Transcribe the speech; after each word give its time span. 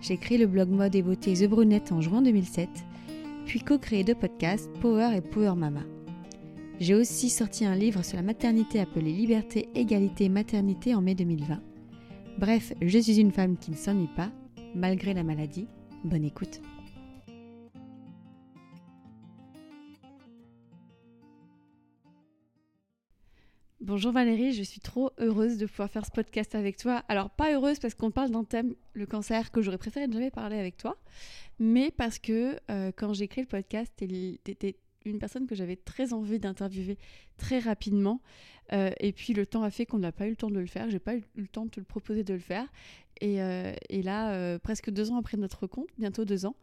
j'ai 0.00 0.16
créé 0.16 0.38
le 0.38 0.46
blog 0.46 0.68
mode 0.68 0.94
et 0.94 1.02
beauté 1.02 1.34
The 1.34 1.48
Brunette 1.48 1.92
en 1.92 2.00
juin 2.00 2.22
2007, 2.22 2.68
puis 3.46 3.60
co-créé 3.60 4.04
deux 4.04 4.14
podcasts, 4.14 4.70
Power 4.80 5.16
et 5.16 5.20
Power 5.20 5.54
Mama. 5.56 5.82
J'ai 6.78 6.94
aussi 6.94 7.30
sorti 7.30 7.64
un 7.64 7.74
livre 7.74 8.04
sur 8.04 8.16
la 8.16 8.22
maternité 8.22 8.80
appelé 8.80 9.12
Liberté, 9.12 9.68
Égalité, 9.74 10.28
Maternité 10.28 10.94
en 10.94 11.00
mai 11.00 11.14
2020. 11.14 11.60
Bref, 12.38 12.74
je 12.82 12.98
suis 12.98 13.18
une 13.18 13.32
femme 13.32 13.56
qui 13.56 13.70
ne 13.70 13.76
s'ennuie 13.76 14.10
pas, 14.14 14.30
malgré 14.74 15.14
la 15.14 15.22
maladie. 15.22 15.68
Bonne 16.04 16.24
écoute. 16.24 16.60
Bonjour 23.86 24.10
Valérie, 24.10 24.52
je 24.52 24.64
suis 24.64 24.80
trop 24.80 25.12
heureuse 25.18 25.58
de 25.58 25.66
pouvoir 25.66 25.88
faire 25.88 26.04
ce 26.04 26.10
podcast 26.10 26.56
avec 26.56 26.76
toi. 26.76 27.04
Alors 27.06 27.30
pas 27.30 27.54
heureuse 27.54 27.78
parce 27.78 27.94
qu'on 27.94 28.10
parle 28.10 28.32
d'un 28.32 28.42
thème, 28.42 28.74
le 28.94 29.06
cancer, 29.06 29.52
que 29.52 29.62
j'aurais 29.62 29.78
préféré 29.78 30.08
ne 30.08 30.12
jamais 30.12 30.32
parler 30.32 30.58
avec 30.58 30.76
toi, 30.76 30.96
mais 31.60 31.92
parce 31.92 32.18
que 32.18 32.58
euh, 32.68 32.90
quand 32.96 33.12
j'ai 33.14 33.28
créé 33.28 33.44
le 33.44 33.48
podcast, 33.48 33.92
tu 33.96 34.40
étais 34.44 34.74
une 35.04 35.20
personne 35.20 35.46
que 35.46 35.54
j'avais 35.54 35.76
très 35.76 36.12
envie 36.12 36.40
d'interviewer 36.40 36.98
très 37.36 37.60
rapidement. 37.60 38.20
Euh, 38.72 38.90
et 38.98 39.12
puis 39.12 39.34
le 39.34 39.46
temps 39.46 39.62
a 39.62 39.70
fait 39.70 39.86
qu'on 39.86 40.00
n'a 40.00 40.10
pas 40.10 40.26
eu 40.26 40.30
le 40.30 40.36
temps 40.36 40.50
de 40.50 40.58
le 40.58 40.66
faire. 40.66 40.90
J'ai 40.90 40.98
pas 40.98 41.14
eu 41.14 41.22
le 41.36 41.46
temps 41.46 41.66
de 41.66 41.70
te 41.70 41.78
le 41.78 41.86
proposer 41.86 42.24
de 42.24 42.34
le 42.34 42.40
faire. 42.40 42.66
Et, 43.20 43.40
euh, 43.40 43.72
et 43.88 44.02
là, 44.02 44.58
presque 44.58 44.90
deux 44.90 45.12
ans 45.12 45.16
après 45.16 45.36
notre 45.36 45.68
compte, 45.68 45.90
bientôt 45.96 46.24
deux 46.24 46.44
ans, 46.44 46.56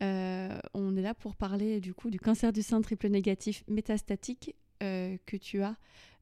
on 0.00 0.96
est 0.96 1.02
là 1.02 1.14
pour 1.14 1.34
parler 1.34 1.80
du 1.80 1.92
coup 1.92 2.08
du 2.08 2.20
cancer 2.20 2.52
du 2.52 2.62
sein 2.62 2.80
triple 2.82 3.08
négatif 3.08 3.64
métastatique 3.66 4.54
que 4.78 5.36
tu 5.36 5.60
as 5.62 5.74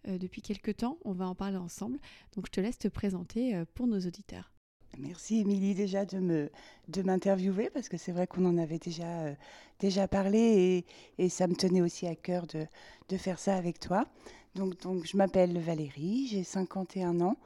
depuis 0.06 0.42
quelques 0.42 0.76
temps. 0.78 0.98
On 1.04 1.12
va 1.12 1.26
en 1.28 1.34
parler 1.34 1.56
ensemble. 1.56 1.98
Donc 2.34 2.46
je 2.46 2.52
te 2.52 2.60
laisse 2.60 2.78
te 2.78 2.88
présenter 2.88 3.54
euh, 3.54 3.64
pour 3.74 3.86
nos 3.86 4.00
auditeurs. 4.00 4.52
Merci 4.98 5.40
Émilie 5.40 5.74
déjà 5.74 6.06
de 6.06 6.18
me 6.18 6.50
de 6.88 7.02
m'interviewer 7.02 7.70
parce 7.70 7.88
que 7.88 7.98
c'est 7.98 8.12
vrai 8.12 8.26
qu'on 8.26 8.46
en 8.46 8.56
avait 8.56 8.78
déjà 8.78 9.24
euh, 9.24 9.34
déjà 9.78 10.08
parlé 10.08 10.84
et, 11.18 11.24
et, 11.24 11.28
ça 11.28 11.48
me 11.48 11.54
tenait 11.54 11.82
aussi 11.82 12.06
à 12.06 12.14
cœur 12.14 12.46
de, 12.46 12.66
de 13.08 13.16
faire 13.16 13.38
ça 13.38 13.56
avec 13.56 13.78
toi. 13.78 14.06
Donc 14.54 14.80
donc 14.80 15.04
je 15.04 15.16
m'appelle 15.16 15.58
Valérie, 15.58 16.28
j'ai 16.28 16.44
51 16.44 17.20
ans. 17.20 17.36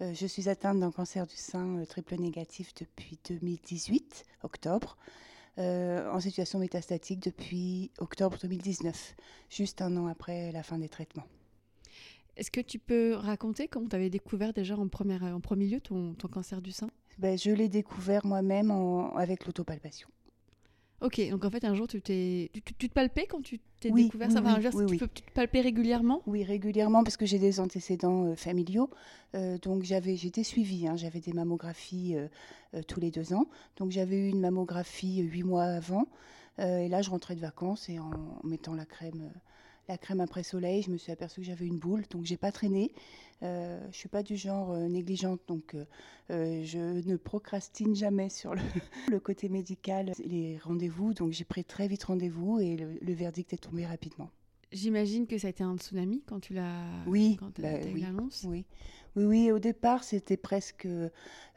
je 0.00 0.26
suis 0.26 0.48
atteinte 0.48 0.80
d'un 0.80 0.92
cancer 0.92 1.26
du 1.26 1.36
sein 1.36 1.84
triple 1.86 2.14
négatif 2.16 2.74
depuis 2.74 3.18
2018, 3.28 4.24
octobre, 4.42 4.96
en 5.58 6.20
situation 6.20 6.58
métastatique 6.58 7.20
depuis 7.20 7.90
octobre 7.98 8.38
2019, 8.40 9.14
juste 9.50 9.82
un 9.82 9.96
an 9.98 10.06
après 10.06 10.52
la 10.52 10.62
fin 10.62 10.78
des 10.78 10.88
traitements. 10.88 11.26
Est-ce 12.36 12.50
que 12.50 12.60
tu 12.60 12.78
peux 12.78 13.14
raconter 13.14 13.68
comment 13.68 13.88
tu 13.88 13.96
avais 13.96 14.10
découvert 14.10 14.52
déjà 14.52 14.76
en, 14.76 14.88
première, 14.88 15.22
en 15.22 15.40
premier 15.40 15.66
lieu 15.66 15.80
ton, 15.80 16.14
cancer 16.30 16.60
du 16.60 16.72
sein? 16.72 16.90
Ben, 17.18 17.38
Je 17.38 17.50
l'ai 17.50 17.68
découvert 17.68 18.26
moi-même 18.26 18.70
avec 19.16 19.46
l'autopalpation. 19.46 20.08
Ok, 21.00 21.20
donc 21.28 21.44
en 21.44 21.50
fait, 21.50 21.64
un 21.64 21.74
jour, 21.74 21.86
tu, 21.86 22.00
t'es, 22.00 22.50
tu, 22.64 22.88
te 22.88 22.94
palpais 22.94 23.26
quand 23.26 23.42
tu 23.42 23.60
t'es 23.80 23.90
découvert 23.90 24.30
ça? 24.30 24.40
oui, 24.40 24.84
oui, 24.88 24.96
tu, 24.96 24.96
peux, 24.96 25.08
te 25.08 25.30
palper 25.34 25.60
régulièrement? 25.60 26.22
Oui, 26.26 26.44
régulièrement, 26.44 27.04
parce 27.04 27.18
que 27.18 27.26
j'ai 27.26 27.38
des 27.38 27.60
antécédents 27.60 28.24
euh, 28.24 28.36
familiaux. 28.36 28.88
Euh, 29.34 29.58
donc 29.58 29.82
j'avais, 29.82 30.16
j'étais 30.16 30.44
suivie, 30.44 30.88
hein, 30.88 30.96
j'avais 30.96 31.20
des 31.20 31.34
mammographies 31.34 32.16
euh, 32.16 32.82
tous 32.88 33.00
les 33.00 33.10
deux 33.10 33.34
ans. 33.34 33.46
Donc 33.76 33.90
j'avais 33.90 34.16
eu 34.16 34.28
une 34.28 34.40
mammographie 34.40 35.18
huit 35.18 35.42
mois 35.42 35.64
avant. 35.64 36.06
et 36.58 36.88
là, 36.88 37.02
je 37.02 37.10
rentrais 37.10 37.34
de 37.34 37.40
vacances 37.40 37.90
et 37.90 37.98
en 37.98 38.10
mettant 38.42 38.74
la 38.74 38.86
crème 38.86 39.30
la 39.88 39.98
crème 39.98 40.20
après 40.20 40.42
soleil, 40.42 40.82
je 40.82 40.90
me 40.90 40.96
suis 40.96 41.12
aperçue 41.12 41.40
que 41.40 41.46
j'avais 41.46 41.66
une 41.66 41.78
boule, 41.78 42.04
donc 42.10 42.24
j'ai 42.24 42.36
pas 42.36 42.52
traîné. 42.52 42.92
Euh, 43.42 43.78
je 43.92 43.96
suis 43.96 44.08
pas 44.08 44.22
du 44.22 44.36
genre 44.36 44.72
euh, 44.72 44.88
négligente, 44.88 45.40
donc 45.46 45.74
euh, 45.74 45.84
euh, 46.30 46.62
je 46.64 46.78
ne 46.78 47.16
procrastine 47.16 47.94
jamais 47.94 48.30
sur 48.30 48.54
le, 48.54 49.20
côté 49.20 49.48
médical, 49.48 50.12
les 50.24 50.58
rendez-vous. 50.58 51.12
Donc 51.12 51.32
j'ai 51.32 51.44
pris 51.44 51.64
très 51.64 51.88
vite 51.88 52.04
rendez-vous 52.04 52.60
et 52.60 52.76
le, 52.76 53.12
verdict 53.12 53.52
est 53.52 53.58
tombé 53.58 53.84
rapidement. 53.86 54.30
J'imagine 54.74 55.26
que 55.26 55.38
ça 55.38 55.46
a 55.46 55.50
été 55.50 55.64
un 55.64 55.76
tsunami 55.78 56.22
quand 56.26 56.40
tu 56.40 56.52
l'as. 56.52 56.84
Oui, 57.06 57.36
quand 57.40 57.58
bah, 57.60 57.80
eu 57.82 57.98
l'annonce. 57.98 58.44
Oui. 58.46 58.66
Oui, 59.16 59.24
oui, 59.24 59.52
au 59.52 59.60
départ, 59.60 60.02
c'était 60.02 60.36
presque. 60.36 60.86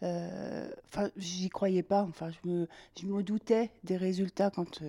Enfin, 0.01 1.09
j'y 1.17 1.49
croyais 1.49 1.83
pas. 1.83 2.03
Enfin, 2.03 2.29
je 2.29 2.49
me, 2.49 2.67
je 2.97 3.07
me 3.07 3.23
doutais 3.23 3.71
des 3.83 3.97
résultats 3.97 4.51
quand, 4.51 4.83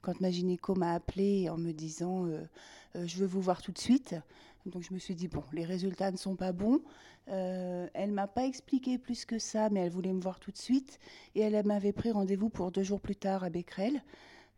quand 0.00 0.20
ma 0.20 0.30
gynéco 0.30 0.74
m'a 0.76 0.94
appelé 0.94 1.50
en 1.50 1.58
me 1.58 1.72
disant 1.72 2.28
euh, 2.96 3.06
je 3.06 3.16
veux 3.18 3.26
vous 3.26 3.40
voir 3.40 3.62
tout 3.62 3.72
de 3.72 3.78
suite. 3.78 4.14
Donc 4.66 4.82
je 4.82 4.94
me 4.94 4.98
suis 4.98 5.14
dit, 5.14 5.28
bon, 5.28 5.42
les 5.52 5.64
résultats 5.64 6.10
ne 6.10 6.16
sont 6.16 6.36
pas 6.36 6.52
bons. 6.52 6.80
Euh, 7.28 7.88
elle 7.94 8.12
m'a 8.12 8.26
pas 8.26 8.46
expliqué 8.46 8.98
plus 8.98 9.24
que 9.24 9.38
ça, 9.38 9.70
mais 9.70 9.80
elle 9.80 9.90
voulait 9.90 10.12
me 10.12 10.20
voir 10.20 10.38
tout 10.38 10.50
de 10.50 10.58
suite. 10.58 11.00
Et 11.34 11.40
elle 11.40 11.64
m'avait 11.66 11.92
pris 11.92 12.12
rendez-vous 12.12 12.48
pour 12.48 12.70
deux 12.70 12.82
jours 12.82 13.00
plus 13.00 13.16
tard 13.16 13.44
à 13.44 13.50
Becquerel. 13.50 14.02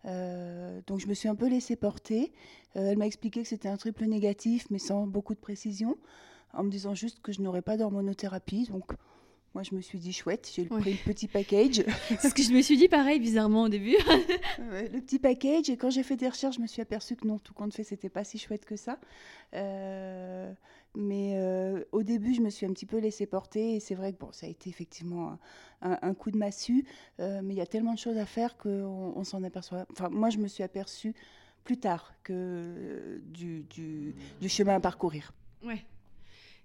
Euh, 0.06 0.80
donc 0.86 1.00
je 1.00 1.06
me 1.06 1.14
suis 1.14 1.28
un 1.28 1.34
peu 1.34 1.48
laissée 1.48 1.76
porter. 1.76 2.32
Euh, 2.76 2.90
elle 2.90 2.98
m'a 2.98 3.06
expliqué 3.06 3.42
que 3.42 3.48
c'était 3.48 3.68
un 3.68 3.76
triple 3.76 4.04
négatif, 4.04 4.66
mais 4.70 4.78
sans 4.78 5.06
beaucoup 5.06 5.34
de 5.34 5.40
précision, 5.40 5.96
en 6.52 6.64
me 6.64 6.70
disant 6.70 6.94
juste 6.94 7.20
que 7.20 7.32
je 7.32 7.40
n'aurais 7.40 7.62
pas 7.62 7.76
d'hormonothérapie. 7.76 8.68
Donc 8.70 8.92
moi, 9.54 9.62
je 9.62 9.74
me 9.74 9.80
suis 9.80 10.00
dit 10.00 10.12
chouette, 10.12 10.50
j'ai 10.52 10.64
pris 10.64 10.92
le 10.92 11.04
petit 11.04 11.28
package. 11.28 11.84
C'est 12.08 12.28
ce 12.28 12.34
que 12.34 12.42
je 12.42 12.52
me 12.52 12.60
suis 12.60 12.76
dit 12.76 12.88
pareil, 12.88 13.20
bizarrement 13.20 13.62
au 13.62 13.68
début. 13.68 13.96
le 14.58 15.00
petit 15.00 15.20
package, 15.20 15.70
et 15.70 15.76
quand 15.76 15.90
j'ai 15.90 16.02
fait 16.02 16.16
des 16.16 16.28
recherches, 16.28 16.56
je 16.56 16.60
me 16.60 16.66
suis 16.66 16.82
aperçue 16.82 17.14
que 17.14 17.26
non, 17.26 17.38
tout 17.38 17.54
compte 17.54 17.72
fait, 17.72 17.84
c'était 17.84 18.08
pas 18.08 18.24
si 18.24 18.38
chouette 18.38 18.64
que 18.64 18.74
ça. 18.74 18.98
Euh, 19.54 20.52
mais 20.96 21.34
euh, 21.36 21.84
au 21.92 22.02
début, 22.02 22.34
je 22.34 22.40
me 22.40 22.50
suis 22.50 22.66
un 22.66 22.72
petit 22.72 22.86
peu 22.86 22.98
laissée 22.98 23.26
porter, 23.26 23.76
et 23.76 23.80
c'est 23.80 23.94
vrai 23.94 24.12
que 24.12 24.18
bon, 24.18 24.32
ça 24.32 24.46
a 24.46 24.48
été 24.48 24.70
effectivement 24.70 25.38
un, 25.80 26.14
coup 26.14 26.30
de 26.30 26.38
massue, 26.38 26.86
euh, 27.20 27.40
mais 27.42 27.54
il 27.54 27.56
y 27.56 27.62
a 27.62 27.66
tellement 27.66 27.94
de 27.94 27.98
choses 27.98 28.16
à 28.16 28.26
faire 28.26 28.56
qu'on 28.56 29.12
on, 29.16 29.24
s'en 29.24 29.42
aperçoit. 29.42 29.86
Enfin, 29.90 30.08
moi, 30.08 30.30
je 30.30 30.38
me 30.38 30.48
suis 30.48 30.62
aperçue 30.62 31.14
plus 31.64 31.78
tard 31.78 32.14
que 32.22 33.20
du, 33.26 33.62
du, 33.64 34.14
du 34.40 34.48
chemin 34.48 34.76
à 34.76 34.80
parcourir. 34.80 35.32
Ouais. 35.62 35.84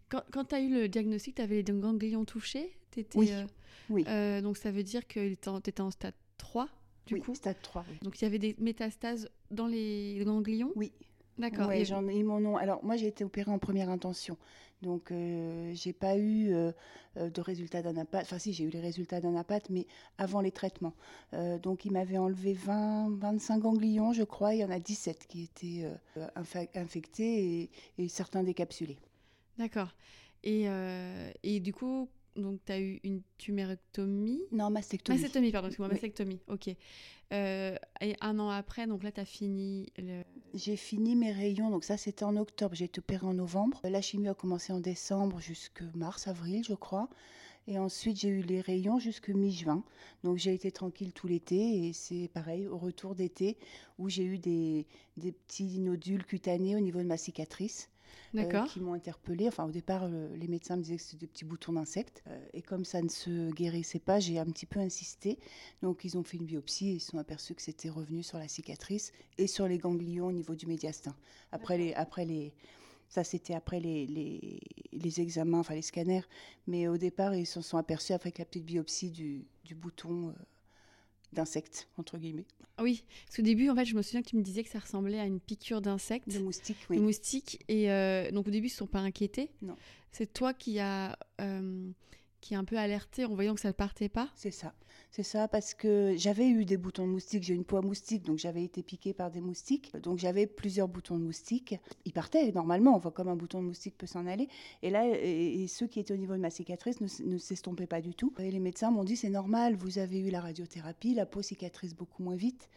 Quand, 0.09 0.23
quand 0.31 0.45
tu 0.45 0.55
as 0.55 0.61
eu 0.61 0.73
le 0.73 0.87
diagnostic, 0.87 1.35
tu 1.35 1.41
avais 1.41 1.61
les 1.61 1.63
ganglions 1.63 2.25
touchés 2.25 2.79
oui. 3.15 3.31
Euh, 3.31 3.45
oui. 3.89 4.41
Donc 4.41 4.57
ça 4.57 4.71
veut 4.71 4.83
dire 4.83 5.07
que 5.07 5.33
tu 5.33 5.69
étais 5.69 5.81
en 5.81 5.91
stade 5.91 6.13
3 6.37 6.69
du 7.07 7.15
oui, 7.15 7.21
coup 7.21 7.35
stade 7.35 7.61
3. 7.61 7.85
Oui. 7.89 7.97
Donc 8.01 8.19
il 8.19 8.23
y 8.23 8.27
avait 8.27 8.39
des 8.39 8.55
métastases 8.59 9.29
dans 9.51 9.67
les 9.67 10.21
ganglions 10.23 10.71
Oui. 10.75 10.91
D'accord. 11.39 11.67
Ouais, 11.67 11.85
j'en 11.85 12.05
ai 12.07 12.21
mon 12.21 12.39
nom. 12.39 12.57
Alors 12.57 12.83
moi 12.83 12.97
j'ai 12.97 13.07
été 13.07 13.23
opérée 13.23 13.51
en 13.51 13.59
première 13.59 13.89
intention. 13.89 14.37
Donc 14.81 15.11
euh, 15.11 15.71
j'ai 15.73 15.93
pas 15.93 16.17
eu 16.17 16.53
euh, 16.53 16.71
de 17.15 17.41
résultats 17.41 17.81
d'anapathe. 17.81 18.23
Enfin 18.23 18.39
si, 18.39 18.53
j'ai 18.53 18.65
eu 18.65 18.69
les 18.69 18.81
résultats 18.81 19.21
d'anapathe, 19.21 19.69
mais 19.69 19.87
avant 20.17 20.41
les 20.41 20.51
traitements. 20.51 20.93
donc 21.63 21.85
il 21.85 21.91
m'avait 21.93 22.17
enlevé 22.17 22.53
20, 22.53 23.17
25 23.17 23.59
ganglions, 23.59 24.13
je 24.13 24.23
crois. 24.23 24.53
Il 24.53 24.59
y 24.59 24.65
en 24.65 24.69
a 24.69 24.79
17 24.79 25.27
qui 25.27 25.43
étaient 25.43 25.85
infectés 26.75 27.61
et, 27.61 27.69
et, 27.97 28.07
certains 28.09 28.43
décapsulés. 28.43 28.97
D'accord. 29.57 29.95
Et, 30.43 30.67
et, 31.43 31.59
du 31.59 31.73
coup, 31.73 32.07
donc, 32.35 32.59
tu 32.65 32.71
as 32.71 32.79
eu 32.79 32.99
une 33.03 33.21
tumérectomie? 33.37 34.41
Non, 34.51 34.69
mastectomie. 34.69 35.17
Mastectomie, 35.17 35.51
pardon, 35.51 35.67
excuse-moi, 35.67 35.89
mastectomie, 35.89 36.39
ok. 36.47 36.69
Euh, 37.31 37.75
et 38.01 38.15
un 38.21 38.39
an 38.39 38.49
après, 38.49 38.87
donc 38.87 39.03
là, 39.03 39.11
tu 39.11 39.19
as 39.19 39.25
fini 39.25 39.91
le... 39.97 40.23
J'ai 40.55 40.75
fini 40.75 41.15
mes 41.15 41.31
rayons, 41.31 41.69
donc 41.69 41.83
ça, 41.83 41.95
c'était 41.95 42.23
en 42.23 42.35
octobre. 42.35 42.73
J'ai 42.75 42.85
été 42.85 42.99
opérée 42.99 43.27
en 43.27 43.35
novembre. 43.35 43.79
La 43.83 44.01
chimie 44.01 44.27
a 44.27 44.33
commencé 44.33 44.73
en 44.73 44.79
décembre 44.79 45.39
jusque 45.39 45.83
mars, 45.93 46.27
avril, 46.27 46.63
je 46.63 46.73
crois. 46.73 47.07
Et 47.67 47.77
ensuite, 47.77 48.19
j'ai 48.19 48.29
eu 48.29 48.41
les 48.41 48.61
rayons 48.61 48.97
jusque 48.97 49.29
mi-juin. 49.29 49.83
Donc, 50.23 50.37
j'ai 50.37 50.55
été 50.55 50.71
tranquille 50.71 51.13
tout 51.13 51.27
l'été. 51.27 51.85
Et 51.85 51.93
c'est 51.93 52.29
pareil, 52.29 52.65
au 52.65 52.79
retour 52.79 53.13
d'été, 53.13 53.57
où 53.99 54.09
j'ai 54.09 54.23
eu 54.23 54.39
des, 54.39 54.87
des 55.17 55.31
petits 55.31 55.77
nodules 55.77 56.25
cutanés 56.25 56.75
au 56.75 56.79
niveau 56.79 56.99
de 56.99 57.07
ma 57.07 57.17
cicatrice. 57.17 57.89
Euh, 58.35 58.65
qui 58.65 58.79
m'ont 58.79 58.93
interpellée. 58.93 59.47
Enfin, 59.47 59.65
au 59.65 59.71
départ, 59.71 60.07
les 60.07 60.47
médecins 60.47 60.75
me 60.75 60.83
disaient 60.83 60.97
que 60.97 61.01
c'était 61.01 61.17
des 61.17 61.27
petits 61.27 61.45
boutons 61.45 61.73
d'insectes. 61.73 62.23
Euh, 62.27 62.39
et 62.53 62.61
comme 62.61 62.85
ça 62.85 63.01
ne 63.01 63.09
se 63.09 63.51
guérissait 63.51 63.99
pas, 63.99 64.19
j'ai 64.19 64.37
un 64.37 64.45
petit 64.45 64.65
peu 64.65 64.79
insisté. 64.79 65.39
Donc, 65.81 66.03
ils 66.03 66.17
ont 66.17 66.23
fait 66.23 66.37
une 66.37 66.45
biopsie 66.45 66.89
et 66.89 66.93
ils 66.93 66.99
se 66.99 67.11
sont 67.11 67.17
aperçus 67.17 67.55
que 67.55 67.61
c'était 67.61 67.89
revenu 67.89 68.21
sur 68.21 68.37
la 68.37 68.47
cicatrice 68.47 69.11
et 69.37 69.47
sur 69.47 69.67
les 69.67 69.77
ganglions 69.77 70.27
au 70.27 70.31
niveau 70.31 70.55
du 70.55 70.67
médiastin. 70.67 71.15
Après 71.51 71.77
les, 71.77 71.93
après 71.93 72.25
les, 72.25 72.53
ça, 73.09 73.23
c'était 73.23 73.55
après 73.55 73.79
les, 73.79 74.05
les, 74.05 74.59
les, 74.91 75.21
examens, 75.21 75.59
enfin 75.59 75.73
les 75.73 75.81
scanners. 75.81 76.23
Mais 76.67 76.87
au 76.87 76.97
départ, 76.97 77.33
ils 77.33 77.47
se 77.47 77.61
sont 77.61 77.77
aperçus 77.77 78.13
avec 78.13 78.37
la 78.37 78.45
petite 78.45 78.65
biopsie 78.65 79.09
du, 79.09 79.47
du 79.63 79.73
bouton 79.73 80.29
euh, 80.29 80.33
d'insectes, 81.33 81.87
entre 81.97 82.17
guillemets. 82.17 82.45
Oui, 82.81 83.03
parce 83.25 83.37
qu'au 83.37 83.43
début, 83.43 83.69
en 83.69 83.75
fait, 83.75 83.85
je 83.85 83.95
me 83.95 84.01
souviens 84.01 84.21
que 84.21 84.29
tu 84.29 84.37
me 84.37 84.41
disais 84.41 84.63
que 84.63 84.69
ça 84.69 84.79
ressemblait 84.79 85.19
à 85.19 85.25
une 85.25 85.39
piqûre 85.39 85.81
d'insectes. 85.81 86.29
De 86.29 86.39
moustiques, 86.39 86.77
oui. 86.89 86.97
De 86.97 87.01
moustiques. 87.01 87.63
Et 87.67 87.91
euh, 87.91 88.31
donc 88.31 88.47
au 88.47 88.51
début, 88.51 88.67
ils 88.67 88.69
ne 88.69 88.73
se 88.73 88.77
sont 88.77 88.87
pas 88.87 88.99
inquiétés. 88.99 89.51
Non. 89.61 89.75
C'est 90.11 90.31
toi 90.31 90.53
qui 90.53 90.79
as 90.79 91.17
euh, 91.41 91.91
qui 92.41 92.55
a 92.55 92.59
un 92.59 92.63
peu 92.63 92.77
alerté 92.77 93.25
en 93.25 93.33
voyant 93.33 93.55
que 93.55 93.61
ça 93.61 93.69
ne 93.69 93.73
partait 93.73 94.09
pas? 94.09 94.29
C'est 94.35 94.51
ça. 94.51 94.73
C'est 95.11 95.23
ça, 95.23 95.47
parce 95.47 95.73
que 95.73 96.13
j'avais 96.17 96.47
eu 96.47 96.65
des 96.65 96.77
boutons 96.77 97.07
de 97.07 97.11
moustiques, 97.11 97.43
j'ai 97.43 97.55
une 97.55 97.63
peau 97.63 97.77
à 97.77 97.81
moustiques, 97.81 98.23
donc 98.23 98.37
j'avais 98.37 98.63
été 98.63 98.83
piquée 98.83 99.13
par 99.13 99.31
des 99.31 99.41
moustiques. 99.41 99.91
Donc 99.97 100.19
j'avais 100.19 100.45
plusieurs 100.45 100.87
boutons 100.87 101.17
de 101.17 101.23
moustiques. 101.23 101.75
Ils 102.05 102.13
partaient 102.13 102.51
normalement, 102.51 102.95
enfin, 102.95 103.09
comme 103.09 103.27
un 103.27 103.35
bouton 103.35 103.61
de 103.61 103.67
moustique 103.67 103.97
peut 103.97 104.05
s'en 104.05 104.27
aller. 104.27 104.47
Et 104.83 104.89
là, 104.91 105.07
et, 105.07 105.67
ceux 105.67 105.87
qui 105.87 105.99
étaient 105.99 106.13
au 106.13 106.17
niveau 106.17 106.33
de 106.33 106.39
ma 106.39 106.51
cicatrice 106.51 107.01
ne, 107.01 107.37
s'estompaient 107.37 107.87
pas 107.87 108.01
du 108.01 108.13
tout. 108.13 108.33
Et 108.39 108.51
les 108.51 108.59
médecins 108.59 108.91
m'ont 108.91 109.03
dit 109.03 109.15
c'est 109.15 109.29
normal, 109.29 109.75
vous 109.75 109.97
avez 109.97 110.19
eu 110.19 110.29
la 110.29 110.41
radiothérapie, 110.41 111.15
la 111.15 111.25
peau 111.25 111.41
cicatrise 111.41 111.95
beaucoup 111.95 112.21
moins 112.21 112.35
vite. 112.35 112.69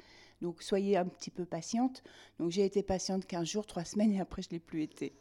Donc 0.42 0.60
soyez 0.60 0.96
un 0.96 1.06
petit 1.06 1.30
peu 1.30 1.46
patiente. 1.46 2.02
Donc 2.38 2.50
j'ai 2.50 2.64
été 2.64 2.82
patiente 2.82 3.24
15 3.26 3.48
jours, 3.48 3.64
3 3.64 3.84
semaines 3.86 4.12
et 4.12 4.20
après 4.20 4.42
je 4.42 4.48
ne 4.48 4.54
l'ai 4.54 4.58
plus 4.60 4.82
été. 4.82 5.14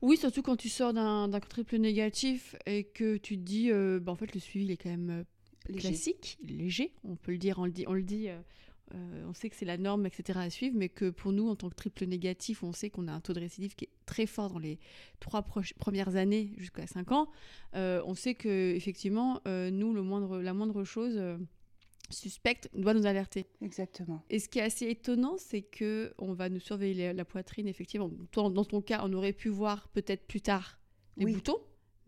Oui, 0.00 0.16
surtout 0.16 0.40
quand 0.40 0.56
tu 0.56 0.68
sors 0.68 0.94
d'un 0.94 1.28
triple 1.40 1.76
négatif 1.76 2.56
et 2.64 2.84
que 2.84 3.16
tu 3.16 3.36
te 3.36 3.42
dis, 3.42 3.70
euh, 3.70 3.98
bah, 4.00 4.12
en 4.12 4.14
fait 4.14 4.32
le 4.32 4.40
suivi 4.40 4.66
il 4.66 4.70
est 4.70 4.76
quand 4.76 4.90
même 4.90 5.24
euh, 5.70 5.72
classique, 5.76 6.38
léger, 6.42 6.94
on 7.04 7.16
peut 7.16 7.32
le 7.32 7.38
dire, 7.38 7.58
on 7.58 7.66
le 7.66 7.72
dit, 7.72 7.84
on 7.86 7.92
le 7.92 8.02
dit. 8.02 8.28
Euh, 8.28 8.40
on 9.28 9.34
sait 9.34 9.50
que 9.50 9.56
c'est 9.56 9.66
la 9.66 9.76
norme, 9.76 10.06
etc. 10.06 10.38
à 10.38 10.48
suivre, 10.48 10.74
mais 10.74 10.88
que 10.88 11.10
pour 11.10 11.30
nous, 11.30 11.46
en 11.46 11.56
tant 11.56 11.68
que 11.68 11.74
triple 11.74 12.06
négatif, 12.06 12.62
on 12.62 12.72
sait 12.72 12.88
qu'on 12.88 13.06
a 13.06 13.12
un 13.12 13.20
taux 13.20 13.34
de 13.34 13.40
récidive 13.40 13.74
qui 13.74 13.84
est 13.84 13.90
très 14.06 14.24
fort 14.24 14.48
dans 14.48 14.58
les 14.58 14.78
trois 15.20 15.42
premières 15.42 16.16
années 16.16 16.54
jusqu'à 16.56 16.86
5 16.86 17.12
ans. 17.12 17.28
on 17.74 18.14
sait 18.14 18.34
que 18.34 18.74
effectivement, 18.74 19.42
nous, 19.44 19.92
le 19.92 20.00
moindre, 20.00 20.38
la 20.38 20.54
moindre 20.54 20.84
chose, 20.84 21.20
suspecte 22.10 22.70
doit 22.74 22.94
nous 22.94 23.06
alerter. 23.06 23.46
Exactement. 23.60 24.22
Et 24.30 24.38
ce 24.38 24.48
qui 24.48 24.58
est 24.58 24.62
assez 24.62 24.88
étonnant, 24.88 25.36
c'est 25.38 25.62
que 25.62 26.12
on 26.18 26.32
va 26.32 26.48
nous 26.48 26.60
surveiller 26.60 27.12
la 27.12 27.24
poitrine. 27.24 27.68
Effectivement, 27.68 28.10
toi, 28.30 28.50
dans 28.50 28.64
ton 28.64 28.80
cas, 28.80 29.02
on 29.04 29.12
aurait 29.12 29.32
pu 29.32 29.48
voir 29.48 29.88
peut-être 29.88 30.26
plus 30.26 30.40
tard 30.40 30.80
les 31.16 31.26
boutons, 31.26 31.58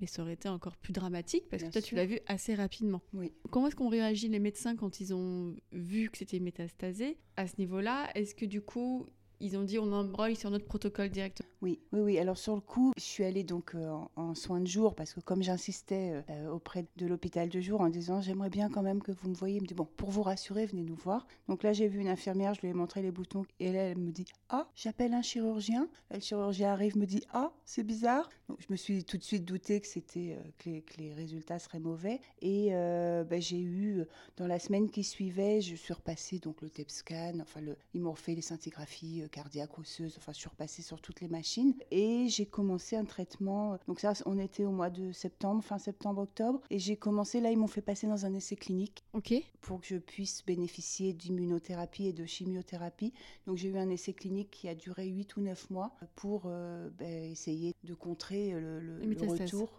mais 0.01 0.07
ça 0.07 0.23
aurait 0.23 0.35
été 0.35 0.49
encore 0.49 0.77
plus 0.77 0.93
dramatique 0.93 1.49
parce 1.51 1.63
que 1.63 1.71
toi, 1.71 1.83
tu 1.83 1.95
l'as 1.95 2.07
vu 2.07 2.21
assez 2.27 2.55
rapidement. 2.55 3.03
Oui. 3.13 3.33
Comment 3.51 3.67
est-ce 3.67 3.77
qu'on 3.77 3.89
réagit 3.89 4.29
les 4.29 4.39
médecins 4.39 4.77
quand 4.77 5.01
ils 5.01 5.13
ont 5.13 5.57
vu 5.73 6.11
que 6.11 6.19
c'était 6.19 6.41
métastasé 6.41 7.19
à 7.37 7.47
ce 7.47 7.55
niveau-là? 7.59 8.11
Est-ce 8.15 8.35
que 8.35 8.47
du 8.47 8.63
coup, 8.63 9.09
ils 9.41 9.57
ont 9.57 9.63
dit 9.63 9.79
on 9.79 9.93
embrouille 9.93 10.37
sur 10.37 10.51
notre 10.51 10.67
protocole 10.67 11.09
directement. 11.09 11.49
Oui, 11.63 11.79
oui, 11.93 12.01
oui. 12.01 12.19
Alors 12.19 12.39
sur 12.39 12.55
le 12.55 12.61
coup, 12.61 12.93
je 12.97 13.03
suis 13.03 13.25
allée 13.25 13.45
donc 13.45 13.75
euh, 13.75 13.91
en, 14.17 14.35
soins 14.35 14.61
de 14.61 14.67
jour 14.67 14.95
parce 14.95 15.13
que 15.13 15.21
comme 15.21 15.43
j'insistais 15.43 16.13
euh, 16.13 16.23
euh, 16.31 16.51
auprès 16.51 16.87
de 16.97 17.07
l'hôpital 17.07 17.49
de 17.49 17.61
jour 17.61 17.81
en 17.81 17.89
disant 17.89 18.21
j'aimerais 18.21 18.49
bien 18.51 18.71
quand 18.71 18.83
même 18.83 19.03
que 19.03 19.13
vous 19.13 19.29
me 19.29 19.35
voyez, 19.35 19.57
il 19.57 19.63
me 19.63 19.67
dit 19.67 19.75
bon 19.75 19.87
pour 19.97 20.11
vous 20.11 20.23
rassurer 20.23 20.67
venez 20.67 20.83
nous 20.83 20.95
voir. 20.95 21.27
Donc 21.49 21.63
là 21.63 21.73
j'ai 21.73 21.89
vu 21.89 22.01
une 22.01 22.09
infirmière, 22.09 22.55
je 22.55 22.63
lui 22.63 22.69
ai 22.69 22.73
montré 22.73 23.03
les 23.03 23.11
boutons 23.11 23.45
et 23.59 23.73
là 23.73 23.81
elle 23.81 23.99
me 23.99 24.11
dit 24.11 24.27
ah 24.49 24.69
j'appelle 24.75 25.15
un 25.15 25.23
chirurgien. 25.23 25.89
le 26.11 26.21
chirurgien 26.21 26.73
arrive 26.73 26.97
me 26.97 27.07
dit 27.07 27.25
ah 27.33 27.53
c'est 27.65 27.85
bizarre. 27.85 28.29
Donc 28.49 28.59
je 28.61 28.67
me 28.71 28.77
suis 28.77 29.05
tout 29.05 29.19
de 29.19 29.23
suite 29.23 29.45
douté 29.45 29.81
que 29.81 29.87
c'était 29.87 30.39
que, 30.59 30.71
les, 30.99 31.13
résultats 31.13 31.59
seraient 31.59 31.79
mauvais 31.79 32.21
et 32.41 32.71
ben, 32.71 33.41
j'ai 33.41 33.61
eu 33.61 34.05
dans 34.37 34.47
la 34.47 34.59
semaine 34.59 34.91
qui 34.91 35.05
suivait 35.05 35.61
je 35.61 35.75
suis 35.75 35.93
repassée 35.93 36.39
donc 36.39 36.63
le 36.63 36.71
TEP 36.71 36.91
scan, 36.91 37.35
enfin 37.41 37.61
le, 37.61 37.77
ils 37.95 38.01
m'ont 38.01 38.13
refait 38.13 38.35
les 38.35 38.43
scintigraphies 38.43 39.25
cardiaque, 39.31 39.79
osseuse, 39.79 40.15
enfin 40.19 40.33
surpassé 40.33 40.83
sur 40.83 41.01
toutes 41.01 41.21
les 41.21 41.29
machines. 41.29 41.75
Et 41.91 42.29
j'ai 42.29 42.47
commencé 42.47 42.97
un 42.97 43.05
traitement, 43.05 43.79
donc 43.87 44.01
ça 44.01 44.13
on 44.27 44.39
était 44.39 44.65
au 44.65 44.71
mois 44.71 44.91
de 44.91 45.13
septembre, 45.13 45.63
fin 45.63 45.79
septembre, 45.79 46.23
octobre, 46.23 46.61
et 46.71 46.79
j'ai 46.79 46.97
commencé, 46.97 47.41
là 47.41 47.51
ils 47.51 47.59
m'ont 47.59 47.67
fait 47.67 47.83
passer 47.83 48.07
dans 48.07 48.27
un 48.27 48.35
essai 48.35 48.57
clinique 48.57 49.05
ok 49.15 49.35
pour 49.61 49.81
que 49.81 49.87
je 49.87 49.97
puisse 49.97 50.45
bénéficier 50.45 51.13
d'immunothérapie 51.13 52.07
et 52.07 52.13
de 52.13 52.25
chimiothérapie. 52.27 53.13
Donc 53.47 53.57
j'ai 53.57 53.69
eu 53.69 53.79
un 53.79 53.91
essai 53.91 54.13
clinique 54.13 54.51
qui 54.51 54.69
a 54.69 54.75
duré 54.75 55.07
8 55.07 55.37
ou 55.37 55.41
9 55.43 55.71
mois 55.71 55.95
pour 56.17 56.45
euh, 56.47 56.89
ben, 56.99 57.25
essayer 57.31 57.75
de 57.85 57.95
contrer 57.95 58.53
le, 58.53 58.81
le, 58.81 59.29
retour. 59.29 59.71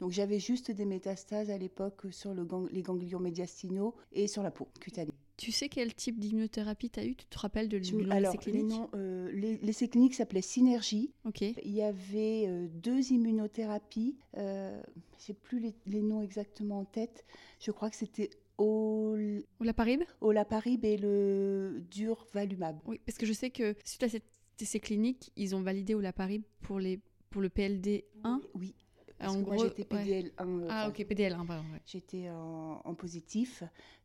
Donc 0.00 0.12
j'avais 0.12 0.40
juste 0.40 0.70
des 0.70 0.84
métastases 0.84 1.50
à 1.50 1.58
l'époque 1.58 2.06
sur 2.10 2.34
le 2.34 2.46
les 2.70 2.82
ganglions 2.82 3.20
médiastinaux 3.20 3.94
et 4.12 4.26
sur 4.26 4.42
la 4.42 4.50
peau 4.50 4.68
cutanée. 4.80 5.15
Tu 5.46 5.52
sais 5.52 5.68
quel 5.68 5.94
type 5.94 6.18
d'immunothérapie 6.18 6.90
tu 6.90 6.98
as 6.98 7.06
eu? 7.06 7.14
Tu 7.14 7.24
te 7.24 7.38
rappelles 7.38 7.68
de 7.68 7.78
clinique 7.78 8.10
Alors, 8.10 8.34
euh, 8.96 9.30
l'essai 9.62 9.86
clinique 9.86 10.16
s'appelait 10.16 10.42
Synergie. 10.42 11.12
Ok. 11.24 11.42
Il 11.42 11.70
y 11.70 11.82
avait 11.82 12.48
euh, 12.48 12.66
deux 12.66 13.12
immunothérapies. 13.12 14.16
Euh, 14.38 14.82
sais 15.18 15.34
plus 15.34 15.72
les, 15.86 16.02
noms 16.02 16.20
exactement 16.20 16.80
en 16.80 16.84
tête. 16.84 17.24
Je 17.60 17.70
crois 17.70 17.90
que 17.90 17.94
c'était 17.94 18.30
Olaparib? 18.58 20.02
Olaparib 20.20 20.84
et 20.84 20.96
le 20.96 21.80
Durvalumab. 21.92 22.80
Oui, 22.84 23.00
parce 23.06 23.16
que 23.16 23.24
je 23.24 23.32
sais 23.32 23.50
que 23.50 23.76
suite 23.84 24.02
à 24.02 24.08
cet 24.08 24.24
essai 24.60 24.80
clinique, 24.80 25.30
ils 25.36 25.54
ont 25.54 25.62
validé 25.62 25.94
Olaparib 25.94 26.42
pour, 26.62 26.80
les, 26.80 26.98
pour 27.30 27.40
le 27.40 27.50
PLD 27.50 28.04
1. 28.24 28.40
oui. 28.54 28.74
Parce 29.18 29.36
que 29.36 29.42
moi, 29.42 29.56
j'étais 29.56 29.82
PDL1. 29.82 30.30
Euh, 30.40 30.66
ah, 30.68 30.88
ok, 30.88 30.98
PDL1, 30.98 31.46
pardon. 31.46 31.64
J'étais 31.86 32.28
en, 32.30 32.94
positif. 32.94 33.62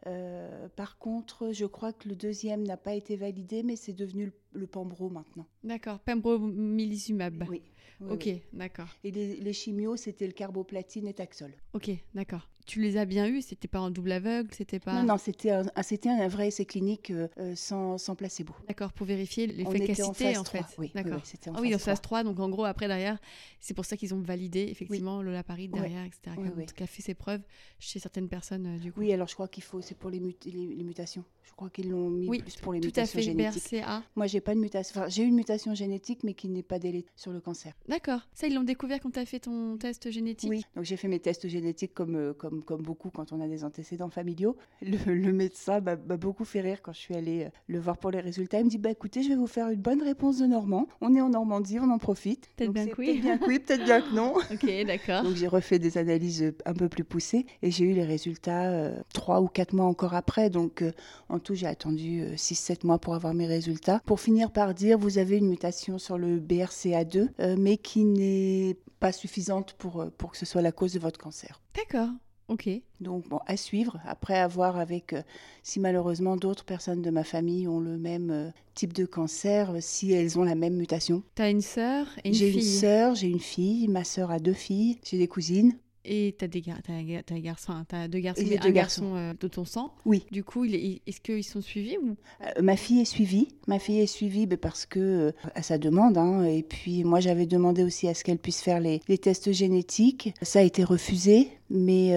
Euh, 0.08 0.68
par 0.70 0.98
contre, 0.98 1.52
je 1.52 1.66
crois 1.66 1.94
que 1.94 2.08
le 2.08 2.16
deuxième 2.16 2.64
n'a 2.64 2.78
pas 2.78 2.94
été 2.94 3.16
validé, 3.16 3.64
mais 3.64 3.76
c'est 3.76 3.94
devenu 3.94 4.26
le, 4.26 4.34
le 4.54 4.68
Pembro 4.68 5.10
maintenant. 5.10 5.46
D'accord, 5.64 6.00
Pembrolizumab. 6.00 7.46
Oui. 7.50 7.62
ok, 8.10 8.30
d'accord. 8.54 8.90
Et 9.04 9.12
les, 9.12 9.36
les 9.36 9.54
chimios, 9.54 9.98
c'était 9.98 10.28
le 10.28 10.34
carboplatine 10.34 11.08
et 11.08 11.14
Taxol. 11.14 11.54
Ok, 11.74 11.92
d'accord 12.14 12.48
tu 12.72 12.80
les 12.80 12.96
as 12.96 13.04
bien 13.04 13.28
eus 13.28 13.42
C'était 13.42 13.68
pas 13.68 13.82
en 13.82 13.92
double 13.92 14.14
aveugle 14.14 14.50
C'était 14.54 14.80
pas 14.80 14.94
Non, 14.94 15.04
non, 15.04 15.18
c'était 15.18 15.52
un, 15.52 15.64
c'était 15.84 16.08
un 16.08 16.28
vrai 16.30 16.48
essai 16.48 16.64
clinique 16.64 17.12
euh, 17.12 17.28
euh, 17.38 17.54
sans, 17.54 17.98
sans, 17.98 18.16
placebo. 18.16 18.54
D'accord, 18.66 18.94
pour 18.94 19.06
vérifier 19.06 19.46
l'efficacité 19.46 20.38
en, 20.38 20.42
en, 20.42 20.44
fait. 20.46 20.64
Oui, 20.78 20.90
d'accord. 20.96 21.20
c'était 21.26 21.50
en 21.50 21.56
ah, 21.56 21.60
oui, 21.62 21.76
en 21.76 21.80
phase 21.80 22.00
3. 22.00 22.24
Donc 22.24 22.40
en 22.40 22.50
gros, 22.50 22.64
après 22.64 22.88
derrière, 22.88 23.18
c'est 23.60 23.74
pour 23.74 23.84
ça 23.84 23.98
qu'ils 23.98 24.14
ont 24.14 24.22
validé 24.22 24.68
effectivement 24.70 25.22
le 25.22 25.42
Paris 25.44 25.68
derrière, 25.68 26.06
etc. 26.06 26.38
Qui 26.74 26.84
a 26.84 26.88
fait 26.88 27.02
ses 27.02 27.14
preuves 27.14 27.42
chez 27.80 28.00
certaines 28.00 28.30
personnes 28.30 28.68
euh, 28.68 28.80
du 28.80 28.94
coup. 28.94 29.02
Oui, 29.02 29.12
alors 29.12 29.28
je 29.28 29.34
crois 29.34 29.50
qu'il 29.50 29.64
faut, 29.64 29.82
c'est 29.82 29.98
pour 29.98 30.10
les, 30.10 30.20
les, 30.20 30.84
mutations. 30.84 31.26
Je 31.44 31.52
crois 31.52 31.70
qu'ils 31.70 31.90
l'ont 31.90 32.10
mis 32.10 32.40
plus 32.40 32.56
pour 32.56 32.72
les 32.72 32.80
tout 32.80 32.88
mutations 32.88 33.20
à 33.20 33.22
fait, 33.22 33.26
génétiques. 33.26 33.72
BRCA. 33.72 34.04
Moi, 34.16 34.28
j'ai 34.28 34.40
pas 34.40 34.54
de 34.54 34.60
mutation. 34.60 35.02
Enfin, 35.02 35.10
j'ai 35.10 35.24
une 35.24 35.36
mutation 35.36 35.74
génétique, 35.76 36.24
mais 36.24 36.34
qui 36.34 36.48
n'est 36.48 36.64
pas 36.64 36.80
délai 36.80 37.06
sur 37.18 37.34
le 37.34 37.42
cancer. 37.42 37.74
D'accord. 37.90 38.22
Ça, 38.34 38.48
ils 38.48 38.54
l'ont 38.54 38.64
découvert 38.64 39.02
quand 39.02 39.12
tu 39.12 39.20
as 39.20 39.26
fait 39.26 39.40
ton 39.40 39.78
test 39.78 40.10
génétique? 40.10 40.50
Oui. 40.50 40.66
Donc 40.76 40.86
j'ai 40.86 40.96
fait 40.96 41.10
mes 41.10 41.20
tests 41.20 41.48
génétiques 41.50 41.94
comme 41.94 42.34
comme 42.38 42.61
comme 42.62 42.82
beaucoup 42.82 43.10
quand 43.10 43.32
on 43.32 43.42
a 43.42 43.48
des 43.48 43.64
antécédents 43.64 44.10
familiaux. 44.10 44.56
Le, 44.82 45.32
médecin 45.32 45.80
m'a 45.82 45.96
beaucoup 45.96 46.46
fait 46.46 46.62
rire 46.62 46.82
quand 46.82 46.94
je 46.94 47.00
suis 47.00 47.16
allée 47.16 47.46
euh, 47.46 47.50
le 47.68 47.80
voir 47.80 47.98
pour 47.98 48.12
les 48.12 48.20
résultats. 48.20 48.60
Il 48.60 48.66
me 48.66 48.70
dit 48.70 48.78
bah, 48.78 48.92
écoutez, 48.92 49.24
je 49.24 49.30
vais 49.30 49.36
vous 49.36 49.48
faire 49.48 49.70
une 49.70 49.82
bonne 49.82 50.02
réponse 50.02 50.40
de 50.40 50.46
Normand. 50.46 50.88
On 51.02 51.16
est 51.16 51.22
en 51.22 51.30
Normandie, 51.30 51.80
on 51.80 51.90
en 51.90 51.98
profite. 51.98 52.50
Peut-être 52.56 52.74
bien, 52.74 52.88
que 52.88 53.00
oui. 53.00 53.08
Peut-être 53.08 53.22
bien 53.22 53.38
que 53.38 53.46
oui, 53.46 53.60
peut-être 53.60 53.84
bien 53.84 54.02
que 54.02 54.16
non. 54.16 54.34
ok, 54.52 54.86
d'accord. 54.86 55.24
Donc 55.24 55.36
j'ai 55.36 55.48
refait 55.48 55.80
des 55.80 55.98
analyses 55.98 56.44
euh, 56.44 56.56
un 56.66 56.74
peu 56.74 56.90
plus 56.90 57.04
poussées 57.04 57.46
et 57.62 57.72
j'ai 57.72 57.86
eu 57.86 57.94
les 57.94 58.06
résultats 58.06 58.70
euh, 58.70 59.02
trois 59.14 59.42
ou 59.42 59.48
quatre 59.48 59.74
mois 59.74 59.86
encore 59.86 60.14
après. 60.14 60.50
Donc 60.50 60.84
en 61.30 61.40
tout, 61.40 61.56
j'ai 61.56 61.68
attendu 61.68 62.24
6-7 62.36 62.86
mois 62.86 63.00
pour 63.00 63.16
avoir 63.16 63.34
mes 63.34 63.48
résultats. 63.48 64.02
Pour 64.06 64.20
finir 64.20 64.52
par 64.52 64.74
dire 64.74 64.98
vous 64.98 65.18
avez 65.18 65.38
une 65.38 65.48
mutation 65.48 65.98
sur 65.98 66.18
le 66.18 66.40
BRCA2, 66.40 67.56
mais 67.58 67.78
qui 67.78 68.04
n'est 68.04 68.78
pas 69.00 69.12
suffisante 69.12 69.74
pour, 69.74 70.06
pour 70.18 70.32
que 70.32 70.38
ce 70.38 70.46
soit 70.46 70.62
la 70.62 70.72
cause 70.72 70.94
de 70.94 71.00
votre 71.00 71.20
cancer. 71.20 71.62
D'accord. 71.76 72.10
Ok. 72.52 72.70
Donc, 73.00 73.30
bon, 73.30 73.40
à 73.48 73.56
suivre. 73.56 73.98
Après, 74.06 74.38
avoir 74.38 74.78
avec, 74.78 75.14
euh, 75.14 75.22
si 75.64 75.80
malheureusement 75.80 76.36
d'autres 76.36 76.66
personnes 76.66 77.02
de 77.02 77.10
ma 77.10 77.24
famille 77.24 77.66
ont 77.66 77.80
le 77.80 77.98
même 77.98 78.30
euh, 78.30 78.50
type 78.74 78.92
de 78.92 79.06
cancer, 79.06 79.74
si 79.80 80.12
elles 80.12 80.38
ont 80.38 80.44
la 80.44 80.56
même 80.56 80.76
mutation. 80.76 81.24
Tu 81.36 81.42
as 81.42 81.50
une 81.50 81.62
sœur 81.62 82.08
et 82.26 82.28
une 82.28 82.36
fille 82.36 82.52
J'ai 82.52 82.54
une 82.54 82.62
sœur, 82.62 83.16
j'ai 83.16 83.28
une 83.28 83.40
fille. 83.40 83.88
Ma 83.88 84.04
sœur 84.04 84.32
a 84.32 84.40
deux 84.40 84.52
filles. 84.52 85.00
J'ai 85.06 85.18
des 85.18 85.30
cousines. 85.30 85.78
Et 86.04 86.36
tu 86.38 86.46
as, 86.46 86.48
des 86.48 86.62
gar 86.62 86.78
as, 86.88 87.40
garçons, 87.40 87.74
as 87.92 88.08
deux 88.08 88.20
garçons, 88.20 88.44
deux 88.44 88.68
un 88.68 88.72
garçon 88.72 89.16
euh, 89.16 89.34
de 89.40 89.48
ton 89.48 89.66
sang. 89.66 89.94
Oui. 90.06 90.26
Du 90.32 90.44
coup, 90.44 90.66
est-ce 90.66 91.22
qu'ils 91.22 91.44
sont 91.44 91.62
suivis 91.62 91.98
ou? 91.98 92.16
Euh, 92.44 92.62
Ma 92.62 92.76
fille 92.76 93.02
est 93.02 93.06
suivie. 93.06 93.50
Ma 93.68 93.78
fille 93.78 94.00
est 94.00 94.08
suivie 94.08 94.48
ben, 94.48 94.58
parce 94.58 94.88
que 94.88 95.00
euh, 95.00 95.32
à 95.54 95.62
sa 95.62 95.78
demande. 95.78 96.18
Hein, 96.18 96.44
et 96.46 96.64
puis 96.64 97.04
moi, 97.04 97.20
j'avais 97.20 97.46
demandé 97.46 97.84
aussi 97.84 98.08
à 98.08 98.16
ce 98.16 98.24
qu'elle 98.24 98.40
puisse 98.40 98.62
faire 98.62 98.80
les, 98.80 99.00
les, 99.08 99.18
tests 99.20 99.52
génétiques. 99.52 100.34
Ça 100.42 100.60
a 100.60 100.64
été 100.64 100.84
refusé, 100.84 101.50
mais 101.72 102.10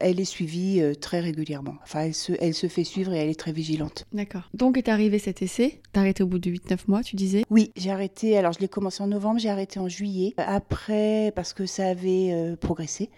elle 0.00 0.20
est 0.20 0.24
suivie 0.24 0.82
très 1.00 1.20
régulièrement. 1.20 1.74
Enfin, 1.82 2.00
elle 2.00 2.14
se, 2.14 2.32
elle 2.40 2.54
se 2.54 2.66
fait 2.66 2.84
suivre 2.84 3.12
et 3.12 3.18
elle 3.18 3.28
est 3.28 3.38
très 3.38 3.52
vigilante. 3.52 4.06
D'accord. 4.12 4.48
Donc 4.54 4.76
est 4.76 4.88
arrivé 4.88 5.18
cet 5.18 5.42
essai. 5.42 5.80
T'as 5.92 6.00
arrêté 6.00 6.22
au 6.22 6.26
bout 6.26 6.38
de 6.38 6.50
8-9 6.50 6.78
mois, 6.88 7.02
tu 7.02 7.16
disais? 7.16 7.44
Oui, 7.50 7.72
j'ai 7.76 7.90
arrêté. 7.90 8.36
Alors 8.36 8.52
je 8.52 8.60
l'ai 8.60 8.68
commencé 8.68 9.02
en 9.02 9.06
novembre, 9.06 9.38
j'ai 9.40 9.50
arrêté 9.50 9.78
en 9.80 9.88
juillet. 9.88 10.34
Après, 10.36 11.32
parce 11.34 11.52
que 11.52 11.66
ça 11.66 11.86
avait 11.86 12.56
progressé. 12.60 13.10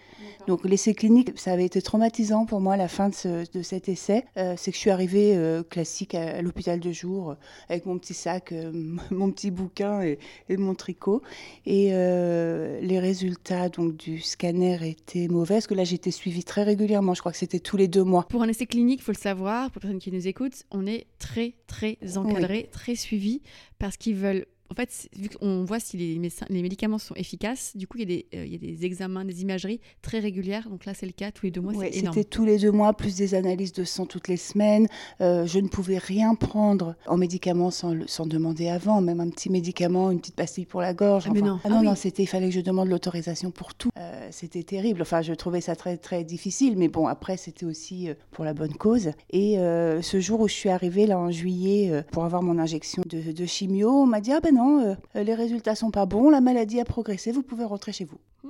Donc 0.46 0.64
l'essai 0.64 0.94
clinique, 0.94 1.32
ça 1.38 1.52
avait 1.52 1.64
été 1.64 1.82
traumatisant 1.82 2.46
pour 2.46 2.60
moi 2.60 2.76
la 2.76 2.88
fin 2.88 3.10
de, 3.10 3.62
cet 3.62 3.88
essai. 3.88 4.24
Euh, 4.36 4.54
c'est 4.56 4.70
que 4.70 4.76
je 4.76 4.80
suis 4.80 4.90
arrivée 4.90 5.36
euh, 5.36 5.62
classique 5.62 6.14
à, 6.14 6.42
l'hôpital 6.42 6.80
de 6.80 6.92
jour 6.92 7.30
euh, 7.30 7.34
avec 7.68 7.86
mon 7.86 7.98
petit 7.98 8.14
sac, 8.14 8.54
mon 9.10 9.30
petit 9.30 9.50
bouquin 9.50 10.02
et, 10.02 10.18
mon 10.56 10.74
tricot. 10.74 11.22
Et 11.66 11.90
les 11.90 12.98
résultats 12.98 13.68
donc 13.68 13.96
du 13.96 14.20
scanner 14.20 14.78
étaient 14.88 15.28
mauvais. 15.28 15.59
Parce 15.60 15.66
que 15.66 15.74
là, 15.74 15.84
j'étais 15.84 16.10
suivie 16.10 16.42
très 16.42 16.62
régulièrement. 16.62 17.12
Je 17.12 17.20
crois 17.20 17.32
que 17.32 17.36
c'était 17.36 17.60
tous 17.60 17.76
les 17.76 17.86
deux 17.86 18.02
mois. 18.02 18.26
Pour 18.30 18.42
un 18.42 18.48
essai 18.48 18.64
clinique, 18.64 19.00
il 19.00 19.02
faut 19.02 19.12
le 19.12 19.18
savoir, 19.18 19.70
pour 19.70 19.80
les 19.80 19.82
personnes 19.82 19.98
qui 19.98 20.10
nous 20.10 20.26
écoutent, 20.26 20.64
on 20.70 20.86
est 20.86 21.06
très, 21.18 21.52
très 21.66 21.98
encadré, 22.16 22.70
très 22.72 22.94
suivi 22.94 23.42
parce 23.78 23.98
qu'ils 23.98 24.14
veulent 24.14 24.46
en 24.70 24.74
fait, 24.74 25.08
vu 25.16 25.28
qu'on 25.28 25.64
voit 25.64 25.80
si 25.80 25.96
les, 25.96 26.30
les, 26.48 26.62
médicaments 26.62 26.98
sont 26.98 27.14
efficaces, 27.16 27.76
du 27.76 27.88
coup, 27.88 27.98
il 27.98 28.00
y, 28.00 28.04
a 28.04 28.06
des, 28.06 28.26
euh, 28.34 28.46
il 28.46 28.52
y, 28.52 28.54
a 28.54 28.58
des, 28.58 28.84
examens, 28.86 29.24
des 29.24 29.42
imageries 29.42 29.80
très 30.00 30.20
régulières. 30.20 30.68
Donc 30.70 30.84
là, 30.84 30.94
c'est 30.94 31.06
le 31.06 31.12
cas 31.12 31.32
tous 31.32 31.46
les 31.46 31.50
deux 31.50 31.60
mois. 31.60 31.72
Oui, 31.74 31.88
c'était 31.92 32.22
tous 32.22 32.44
les 32.44 32.58
deux 32.58 32.70
mois, 32.70 32.92
plus 32.92 33.16
des 33.16 33.34
analyses 33.34 33.72
de 33.72 33.82
sang 33.82 34.06
toutes 34.06 34.28
les 34.28 34.36
semaines. 34.36 34.86
Euh, 35.20 35.44
je 35.44 35.58
ne 35.58 35.66
pouvais 35.66 35.98
rien 35.98 36.36
prendre 36.36 36.94
en 37.08 37.16
médicaments 37.16 37.72
sans, 37.72 38.06
sans 38.06 38.26
demander 38.26 38.68
avant, 38.68 39.00
même 39.00 39.18
un 39.18 39.28
petit 39.30 39.50
médicament, 39.50 40.12
une 40.12 40.20
petite 40.20 40.36
pastille 40.36 40.66
pour 40.66 40.80
la 40.80 40.94
gorge. 40.94 41.24
Ah, 41.26 41.32
mais 41.34 41.42
non, 41.42 41.58
ah, 41.64 41.68
non, 41.68 41.78
ah 41.80 41.82
non, 41.82 41.94
c'était, 41.96 42.22
il 42.22 42.28
fallait 42.28 42.48
que 42.48 42.54
je 42.54 42.60
demande 42.60 42.88
l'autorisation 42.88 43.50
pour 43.50 43.74
tout. 43.74 43.90
Euh, 43.98 44.28
c'était 44.30 44.62
terrible. 44.62 45.02
Enfin, 45.02 45.20
je 45.20 45.32
trouvais 45.34 45.60
ça 45.60 45.74
très, 45.74 45.96
très 45.96 46.22
difficile. 46.22 46.76
Mais 46.76 46.86
bon, 46.86 47.08
après, 47.08 47.36
c'était 47.36 47.66
aussi 47.66 48.08
pour 48.30 48.44
la 48.44 48.54
bonne 48.54 48.74
cause. 48.74 49.10
Et 49.30 49.56
ce 49.56 50.20
jour 50.20 50.40
où 50.40 50.48
je 50.48 50.54
suis 50.54 50.68
arrivée, 50.68 51.06
là, 51.06 51.18
en 51.18 51.32
juillet, 51.32 52.04
pour 52.12 52.24
avoir 52.24 52.42
mon 52.42 52.58
injection 52.60 53.02
de, 53.04 53.32
de 53.32 53.46
chimio, 53.46 53.90
on 53.90 54.06
m'a 54.06 54.20
dit, 54.20 54.30
ah 54.30 54.40
ben 54.40 54.54
non, 54.54 54.59
euh, 54.60 54.94
les 55.14 55.34
résultats 55.34 55.74
sont 55.74 55.90
pas 55.90 56.06
bons, 56.06 56.30
la 56.30 56.40
maladie 56.40 56.80
a 56.80 56.84
progressé, 56.84 57.32
vous 57.32 57.42
pouvez 57.42 57.64
rentrer 57.64 57.92
chez 57.92 58.04
vous. 58.04 58.18
Mmh. 58.42 58.48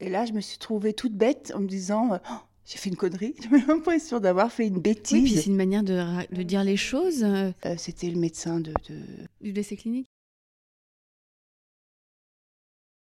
Et 0.00 0.08
là, 0.08 0.24
je 0.24 0.32
me 0.32 0.40
suis 0.40 0.58
trouvée 0.58 0.92
toute 0.92 1.14
bête 1.14 1.52
en 1.54 1.60
me 1.60 1.66
disant, 1.66 2.14
euh, 2.14 2.18
oh, 2.30 2.36
j'ai 2.64 2.78
fait 2.78 2.90
une 2.90 2.96
connerie, 2.96 3.34
j'ai 3.40 3.66
l'impression 3.66 4.20
d'avoir 4.20 4.50
fait 4.50 4.66
une 4.66 4.80
bêtise. 4.80 5.22
Oui, 5.22 5.30
puis 5.30 5.40
c'est 5.40 5.50
une 5.50 5.56
manière 5.56 5.82
de, 5.82 6.42
dire 6.42 6.64
les 6.64 6.76
choses. 6.76 7.24
Euh. 7.24 7.52
C'était 7.76 8.10
le 8.10 8.18
médecin 8.18 8.60
de, 8.60 8.72
du 9.40 9.52
décès 9.52 9.76
clinique. 9.76 10.08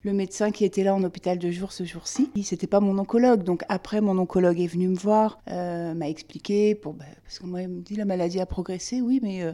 Le 0.05 0.13
médecin 0.13 0.51
qui 0.51 0.65
était 0.65 0.83
là 0.83 0.97
en 0.97 1.05
hôpital 1.05 1.39
de 1.39 1.51
jour 1.53 1.71
ce 1.71 1.85
jour-ci, 1.85 2.29
c'était 2.43 2.67
pas 2.67 2.81
mon 2.81 2.99
oncologue. 2.99 3.45
Donc 3.45 3.63
après, 3.69 4.01
mon 4.01 4.19
oncologue 4.19 4.59
est 4.59 4.67
venu 4.67 4.89
me 4.89 4.97
voir, 4.97 5.41
m'a 5.47 6.09
expliqué, 6.09 6.75
pour, 6.75 6.95
bah, 6.95 7.05
parce 7.23 7.39
que 7.39 7.47
moi, 7.47 7.63
il 7.63 7.69
me 7.69 7.81
dit 7.83 7.95
la 7.95 8.05
maladie 8.05 8.41
a 8.41 8.47
progressé, 8.47 9.01
oui, 9.01 9.21
mais 9.23 9.45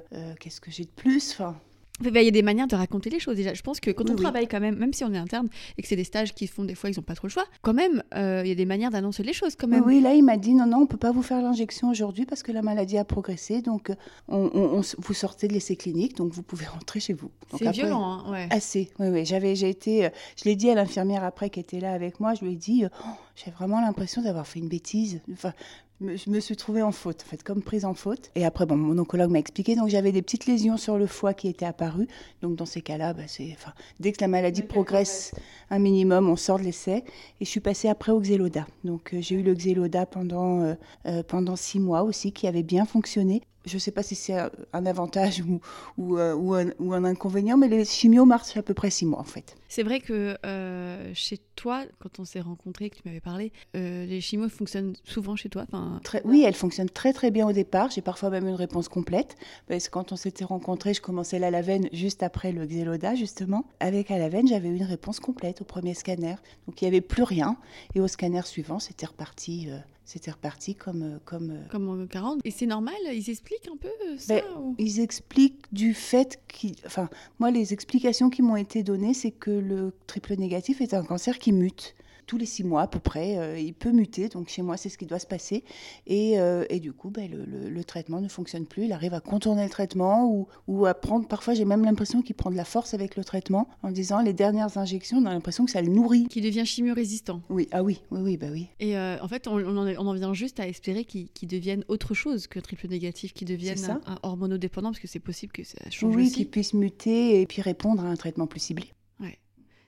qu'est-ce 0.40 0.62
que 0.62 0.70
j'ai 0.70 0.84
de 0.84 0.90
plus? 0.90 1.32
Enfin, 1.32 1.60
il 2.04 2.22
y 2.22 2.28
a 2.28 2.30
des 2.30 2.42
manières 2.42 2.66
de 2.66 2.76
raconter 2.76 3.10
les 3.10 3.18
choses 3.18 3.36
déjà. 3.36 3.54
Je 3.54 3.62
pense 3.62 3.80
que 3.80 3.90
quand 3.90 4.08
on 4.10 4.16
travaille 4.16 4.46
quand 4.46 4.60
même, 4.60 4.76
même 4.76 4.92
si 4.92 5.04
on 5.04 5.12
est 5.12 5.18
interne 5.18 5.48
et 5.76 5.82
que 5.82 5.88
c'est 5.88 5.96
des 5.96 6.04
stages 6.04 6.34
qui 6.34 6.46
font 6.46 6.64
des 6.64 6.74
fois, 6.74 6.90
ils 6.90 6.96
n'ont 6.96 7.02
pas 7.02 7.14
trop 7.14 7.26
le 7.26 7.32
choix, 7.32 7.44
quand 7.62 7.74
même, 7.74 8.02
euh, 8.14 8.42
il 8.44 8.48
y 8.48 8.52
a 8.52 8.54
des 8.54 8.66
manières 8.66 8.90
d'annoncer 8.90 9.22
les 9.22 9.32
choses 9.32 9.56
quand 9.56 9.68
même. 9.68 9.84
Oui, 9.84 10.00
là, 10.00 10.14
il 10.14 10.22
m'a 10.24 10.36
dit 10.36 10.54
non, 10.54 10.66
non, 10.66 10.78
on 10.78 10.86
peut 10.86 10.96
pas 10.96 11.12
vous 11.12 11.22
faire 11.22 11.42
l'injection 11.42 11.90
aujourd'hui 11.90 12.26
parce 12.26 12.42
que 12.42 12.52
la 12.52 12.62
maladie 12.62 12.98
a 12.98 13.04
progressé, 13.04 13.62
donc 13.62 13.90
on, 14.28 14.80
vous 14.98 15.14
sortez 15.14 15.48
de 15.48 15.52
l'essai 15.52 15.76
clinique, 15.76 16.16
donc 16.16 16.32
vous 16.32 16.42
pouvez 16.42 16.66
rentrer 16.78 17.00
chez 17.00 17.14
vous. 17.14 17.30
C'est 17.56 17.70
violent, 17.70 18.04
hein, 18.04 18.32
ouais. 18.32 18.48
Assez, 18.50 18.90
oui, 18.98 19.08
oui. 19.08 19.24
J'avais, 19.24 19.54
j'ai 19.54 19.68
été, 19.68 20.06
euh, 20.06 20.10
je 20.36 20.44
l'ai 20.44 20.56
dit 20.56 20.70
à 20.70 20.74
l'infirmière 20.74 21.24
après 21.24 21.50
qui 21.50 21.60
était 21.60 21.80
là 21.80 21.92
avec 21.92 22.20
moi, 22.20 22.34
je 22.34 22.44
lui 22.44 22.52
ai 22.52 22.56
dit, 22.56 22.84
euh, 22.84 22.88
oh, 23.04 23.10
j'ai 23.34 23.50
vraiment 23.50 23.80
l'impression 23.80 24.22
d'avoir 24.22 24.46
fait 24.46 24.58
une 24.58 24.68
bêtise. 24.68 25.20
Enfin, 25.32 25.52
je 26.00 26.30
me 26.30 26.38
suis 26.38 26.56
trouvée 26.56 26.82
en 26.82 26.92
faute, 26.92 27.22
en 27.26 27.28
fait, 27.28 27.42
comme 27.42 27.62
prise 27.62 27.84
en 27.84 27.94
faute. 27.94 28.30
Et 28.36 28.44
après, 28.44 28.66
bon, 28.66 28.76
mon 28.76 28.96
oncologue 28.98 29.30
m'a 29.30 29.40
expliqué, 29.40 29.74
donc 29.74 29.88
j'avais 29.88 30.12
des 30.12 30.22
petites 30.22 30.46
lésions 30.46 30.76
sur 30.76 30.96
le 30.96 31.06
foie 31.06 31.34
qui 31.34 31.48
étaient 31.48 31.66
apparues. 31.66 32.06
Donc 32.40 32.56
dans 32.56 32.66
ces 32.66 32.82
cas-là, 32.82 33.14
bah, 33.14 33.24
c'est, 33.26 33.50
enfin, 33.52 33.72
dès 33.98 34.12
que 34.12 34.20
la 34.20 34.28
maladie 34.28 34.62
progresse 34.62 35.32
un 35.70 35.80
minimum, 35.80 36.28
on 36.28 36.36
sort 36.36 36.58
de 36.58 36.64
l'essai. 36.64 37.04
Et 37.40 37.44
je 37.44 37.50
suis 37.50 37.60
passée 37.60 37.88
après 37.88 38.12
au 38.12 38.20
Xéloda. 38.20 38.66
Donc 38.84 39.12
euh, 39.12 39.20
j'ai 39.20 39.36
eu 39.36 39.42
le 39.42 39.54
Xéloda 39.54 40.06
pendant, 40.06 40.60
euh, 40.60 40.74
euh, 41.06 41.22
pendant 41.22 41.56
six 41.56 41.80
mois 41.80 42.02
aussi, 42.02 42.32
qui 42.32 42.46
avait 42.46 42.62
bien 42.62 42.84
fonctionné 42.84 43.42
je 43.64 43.74
ne 43.74 43.78
sais 43.78 43.90
pas 43.90 44.02
si 44.02 44.14
c'est 44.14 44.36
un 44.72 44.86
avantage 44.86 45.40
ou, 45.40 45.60
ou, 45.96 46.16
euh, 46.18 46.34
ou, 46.34 46.54
un, 46.94 47.04
inconvénient, 47.04 47.56
mais 47.56 47.68
les 47.68 47.84
chimios 47.84 48.24
marchent 48.24 48.56
à 48.56 48.62
peu 48.62 48.74
près 48.74 48.90
six 48.90 49.06
mois 49.06 49.20
en 49.20 49.24
fait. 49.24 49.56
C'est 49.68 49.82
vrai 49.82 50.00
que 50.00 50.36
euh, 50.46 51.12
chez 51.14 51.38
toi, 51.54 51.84
quand 51.98 52.18
on 52.18 52.24
s'est 52.24 52.40
rencontrés, 52.40 52.90
que 52.90 52.96
tu 52.96 53.02
m'avais 53.04 53.20
parlé, 53.20 53.52
euh, 53.76 54.06
les 54.06 54.20
chimios 54.20 54.48
fonctionnent 54.48 54.94
souvent 55.04 55.36
chez 55.36 55.48
toi 55.48 55.66
très, 56.02 56.22
Oui, 56.24 56.42
elles 56.46 56.54
fonctionnent 56.54 56.88
très 56.88 57.12
très 57.12 57.30
bien 57.30 57.46
au 57.46 57.52
départ. 57.52 57.90
J'ai 57.90 58.00
parfois 58.00 58.30
même 58.30 58.48
une 58.48 58.54
réponse 58.54 58.88
complète. 58.88 59.36
Parce 59.66 59.88
que 59.88 59.92
quand 59.92 60.12
on 60.12 60.16
s'était 60.16 60.44
rencontrés, 60.44 60.94
je 60.94 61.02
commençais 61.02 61.38
la 61.38 61.50
lavenne 61.50 61.88
juste 61.92 62.22
après 62.22 62.52
le 62.52 62.64
Xeloda, 62.64 63.14
justement. 63.14 63.66
Avec 63.80 64.08
la 64.08 64.18
lavenne, 64.18 64.48
j'avais 64.48 64.68
eu 64.68 64.76
une 64.76 64.84
réponse 64.84 65.20
complète 65.20 65.60
au 65.60 65.64
premier 65.64 65.94
scanner. 65.94 66.36
Donc 66.66 66.80
il 66.80 66.84
n'y 66.84 66.88
avait 66.88 67.00
plus 67.00 67.24
rien. 67.24 67.56
Et 67.94 68.00
au 68.00 68.08
scanner 68.08 68.42
suivant, 68.46 68.78
c'était 68.78 69.06
reparti 69.06 69.68
c'était 70.08 70.30
reparti 70.30 70.74
comme 70.74 71.02
euh, 71.02 71.18
comme 71.26 71.50
euh, 71.50 71.68
comme 71.70 71.86
en 71.90 72.06
40 72.06 72.40
et 72.42 72.50
c'est 72.50 72.64
normal 72.64 72.94
ils 73.12 73.28
expliquent 73.28 73.68
un 73.70 73.76
peu 73.76 73.88
euh, 73.88 74.16
ça 74.16 74.36
ben, 74.36 74.74
ils 74.78 75.00
expliquent 75.00 75.66
du 75.70 75.92
fait 75.92 76.40
qui 76.48 76.76
enfin 76.86 77.10
moi 77.38 77.50
les 77.50 77.74
explications 77.74 78.30
qui 78.30 78.40
m'ont 78.40 78.56
été 78.56 78.82
données 78.82 79.12
c'est 79.12 79.30
que 79.30 79.50
le 79.50 79.92
triple 80.06 80.36
négatif 80.36 80.80
est 80.80 80.94
un 80.94 81.04
cancer 81.04 81.38
qui 81.38 81.52
mute 81.52 81.94
tous 82.28 82.36
les 82.36 82.46
six 82.46 82.62
mois 82.62 82.82
à 82.82 82.86
peu 82.86 83.00
près, 83.00 83.38
euh, 83.38 83.58
il 83.58 83.74
peut 83.74 83.90
muter. 83.90 84.28
Donc 84.28 84.50
chez 84.50 84.62
moi, 84.62 84.76
c'est 84.76 84.90
ce 84.90 84.98
qui 84.98 85.06
doit 85.06 85.18
se 85.18 85.26
passer. 85.26 85.64
Et, 86.06 86.38
euh, 86.38 86.64
et 86.68 86.78
du 86.78 86.92
coup, 86.92 87.10
ben, 87.10 87.28
le, 87.28 87.68
le, 87.68 87.84
traitement 87.84 88.20
ne 88.20 88.28
fonctionne 88.28 88.66
plus. 88.66 88.84
Il 88.84 88.92
arrive 88.92 89.14
à 89.14 89.20
contourner 89.20 89.64
le 89.64 89.70
traitement 89.70 90.30
ou, 90.30 90.46
ou 90.68 90.84
à 90.86 90.94
prendre. 90.94 91.26
Parfois, 91.26 91.54
j'ai 91.54 91.64
même 91.64 91.84
l'impression 91.84 92.20
qu'il 92.20 92.36
prend 92.36 92.50
de 92.50 92.56
la 92.56 92.66
force 92.66 92.92
avec 92.92 93.16
le 93.16 93.24
traitement 93.24 93.66
en 93.82 93.90
disant 93.90 94.20
les 94.20 94.34
dernières 94.34 94.76
injections, 94.76 95.18
on 95.18 95.24
a 95.24 95.32
l'impression 95.32 95.64
que 95.64 95.70
ça 95.70 95.80
le 95.80 95.88
nourrit. 95.88 96.28
Qui 96.28 96.42
devient 96.42 96.66
chimio-résistant. 96.66 97.40
Oui, 97.48 97.66
ah 97.72 97.82
oui, 97.82 98.02
oui, 98.10 98.20
oui, 98.22 98.36
bah 98.36 98.48
oui. 98.52 98.68
Et 98.78 98.96
euh, 98.96 99.16
en 99.22 99.28
fait, 99.28 99.48
on, 99.48 99.56
on, 99.56 100.06
en, 100.06 100.12
vient 100.12 100.34
juste 100.34 100.60
à 100.60 100.68
espérer 100.68 101.06
qu'il 101.06 101.48
devienne 101.48 101.82
autre 101.88 102.12
chose 102.12 102.46
que 102.46 102.60
triple 102.60 102.88
négatif, 102.88 103.32
qu'il 103.32 103.48
devienne 103.48 103.82
un, 103.86 104.00
un, 104.12 104.18
hormonodépendant, 104.22 104.90
parce 104.90 105.00
que 105.00 105.08
c'est 105.08 105.18
possible 105.18 105.52
que 105.52 105.64
ça 105.64 105.78
change 105.88 106.14
oui, 106.14 106.30
qu'il 106.30 106.50
puisse 106.50 106.74
muter 106.74 107.40
et 107.40 107.46
puis 107.46 107.62
répondre 107.62 108.04
à 108.04 108.08
un 108.08 108.16
traitement 108.16 108.46
plus 108.46 108.60
ciblé. 108.60 108.92
Ouais, 109.18 109.38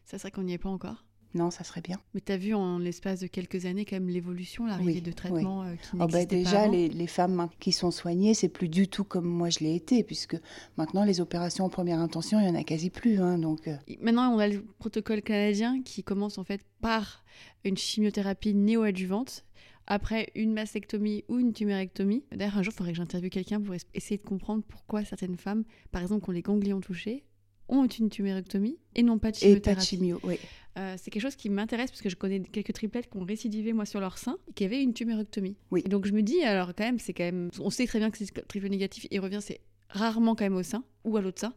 ça 0.07 0.19
serait 0.19 0.31
qu'on 0.31 0.45
n'y 0.45 0.55
est 0.55 0.59
pas 0.59 0.71
encore. 0.71 1.05
Non, 1.35 1.51
ça 1.51 1.63
serait 1.63 1.81
bien. 1.81 2.01
Mais 2.15 2.21
tu 2.21 2.33
as 2.33 2.37
vu 2.37 2.55
en 2.55 2.79
l'espace 2.79 3.21
de 3.21 3.29
quelques 3.29 3.65
années 3.65 3.85
quand 3.85 3.97
même 3.97 4.09
l'évolution, 4.09 4.67
l'arrivée 4.67 5.01
de 5.01 5.13
traitements 5.13 5.63
euh, 5.63 5.75
qui 5.77 5.91
oh 5.95 6.07
bah 6.07 6.25
Déjà, 6.25 6.67
Les, 6.67 6.89
les, 6.89 7.07
femmes 7.07 7.49
qui 7.61 7.73
sont 7.73 7.91
soignées, 7.91 8.35
c'est 8.35 8.49
plus 8.49 8.69
du 8.69 8.89
tout 8.89 9.05
comme 9.05 9.27
moi 9.27 9.49
je 9.49 9.61
l'ai 9.61 9.75
été, 9.75 10.03
puisque 10.03 10.37
maintenant 10.77 11.05
les 11.05 11.21
opérations 11.21 11.65
en 11.65 11.69
première 11.69 12.01
intention, 12.01 12.41
il 12.41 12.47
n'y 12.47 12.51
en 12.51 12.61
a 12.61 12.65
quasi 12.65 12.91
plus. 12.91 13.21
Hein, 13.21 13.39
donc, 13.39 13.69
euh. 13.69 13.77
Maintenant, 14.01 14.33
on 14.33 14.39
a 14.39 14.49
le 14.49 14.65
protocole 14.79 15.23
canadien 15.23 15.83
qui 15.83 16.03
commence 16.03 16.39
en 16.39 16.45
fait 16.45 16.63
par 16.81 17.25
une 17.65 17.77
chimiothérapie 17.77 18.55
néoadjuvante 18.55 19.45
après 19.87 20.31
une 20.35 20.53
mastectomie 20.53 21.25
ou 21.29 21.39
une 21.39 21.53
tumérectomie. 21.53 22.25
D'ailleurs, 22.33 22.59
un 22.59 22.63
jour, 22.63 22.73
il 22.73 22.77
faudrait 22.77 22.93
que 22.93 22.99
j'interviewe 22.99 23.31
quelqu'un 23.31 23.61
pour 23.61 23.75
essayer 23.95 24.19
de 24.19 24.23
comprendre 24.23 24.63
pourquoi 24.67 25.05
certaines 25.05 25.37
femmes, 25.37 25.65
par 25.91 26.03
exemple, 26.03 26.25
qui 26.25 26.31
ont 26.31 26.33
les 26.33 26.43
ganglions 26.43 26.81
touchés, 26.81 27.25
ont 27.71 27.87
une 27.87 28.11
tumérectomie 28.11 28.77
et 28.95 29.03
non 29.03 29.19
pas 29.19 29.31
de 29.31 29.37
chimiothérapie. 29.37 29.71
Et 29.71 29.75
pas 29.75 29.81
de 29.81 29.85
chimio, 29.85 30.21
oui. 30.25 30.39
Euh, 30.79 30.95
c'est 30.99 31.11
quelque 31.11 31.23
chose 31.23 31.37
qui 31.37 31.49
m'intéresse 31.51 31.91
parce 31.91 32.03
que 32.03 32.09
je 32.09 32.17
connais 32.17 32.41
quelques 32.41 32.73
triplettes 32.73 33.11
qui 33.11 33.17
ont 33.17 33.25
récidivé 33.25 33.73
moi 33.73 33.87
sur 33.87 33.99
leur 34.01 34.19
sein 34.19 34.39
et 34.49 34.53
qui 34.53 34.65
avaient 34.65 34.83
une 34.83 34.93
tumérectomie. 34.93 35.57
Oui. 35.71 35.83
donc 35.83 36.07
je 36.07 36.13
me 36.13 36.23
dis 36.23 36.43
alors 36.43 36.69
quand 36.77 36.85
même 36.85 36.99
c'est 36.99 37.13
quand 37.13 37.25
même 37.25 37.51
on 37.59 37.71
sait 37.71 37.87
très 37.87 37.99
bien 37.99 38.11
que 38.11 38.19
c'est 38.19 38.47
triple 38.47 38.69
négatif 38.69 39.07
et 39.11 39.19
revient 39.19 39.41
c'est 39.41 39.61
rarement 39.89 40.37
quand 40.37 40.45
même 40.45 40.55
au 40.55 40.63
sein 40.63 40.85
ou 41.05 41.17
à 41.17 41.21
l'autre 41.21 41.41
sein. 41.41 41.53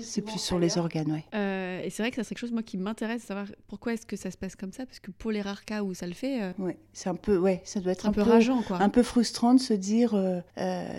C'est 0.00 0.22
plus, 0.22 0.38
sur 0.38 0.58
les 0.58 0.78
organes, 0.78 1.12
oui. 1.12 1.20
Euh, 1.34 1.82
et 1.82 1.90
c'est 1.90 2.02
vrai 2.02 2.10
que 2.10 2.22
c'est 2.22 2.28
quelque 2.28 2.38
chose 2.38 2.52
moi 2.52 2.62
qui 2.62 2.76
m'intéresse, 2.76 3.22
savoir 3.22 3.46
pourquoi 3.66 3.94
est-ce 3.94 4.06
que 4.06 4.16
ça 4.16 4.30
se 4.30 4.36
passe 4.36 4.56
comme 4.56 4.72
ça, 4.72 4.84
parce 4.84 5.00
que 5.00 5.10
pour 5.10 5.30
les 5.30 5.40
rares 5.40 5.64
cas 5.64 5.82
où 5.82 5.94
ça 5.94 6.06
le 6.06 6.12
fait, 6.12 6.42
euh, 6.42 6.52
ouais, 6.58 6.76
c'est 6.92 7.08
un 7.08 7.14
peu, 7.14 7.38
ouais, 7.38 7.62
ça 7.64 7.80
doit 7.80 7.92
être 7.92 8.06
un, 8.06 8.12
peu, 8.12 8.22
rageant, 8.22 8.62
quoi. 8.62 8.80
un 8.80 8.88
peu 8.88 9.02
frustrant 9.02 9.54
de 9.54 9.60
se 9.60 9.74
dire, 9.74 10.14
euh, 10.14 10.40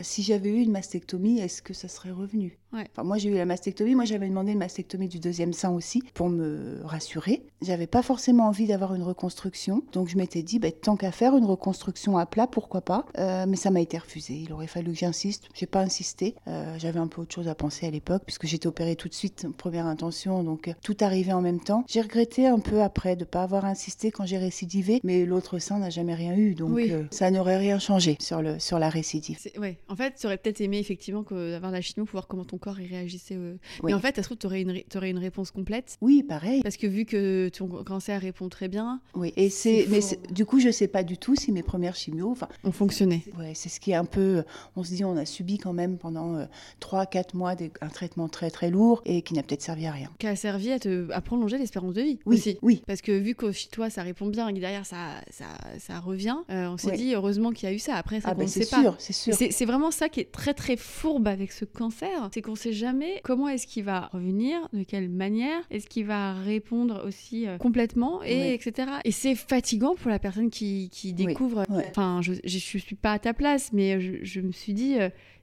si 0.02 0.24
j'avais 0.24 0.50
eu 0.50 0.62
une 0.62 0.72
mastectomie, 0.72 1.40
est-ce 1.40 1.62
que 1.62 1.74
ça 1.74 1.88
serait 1.88 2.12
revenu? 2.12 2.58
Ouais. 2.72 2.86
Enfin, 2.92 3.04
moi 3.04 3.18
j'ai 3.18 3.30
eu 3.30 3.34
la 3.34 3.48
mastectomie, 3.48 3.96
moi 3.96 4.06
j'avais 4.06 4.28
demandé 4.28 4.52
une 4.52 4.60
mastectomie 4.60 5.08
du 5.08 5.20
deuxième 5.20 5.54
sein 5.54 5.72
aussi 5.72 6.04
pour 6.14 6.30
me 6.30 6.82
rassurer. 6.84 7.44
J'avais 7.64 7.88
pas 7.88 8.04
forcément 8.04 8.46
envie 8.46 8.68
d'avoir 8.68 8.94
une 8.94 9.02
reconstruction, 9.02 9.84
donc 9.92 10.08
je 10.08 10.18
m'étais 10.18 10.44
dit, 10.44 10.60
bah, 10.60 10.72
tant 10.72 10.96
qu'à 10.96 11.12
faire 11.12 11.36
une 11.36 11.46
reconstruction 11.46 12.20
à 12.20 12.28
plat, 12.28 12.46
pourquoi 12.46 12.82
pas? 12.82 13.06
Mais 13.18 13.56
ça 13.56 13.72
m'a 13.72 13.82
été 13.82 13.98
refusé. 13.98 14.36
Il 14.36 14.54
aurait 14.54 14.68
fallu 14.68 14.92
que 14.92 15.00
j'insiste. 15.00 15.50
J'ai 15.56 15.66
pas 15.66 15.82
insisté. 15.82 16.36
j'avais 16.78 17.00
un 17.00 17.08
peu 17.08 17.22
autre 17.22 17.34
chose 17.34 17.48
à 17.48 17.56
penser 17.60 17.86
à 17.86 17.92
l'époque, 17.92 18.24
puisque 18.26 18.48
j'étais 18.48 18.68
opérée 18.68 18.96
tout 18.96 19.08
de 19.08 19.14
suite, 19.14 19.48
première 19.58 19.86
intention, 19.86 20.44
donc 20.44 20.68
euh, 20.68 20.74
tout 20.84 20.98
arrivait 21.00 21.34
en 21.34 21.42
même 21.42 21.60
temps. 21.60 21.84
J'ai 21.88 22.02
regretté 22.02 22.48
un 22.48 22.60
peu 22.60 22.82
après 22.82 23.16
de 23.16 23.22
ne 23.22 23.26
pas 23.26 23.44
avoir 23.44 23.66
insisté 23.66 24.12
quand 24.12 24.26
j'ai 24.26 24.38
récidivé, 24.38 25.00
mais 25.04 25.26
l'autre 25.26 25.60
sein 25.60 25.80
n'a 25.80 25.90
jamais 25.90 26.16
rien 26.16 26.36
eu, 26.36 26.56
donc 26.56 26.78
euh, 26.78 27.06
ça 27.12 27.32
n'aurait 27.32 27.58
rien 27.58 27.80
changé 27.80 28.18
sur, 28.20 28.42
le, 28.42 28.60
sur 28.60 28.80
la 28.80 28.90
récidive. 28.90 29.38
Ouais. 29.58 29.78
En 29.88 29.96
fait, 29.96 30.16
tu 30.20 30.26
aurais 30.26 30.38
peut-être 30.38 30.62
aimé 30.62 30.80
effectivement 30.80 31.24
d'avoir 31.24 31.72
la 31.72 31.82
chimio 31.82 32.06
pour 32.06 32.14
voir 32.14 32.28
comment 32.28 32.46
ton 32.46 32.58
corps 32.58 32.80
y 32.80 32.88
réagissait. 32.88 33.38
Mais 33.84 33.94
en 33.94 34.00
fait, 34.00 34.16
se 34.18 34.22
trouve, 34.22 34.38
tu 34.38 34.48
aurais, 34.48 34.62
une, 34.62 34.82
aurais 34.96 35.10
une 35.10 35.18
réponse 35.18 35.52
complète. 35.52 35.98
Oui, 36.02 36.24
pareil. 36.24 36.62
Parce 36.62 36.78
que 36.78 36.88
vu 36.88 37.06
que 37.06 37.50
ton 37.50 37.68
cancer 37.84 38.22
répond 38.22 38.50
très 38.50 38.68
bien. 38.68 39.00
Oui, 39.16 39.34
et 39.36 39.50
c'est. 39.50 39.86
Mais 39.90 40.00
du 40.32 40.46
coup, 40.46 40.60
je 40.60 40.72
sais 40.72 40.88
pas 40.88 41.04
du 41.04 41.18
tout 41.18 41.36
si 41.36 41.52
mes 41.52 41.64
premières 41.64 41.96
chimios. 41.96 42.36
Ont 42.64 42.72
fonctionné. 42.72 43.24
Ouais, 43.38 43.54
c'est 43.56 43.70
ce 43.70 43.80
qui 43.80 43.92
est 43.92 43.96
un 43.96 44.06
peu. 44.06 44.44
On 44.76 44.84
se 44.84 44.94
dit, 44.94 45.06
on 45.06 45.18
a 45.18 45.26
subi 45.26 45.58
quand 45.58 45.74
même 45.74 45.98
pendant 45.98 46.10
pendant 46.10 46.48
3-4 46.82 47.36
mois 47.36 47.49
un 47.82 47.88
traitement 47.90 48.28
très 48.28 48.50
très 48.52 48.70
lourd 48.70 49.02
et 49.06 49.22
qui 49.22 49.34
n'a 49.34 49.44
peut-être 49.44 49.62
servi 49.62 49.86
à 49.86 49.92
rien. 49.92 50.10
Qui 50.20 50.28
a 50.28 50.36
servi 50.36 50.72
à, 50.72 50.80
te, 50.80 51.12
à 51.12 51.22
prolonger 51.22 51.58
l'espérance 51.58 51.94
de 51.94 52.02
vie 52.02 52.20
oui, 52.26 52.38
aussi. 52.38 52.58
Oui. 52.62 52.84
Parce 52.88 53.02
que 53.02 53.12
vu 53.12 53.36
que 53.36 53.52
chez 53.52 53.70
toi 53.70 53.90
ça 53.90 54.04
répond 54.04 54.28
bien 54.28 54.48
et 54.48 54.54
que 54.54 54.60
derrière 54.60 54.86
ça, 54.86 55.22
ça, 55.30 55.46
ça 55.80 56.00
revient, 56.00 56.38
on 56.50 56.78
s'est 56.78 56.96
dit 56.96 57.14
heureusement 57.14 57.52
qu'il 57.52 57.70
y 57.70 57.72
a 57.72 57.76
eu 57.76 57.80
ça. 57.80 57.96
Après, 57.96 58.22
ça 58.22 58.30
ah 58.32 58.34
ben, 58.34 58.48
c'est 58.48 58.64
sûr, 58.64 58.96
c'est 58.98 59.14
sûr. 59.14 59.34
C'est 59.34 59.66
vraiment 59.66 59.92
ça 59.92 60.10
qui 60.10 60.20
est 60.20 60.32
très 60.32 60.54
très 60.54 60.78
fourbe 60.78 61.28
avec 61.28 61.52
ce 61.52 61.66
cancer, 61.66 62.30
c'est 62.34 62.42
qu'on 62.42 62.56
sait 62.56 62.74
jamais 62.74 63.22
comment 63.24 63.48
est-ce 63.48 63.68
qu'il 63.68 63.84
va 63.84 64.10
revenir, 64.14 64.68
de 64.74 64.84
quelle 64.84 65.10
manière, 65.10 65.62
est-ce 65.72 65.88
qu'il 65.88 66.06
va 66.06 66.34
répondre 66.34 67.04
aussi 67.06 67.46
complètement, 67.60 68.24
et 68.24 68.54
etc. 68.54 68.92
Et 69.06 69.12
c'est 69.12 69.36
fatigant 69.36 69.96
pour 69.96 70.10
la 70.10 70.20
personne 70.20 70.50
qui, 70.50 70.90
qui 70.92 71.14
découvre. 71.14 71.64
Enfin, 71.90 72.22
je, 72.22 72.34
je, 72.44 72.58
suis 72.58 72.96
pas 72.96 73.14
à 73.14 73.20
ta 73.20 73.34
place, 73.34 73.72
mais 73.74 74.00
je, 74.00 74.24
je 74.24 74.42
me 74.42 74.52
suis 74.52 74.74
dit, 74.74 74.98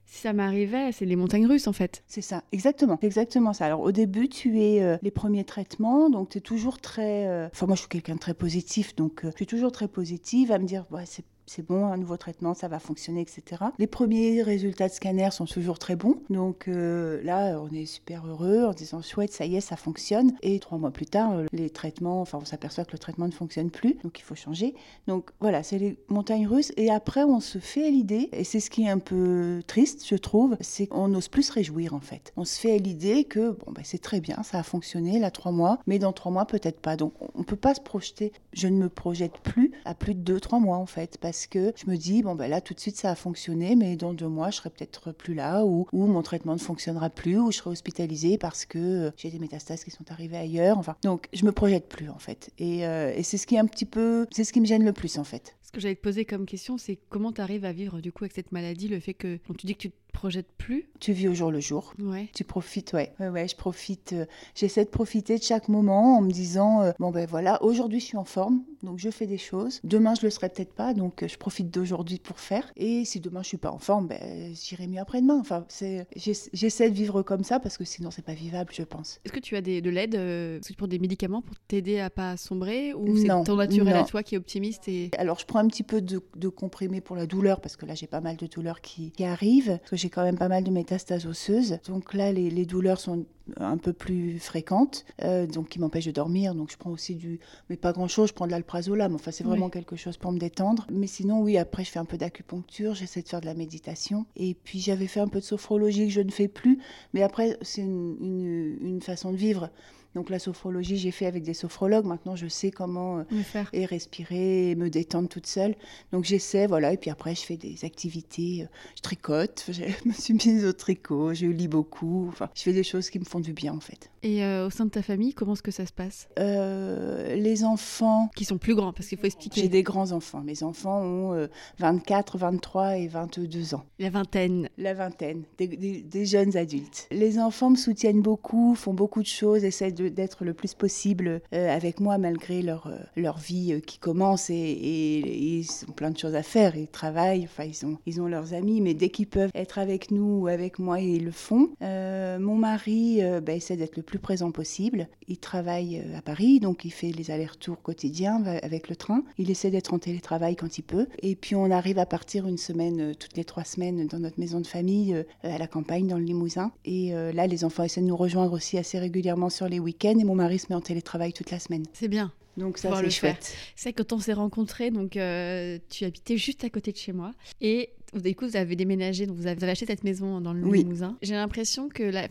si 0.07 0.21
ça 0.21 0.31
m'arrivait, 0.31 0.91
c'est 0.93 1.05
les 1.05 1.17
montagnes 1.17 1.45
russes 1.45 1.67
en 1.67 1.73
fait. 1.73 2.03
C'est 2.07 2.21
ça, 2.21 2.43
exactement, 2.53 2.97
exactement 3.01 3.51
ça. 3.51 3.65
Alors 3.65 3.81
au 3.81 3.91
début, 3.91 4.29
tu 4.29 4.61
es 4.61 4.81
euh, 4.81 4.97
les 5.01 5.11
premiers 5.11 5.43
traitements, 5.43 6.09
donc 6.09 6.29
tu 6.29 6.37
es 6.37 6.41
toujours 6.41 6.79
très... 6.79 7.27
Euh, 7.27 7.49
enfin 7.51 7.67
moi 7.67 7.75
je 7.75 7.81
suis 7.81 7.89
quelqu'un 7.89 8.15
de 8.15 8.19
très 8.19 8.33
positif, 8.33 8.95
donc 8.95 9.25
euh, 9.25 9.31
je 9.31 9.35
suis 9.35 9.45
toujours 9.45 9.73
très 9.73 9.89
positive 9.89 10.53
à 10.53 10.59
me 10.59 10.65
dire, 10.65 10.85
ouais, 10.91 11.05
c'est 11.05 11.25
c'est 11.47 11.65
bon, 11.65 11.85
un 11.87 11.97
nouveau 11.97 12.17
traitement, 12.17 12.53
ça 12.53 12.67
va 12.67 12.79
fonctionner, 12.79 13.21
etc. 13.21 13.63
Les 13.79 13.87
premiers 13.87 14.43
résultats 14.43 14.89
de 14.89 14.93
scanner 14.93 15.29
sont 15.31 15.45
toujours 15.45 15.79
très 15.79 15.95
bons. 15.95 16.17
Donc 16.29 16.67
euh, 16.67 17.23
là, 17.23 17.59
on 17.59 17.73
est 17.73 17.85
super 17.85 18.27
heureux 18.27 18.65
en 18.65 18.73
disant 18.73 19.01
chouette, 19.01 19.31
ça 19.31 19.45
y 19.45 19.55
est, 19.55 19.61
ça 19.61 19.77
fonctionne. 19.77 20.33
Et 20.41 20.59
trois 20.59 20.77
mois 20.77 20.91
plus 20.91 21.05
tard, 21.05 21.31
euh, 21.31 21.45
les 21.53 21.69
traitements, 21.69 22.21
enfin, 22.21 22.39
on 22.41 22.45
s'aperçoit 22.45 22.83
que 22.83 22.91
le 22.91 22.99
traitement 22.99 23.27
ne 23.27 23.31
fonctionne 23.31 23.71
plus, 23.71 23.95
donc 24.03 24.19
il 24.19 24.23
faut 24.23 24.35
changer. 24.35 24.75
Donc 25.07 25.31
voilà, 25.39 25.63
c'est 25.63 25.79
les 25.79 25.97
montagnes 26.09 26.47
russes. 26.47 26.73
Et 26.75 26.91
après, 26.91 27.23
on 27.23 27.39
se 27.39 27.59
fait 27.59 27.87
à 27.87 27.89
l'idée, 27.89 28.29
et 28.33 28.43
c'est 28.43 28.59
ce 28.59 28.69
qui 28.69 28.83
est 28.83 28.89
un 28.89 28.99
peu 28.99 29.61
triste, 29.67 30.05
je 30.07 30.15
trouve, 30.15 30.57
c'est 30.59 30.87
qu'on 30.87 31.07
n'ose 31.07 31.29
plus 31.29 31.43
se 31.43 31.53
réjouir 31.53 31.93
en 31.93 32.01
fait. 32.01 32.33
On 32.35 32.43
se 32.43 32.59
fait 32.59 32.73
à 32.73 32.77
l'idée 32.77 33.23
que 33.23 33.51
bon, 33.51 33.71
ben, 33.71 33.83
c'est 33.85 34.01
très 34.01 34.19
bien, 34.19 34.43
ça 34.43 34.59
a 34.59 34.63
fonctionné 34.63 35.17
là 35.17 35.31
trois 35.31 35.53
mois, 35.53 35.79
mais 35.87 35.97
dans 35.97 36.11
trois 36.11 36.31
mois 36.31 36.45
peut-être 36.45 36.81
pas. 36.81 36.97
Donc 36.97 37.13
on 37.35 37.39
ne 37.39 37.43
peut 37.45 37.55
pas 37.55 37.73
se 37.73 37.81
projeter. 37.81 38.33
Je 38.51 38.67
ne 38.67 38.77
me 38.77 38.89
projette 38.89 39.37
plus 39.39 39.71
à 39.85 39.93
plus 39.93 40.13
de 40.13 40.19
deux, 40.19 40.39
trois 40.39 40.59
mois 40.59 40.77
en 40.77 40.85
fait, 40.85 41.17
parce 41.21 41.36
que 41.45 41.73
je 41.75 41.89
me 41.89 41.97
dis, 41.97 42.23
bon, 42.23 42.35
ben 42.35 42.47
là, 42.49 42.61
tout 42.61 42.73
de 42.73 42.79
suite, 42.79 42.97
ça 42.97 43.11
a 43.11 43.15
fonctionné, 43.15 43.75
mais 43.75 43.95
dans 43.95 44.13
deux 44.13 44.27
mois, 44.27 44.49
je 44.49 44.57
serai 44.57 44.69
peut-être 44.69 45.11
plus 45.11 45.35
là, 45.35 45.63
ou, 45.65 45.85
ou, 45.91 46.07
mon 46.07 46.23
traitement 46.23 46.53
ne 46.53 46.59
fonctionnera 46.59 47.09
plus, 47.09 47.37
ou 47.37 47.51
je 47.51 47.57
serai 47.57 47.69
hospitalisée 47.69 48.37
parce 48.37 48.65
que 48.65 49.11
j'ai 49.17 49.29
des 49.29 49.39
métastases 49.39 49.83
qui 49.83 49.91
sont 49.91 50.09
arrivées 50.09 50.37
ailleurs. 50.37 50.77
Enfin, 50.77 50.95
donc, 51.03 51.27
je 51.33 51.45
me 51.45 51.51
projette 51.51 51.87
plus, 51.87 52.09
en 52.09 52.17
fait. 52.17 52.51
Et, 52.57 52.87
euh, 52.87 53.13
et 53.15 53.23
c'est 53.23 53.37
ce 53.37 53.45
qui 53.45 53.55
est 53.55 53.59
un 53.59 53.67
petit 53.67 53.85
peu, 53.85 54.25
c'est 54.31 54.43
ce 54.43 54.53
qui 54.53 54.61
me 54.61 54.65
gêne 54.65 54.85
le 54.85 54.93
plus, 54.93 55.19
en 55.19 55.23
fait. 55.23 55.56
Ce 55.67 55.71
que 55.73 55.81
j'allais 55.81 55.95
te 55.95 56.01
poser 56.01 56.23
comme 56.23 56.45
question, 56.45 56.77
c'est 56.77 56.97
comment 57.09 57.33
tu 57.33 57.41
arrives 57.41 57.65
à 57.65 57.73
vivre, 57.73 57.99
du 57.99 58.13
coup, 58.13 58.23
avec 58.23 58.31
cette 58.31 58.53
maladie, 58.53 58.87
le 58.87 59.01
fait 59.01 59.13
que, 59.13 59.37
quand 59.45 59.53
tu 59.53 59.67
dis 59.67 59.75
que 59.75 59.81
tu 59.81 59.91
projettes 60.13 60.51
plus? 60.57 60.89
Tu 60.99 61.11
vis 61.11 61.27
au 61.27 61.35
jour 61.35 61.51
le 61.51 61.59
jour. 61.59 61.93
Ouais. 61.99 62.27
Tu 62.33 62.43
profites, 62.43 62.93
ouais. 62.93 63.13
Ouais, 63.19 63.27
ouais 63.29 63.47
je 63.47 63.55
profite. 63.55 64.13
Euh, 64.13 64.25
j'essaie 64.55 64.83
de 64.83 64.89
profiter 64.89 65.37
de 65.37 65.43
chaque 65.43 65.69
moment 65.69 66.17
en 66.17 66.21
me 66.21 66.31
disant 66.31 66.81
euh, 66.81 66.91
bon, 66.97 67.11
ben 67.11 67.27
voilà, 67.27 67.61
aujourd'hui 67.61 67.99
je 67.99 68.05
suis 68.05 68.17
en 68.17 68.23
forme, 68.23 68.63
donc 68.81 68.97
je 68.97 69.11
fais 69.11 69.27
des 69.27 69.37
choses. 69.37 69.79
Demain 69.83 70.15
je 70.15 70.25
le 70.25 70.31
serai 70.31 70.49
peut-être 70.49 70.73
pas, 70.73 70.95
donc 70.95 71.21
euh, 71.21 71.27
je 71.27 71.37
profite 71.37 71.69
d'aujourd'hui 71.69 72.17
pour 72.17 72.39
faire. 72.39 72.71
Et 72.77 73.05
si 73.05 73.19
demain 73.19 73.43
je 73.43 73.49
suis 73.49 73.57
pas 73.57 73.69
en 73.69 73.77
forme, 73.77 74.07
ben, 74.07 74.55
j'irai 74.55 74.87
mieux 74.87 74.99
après-demain. 74.99 75.37
Enfin, 75.39 75.65
c'est, 75.67 76.07
j'essaie 76.15 76.89
de 76.89 76.95
vivre 76.95 77.21
comme 77.21 77.43
ça 77.43 77.59
parce 77.59 77.77
que 77.77 77.85
sinon 77.85 78.09
c'est 78.09 78.25
pas 78.25 78.33
vivable, 78.33 78.71
je 78.73 78.81
pense. 78.81 79.19
Est-ce 79.23 79.33
que 79.33 79.39
tu 79.39 79.55
as 79.55 79.61
des, 79.61 79.81
de 79.81 79.89
l'aide 79.91 80.15
euh, 80.15 80.59
pour 80.79 80.87
des 80.87 80.97
médicaments 80.97 81.43
pour 81.43 81.57
t'aider 81.67 81.99
à 81.99 82.09
pas 82.09 82.37
sombrer 82.37 82.95
ou 82.95 83.17
c'est 83.17 83.27
ton 83.27 83.55
naturel 83.55 83.95
à 83.95 84.03
toi 84.03 84.23
qui 84.23 84.33
est 84.33 84.39
optimiste 84.39 84.87
et... 84.87 85.11
Alors 85.19 85.37
je 85.37 85.45
prends 85.45 85.56
un 85.57 85.67
petit 85.67 85.83
peu 85.83 86.01
de, 86.01 86.21
de 86.35 86.47
comprimé 86.47 87.01
pour 87.01 87.15
la 87.15 87.25
douleur 87.25 87.61
parce 87.61 87.75
que 87.75 87.85
là 87.85 87.95
j'ai 87.95 88.07
pas 88.07 88.21
mal 88.21 88.35
de 88.37 88.47
douleurs 88.47 88.81
qui, 88.81 89.11
qui 89.11 89.23
arrivent, 89.23 89.77
parce 89.79 89.91
que 89.91 89.95
j'ai 89.95 90.09
quand 90.09 90.23
même 90.23 90.37
pas 90.37 90.47
mal 90.47 90.63
de 90.63 90.71
métastases 90.71 91.25
osseuses. 91.25 91.79
Donc 91.87 92.13
là, 92.13 92.31
les, 92.31 92.65
douleurs 92.65 92.99
sont 92.99 93.25
un 93.57 93.77
peu 93.77 93.93
plus 93.93 94.39
fréquentes, 94.39 95.05
euh, 95.23 95.47
donc 95.47 95.69
qui 95.69 95.79
m'empêchent 95.79 96.05
de 96.05 96.11
dormir. 96.11 96.53
Donc 96.55 96.71
je 96.71 96.77
prends 96.77 96.91
aussi 96.91 97.15
du, 97.15 97.39
mais 97.69 97.77
pas 97.77 97.93
grand 97.93 98.07
chose. 98.07 98.29
Je 98.29 98.33
prends 98.33 98.45
de 98.45 98.51
l'alprazolam. 98.51 99.15
Enfin, 99.15 99.31
c'est 99.31 99.43
vraiment 99.43 99.69
quelque 99.69 99.95
chose 99.95 100.17
pour 100.17 100.31
me 100.31 100.39
détendre. 100.39 100.85
Mais 100.91 101.07
sinon, 101.07 101.41
oui, 101.41 101.57
après 101.57 101.83
je 101.83 101.91
fais 101.91 101.99
un 101.99 102.05
peu 102.05 102.17
d'acupuncture. 102.17 102.93
J'essaie 102.93 103.21
de 103.21 103.27
faire 103.27 103.41
de 103.41 103.45
la 103.45 103.53
méditation. 103.53 104.25
Et 104.35 104.53
puis 104.53 104.79
j'avais 104.79 105.07
fait 105.07 105.19
un 105.19 105.27
peu 105.27 105.39
de 105.39 105.45
sophrologie 105.45 106.07
que 106.07 106.13
je 106.13 106.21
ne 106.21 106.31
fais 106.31 106.47
plus. 106.47 106.79
Mais 107.13 107.23
après, 107.23 107.57
c'est 107.61 107.81
une, 107.81 108.77
une 108.81 109.01
façon 109.01 109.31
de 109.31 109.37
vivre. 109.37 109.69
Donc 110.17 110.31
la 110.31 110.39
sophrologie, 110.39 110.97
j'ai 110.97 111.11
fait 111.11 111.27
avec 111.27 111.43
des 111.43 111.53
sophrologues. 111.53 112.05
Maintenant, 112.05 112.35
je 112.35 112.47
sais 112.47 112.71
comment 112.71 113.19
euh, 113.19 113.23
faire. 113.43 113.69
et 113.71 113.85
respirer 113.85 114.71
et 114.71 114.75
me 114.75 114.89
détendre 114.89 115.29
toute 115.29 115.45
seule. 115.45 115.75
Donc 116.11 116.25
j'essaie, 116.25 116.65
voilà. 116.65 116.91
Et 116.91 116.97
puis 116.97 117.11
après, 117.11 117.35
je 117.35 117.41
fais 117.41 117.55
des 117.55 117.85
activités. 117.85 118.63
Euh, 118.63 118.67
je 118.95 119.03
tricote. 119.03 119.65
Je 119.77 120.09
me 120.09 120.13
suis 120.13 120.33
mise 120.33 120.65
au 120.65 120.73
tricot. 120.73 121.35
Je 121.35 121.45
lis 121.45 121.67
beaucoup. 121.67 122.25
Enfin, 122.29 122.49
je 122.55 122.63
fais 122.63 122.73
des 122.73 122.83
choses 122.83 123.11
qui 123.11 123.19
me 123.19 123.25
font 123.25 123.39
du 123.39 123.53
bien, 123.53 123.75
en 123.75 123.79
fait. 123.79 124.09
Et 124.23 124.43
euh, 124.43 124.65
au 124.65 124.69
sein 124.71 124.85
de 124.85 124.89
ta 124.89 125.03
famille, 125.03 125.35
comment 125.35 125.53
est-ce 125.53 125.61
que 125.61 125.69
ça 125.69 125.85
se 125.85 125.93
passe? 125.93 126.27
Les 126.37 127.63
enfants... 127.63 128.31
Qui 128.35 128.45
sont 128.45 128.57
plus 128.57 128.73
grands, 128.73 128.93
parce 128.93 129.07
qu'il 129.07 129.19
faut 129.19 129.27
expliquer. 129.27 129.61
J'ai 129.61 129.69
des 129.69 129.83
grands 129.83 130.13
enfants. 130.13 130.41
Mes 130.41 130.63
enfants 130.63 130.99
ont 130.99 131.47
24, 131.77 132.39
23 132.39 132.97
et 132.97 133.07
22 133.07 133.75
ans. 133.75 133.83
La 133.99 134.09
vingtaine. 134.09 134.69
La 134.79 134.95
vingtaine. 134.95 135.43
Des, 135.59 135.67
des 135.67 136.25
jeunes 136.25 136.57
adultes. 136.57 137.07
Les 137.11 137.37
enfants 137.37 137.69
me 137.69 137.75
soutiennent 137.75 138.23
beaucoup, 138.23 138.73
font 138.73 138.95
beaucoup 138.95 139.21
de 139.21 139.27
choses, 139.27 139.63
essaient 139.63 139.91
de 139.91 140.06
d'être 140.09 140.45
le 140.45 140.53
plus 140.53 140.73
possible 140.73 141.41
euh, 141.53 141.75
avec 141.75 141.99
moi 141.99 142.17
malgré 142.17 142.61
leur, 142.61 142.87
euh, 142.87 142.97
leur 143.15 143.37
vie 143.37 143.73
euh, 143.73 143.79
qui 143.79 143.97
commence 143.97 144.49
et, 144.49 144.55
ils 144.57 145.67
ont 145.87 145.91
plein 145.91 146.11
de 146.11 146.17
choses 146.17 146.35
à 146.35 146.43
faire. 146.43 146.75
Ils 146.75 146.87
travaillent, 146.87 147.43
enfin 147.43 147.63
ils 147.63 147.85
ont, 147.85 147.97
ils 148.05 148.21
ont 148.21 148.27
leurs 148.27 148.53
amis, 148.53 148.81
mais 148.81 148.93
dès 148.93 149.09
qu'ils 149.09 149.27
peuvent 149.27 149.51
être 149.53 149.77
avec 149.79 150.11
nous 150.11 150.41
ou 150.41 150.47
avec 150.47 150.79
moi, 150.79 150.99
ils 150.99 151.23
le 151.23 151.31
font. 151.31 151.69
mon 151.81 152.55
mari 152.55 153.21
bah, 153.43 153.53
essaie 153.53 153.77
d'être 153.77 153.97
le 153.97 154.03
plus 154.03 154.19
présent 154.19 154.51
possible. 154.51 155.07
Il 155.27 155.37
travaille 155.37 156.03
à 156.15 156.21
Paris, 156.21 156.59
donc 156.59 156.85
il 156.85 156.91
fait 156.91 157.11
les 157.11 157.31
allers-retours 157.31 157.81
quotidiens 157.81 158.43
avec 158.63 158.89
le 158.89 158.95
train. 158.95 159.23
Il 159.37 159.51
essaie 159.51 159.71
d'être 159.71 159.93
en 159.93 159.99
télétravail 159.99 160.55
quand 160.55 160.77
il 160.77 160.83
peut. 160.83 161.07
Et 161.21 161.35
puis 161.35 161.55
on 161.55 161.69
arrive 161.71 161.99
à 161.99 162.05
partir 162.05 162.47
une 162.47 162.57
semaine, 162.57 163.15
toutes 163.15 163.35
les 163.35 163.45
trois 163.45 163.63
semaines, 163.63 164.07
dans 164.07 164.19
notre 164.19 164.39
maison 164.39 164.59
de 164.59 164.67
famille, 164.67 165.23
à 165.43 165.57
la 165.57 165.67
campagne, 165.67 166.07
dans 166.07 166.17
le 166.17 166.23
Limousin. 166.23 166.71
Et 166.85 167.11
là, 167.11 167.47
les 167.47 167.63
enfants 167.63 167.83
essaient 167.83 168.01
de 168.01 168.07
nous 168.07 168.17
rejoindre 168.17 168.53
aussi 168.53 168.77
assez 168.77 168.99
régulièrement 168.99 169.49
sur 169.49 169.67
les 169.67 169.79
et 170.03 170.23
mon 170.23 170.35
mari 170.35 170.59
se 170.59 170.67
met 170.69 170.75
en 170.75 170.81
télétravail 170.81 171.33
toute 171.33 171.51
la 171.51 171.59
semaine. 171.59 171.83
C'est 171.93 172.07
bien. 172.07 172.31
Donc 172.57 172.79
ça, 172.79 172.89
c'est 173.01 173.09
chouette. 173.09 173.55
C'est 173.75 173.93
quand 173.93 174.13
on 174.13 174.19
s'est 174.19 174.33
rencontrés, 174.33 174.89
donc 174.89 175.15
euh, 175.15 175.77
tu 175.89 176.05
habitais 176.05 176.37
juste 176.37 176.63
à 176.63 176.69
côté 176.69 176.91
de 176.91 176.97
chez 176.97 177.13
moi. 177.13 177.31
Et 177.61 177.91
du 178.15 178.35
coup, 178.35 178.47
vous 178.47 178.57
avez 178.57 178.75
déménagé, 178.75 179.27
donc 179.27 179.37
vous 179.37 179.47
avez 179.47 179.69
acheté 179.69 179.85
cette 179.85 180.03
maison 180.03 180.41
dans 180.41 180.53
le 180.53 180.71
Limousin. 180.71 181.17
J'ai 181.21 181.35
l'impression 181.35 181.87
que 181.87 182.03
la, 182.03 182.27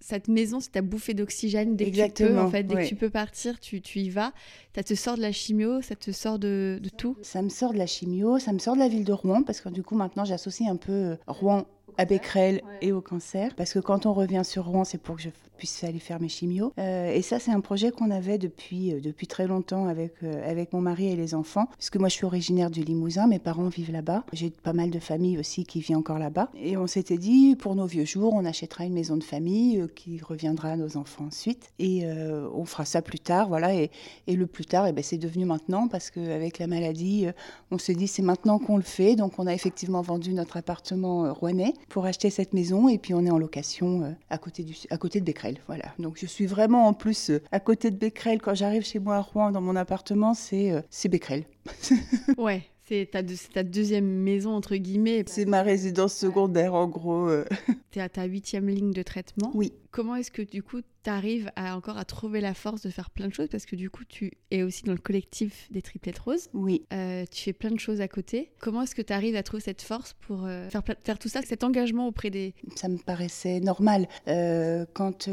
cette 0.00 0.28
maison, 0.28 0.60
c'est 0.60 0.72
ta 0.72 0.82
bouffée 0.82 1.14
d'oxygène 1.14 1.76
dès 1.76 1.90
que 1.90 2.06
tu 2.06 2.24
peux. 2.24 2.38
En 2.38 2.50
fait, 2.50 2.62
dès 2.64 2.74
que 2.74 2.88
tu 2.88 2.96
peux 2.96 3.10
partir, 3.10 3.58
tu, 3.60 3.80
tu, 3.80 4.00
y 4.00 4.10
vas. 4.10 4.32
Ça 4.74 4.82
te 4.82 4.94
sort 4.94 5.16
de 5.16 5.22
la 5.22 5.32
chimio, 5.32 5.82
ça 5.82 5.96
te 5.96 6.10
sort 6.10 6.38
de, 6.38 6.78
de, 6.82 6.88
tout. 6.88 7.16
Ça 7.22 7.42
me 7.42 7.48
sort 7.48 7.72
de 7.72 7.78
la 7.78 7.86
chimio, 7.86 8.38
ça 8.38 8.52
me 8.52 8.58
sort 8.58 8.74
de 8.74 8.80
la 8.80 8.88
ville 8.88 9.04
de 9.04 9.12
Rouen, 9.12 9.42
parce 9.42 9.60
que 9.60 9.68
du 9.68 9.82
coup, 9.82 9.96
maintenant, 9.96 10.24
j'associe 10.24 10.68
un 10.70 10.76
peu 10.76 10.92
euh, 10.92 11.16
Rouen 11.26 11.66
à 11.98 12.04
Becquerel 12.04 12.62
et 12.80 12.92
au 12.92 13.00
cancer. 13.00 13.54
Parce 13.56 13.72
que 13.72 13.78
quand 13.78 14.06
on 14.06 14.12
revient 14.12 14.42
sur 14.44 14.64
Rouen, 14.66 14.84
c'est 14.84 14.98
pour 14.98 15.16
que 15.16 15.22
je 15.22 15.30
puisse 15.60 15.84
aller 15.84 15.98
faire 15.98 16.20
mes 16.22 16.30
chimios. 16.30 16.72
Euh, 16.78 17.12
et 17.12 17.20
ça, 17.20 17.38
c'est 17.38 17.50
un 17.50 17.60
projet 17.60 17.90
qu'on 17.90 18.10
avait 18.10 18.38
depuis, 18.38 18.94
euh, 18.94 19.00
depuis 19.00 19.26
très 19.26 19.46
longtemps 19.46 19.86
avec, 19.88 20.14
euh, 20.22 20.50
avec 20.50 20.72
mon 20.72 20.80
mari 20.80 21.08
et 21.08 21.16
les 21.16 21.34
enfants. 21.34 21.66
Puisque 21.76 21.96
moi, 21.98 22.08
je 22.08 22.14
suis 22.14 22.24
originaire 22.24 22.70
du 22.70 22.82
Limousin, 22.82 23.26
mes 23.26 23.38
parents 23.38 23.68
vivent 23.68 23.92
là-bas. 23.92 24.24
J'ai 24.32 24.48
pas 24.48 24.72
mal 24.72 24.90
de 24.90 24.98
familles 24.98 25.38
aussi 25.38 25.64
qui 25.64 25.80
vivent 25.80 25.98
encore 25.98 26.18
là-bas. 26.18 26.48
Et 26.54 26.78
on 26.78 26.86
s'était 26.86 27.18
dit, 27.18 27.56
pour 27.56 27.74
nos 27.74 27.84
vieux 27.84 28.06
jours, 28.06 28.32
on 28.32 28.46
achètera 28.46 28.86
une 28.86 28.94
maison 28.94 29.18
de 29.18 29.22
famille 29.22 29.86
qui 29.94 30.18
reviendra 30.22 30.70
à 30.70 30.76
nos 30.76 30.96
enfants 30.96 31.26
ensuite. 31.26 31.70
Et 31.78 32.06
on 32.54 32.64
fera 32.64 32.86
ça 32.86 33.02
plus 33.02 33.18
tard, 33.18 33.48
voilà. 33.48 33.74
Et, 33.74 33.90
et 34.26 34.36
le 34.36 34.46
plus 34.46 34.64
tard, 34.64 34.86
eh 34.86 34.92
ben, 34.92 35.04
c'est 35.04 35.18
devenu 35.18 35.44
maintenant 35.44 35.88
parce 35.88 36.10
qu'avec 36.10 36.58
la 36.58 36.68
maladie, 36.68 37.26
on 37.70 37.76
s'est 37.76 37.94
dit, 37.94 38.06
c'est 38.06 38.22
maintenant 38.22 38.58
qu'on 38.58 38.78
le 38.78 38.82
fait. 38.82 39.14
Donc, 39.14 39.38
on 39.38 39.46
a 39.46 39.52
effectivement 39.52 40.00
vendu 40.00 40.32
notre 40.32 40.56
appartement 40.56 41.34
rouennais 41.34 41.74
pour 41.90 42.06
acheter 42.06 42.30
cette 42.30 42.54
maison 42.54 42.88
et 42.88 42.96
puis 42.96 43.12
on 43.12 43.26
est 43.26 43.30
en 43.30 43.38
location 43.38 44.16
à, 44.30 44.38
côté 44.38 44.62
du, 44.62 44.74
à 44.88 44.96
côté 44.96 45.20
de 45.20 45.24
Voilà. 45.66 45.86
Donc 45.98 46.18
je 46.18 46.26
suis 46.26 46.46
vraiment 46.46 46.86
en 46.86 46.92
plus 46.92 47.30
euh, 47.30 47.42
à 47.52 47.60
côté 47.60 47.90
de 47.90 47.96
Becquerel. 47.96 48.40
Quand 48.40 48.54
j'arrive 48.54 48.84
chez 48.84 48.98
moi 48.98 49.16
à 49.16 49.20
Rouen 49.20 49.50
dans 49.50 49.60
mon 49.60 49.76
appartement, 49.76 50.34
c'est 50.34 50.72
euh, 50.72 50.80
Becquerel. 51.08 51.44
ouais, 52.38 52.62
c'est 52.90 53.08
ta, 53.08 53.22
ta, 53.22 53.62
deuxième 53.62 54.04
maison, 54.04 54.50
entre 54.50 54.74
guillemets. 54.74 55.22
C'est 55.26 55.44
ma 55.44 55.62
résidence 55.62 56.12
secondaire, 56.12 56.74
en 56.74 56.88
gros. 56.88 57.28
Euh. 57.28 57.44
Tu 57.92 57.98
es 57.98 58.02
à 58.02 58.08
ta 58.08 58.22
huitième 58.24 58.68
ligne 58.68 58.92
de 58.92 59.02
traitement. 59.02 59.50
Oui. 59.54 59.72
Comment 59.90 60.14
est-ce 60.14 60.30
que, 60.30 60.42
du 60.42 60.62
coup, 60.62 60.80
tu 61.02 61.10
arrives 61.10 61.50
à, 61.56 61.76
encore 61.76 61.98
à 61.98 62.04
trouver 62.04 62.40
la 62.40 62.54
force 62.54 62.82
de 62.82 62.90
faire 62.90 63.10
plein 63.10 63.26
de 63.26 63.34
choses? 63.34 63.48
Parce 63.48 63.66
que, 63.66 63.74
du 63.74 63.90
coup, 63.90 64.04
tu 64.04 64.32
es 64.52 64.62
aussi 64.62 64.84
dans 64.84 64.92
le 64.92 64.98
collectif 64.98 65.66
des 65.72 65.82
triplettes 65.82 66.20
roses. 66.20 66.48
Oui. 66.52 66.84
Euh, 66.92 67.24
tu 67.28 67.42
fais 67.42 67.52
plein 67.52 67.72
de 67.72 67.80
choses 67.80 68.00
à 68.00 68.06
côté. 68.06 68.52
Comment 68.60 68.82
est-ce 68.82 68.94
que 68.94 69.02
tu 69.02 69.12
arrives 69.12 69.34
à 69.34 69.42
trouver 69.42 69.60
cette 69.60 69.82
force 69.82 70.14
pour 70.20 70.44
euh, 70.44 70.68
faire, 70.68 70.82
faire 71.02 71.18
tout 71.18 71.28
ça, 71.28 71.42
cet 71.42 71.64
engagement 71.64 72.06
auprès 72.06 72.30
des... 72.30 72.54
Ça 72.76 72.88
me 72.88 72.98
paraissait 72.98 73.58
normal. 73.58 74.06
quand, 74.26 75.28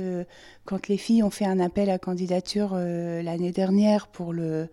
quand 0.65 0.88
les 0.88 0.98
filles 0.98 1.22
ont 1.22 1.30
fait 1.30 1.46
un 1.46 1.60
appel 1.60 1.91
à 1.91 2.00
candidature 2.00 2.74
l'année 2.74 3.52
dernière 3.52 4.08
pour 4.08 4.34
le 4.34 4.67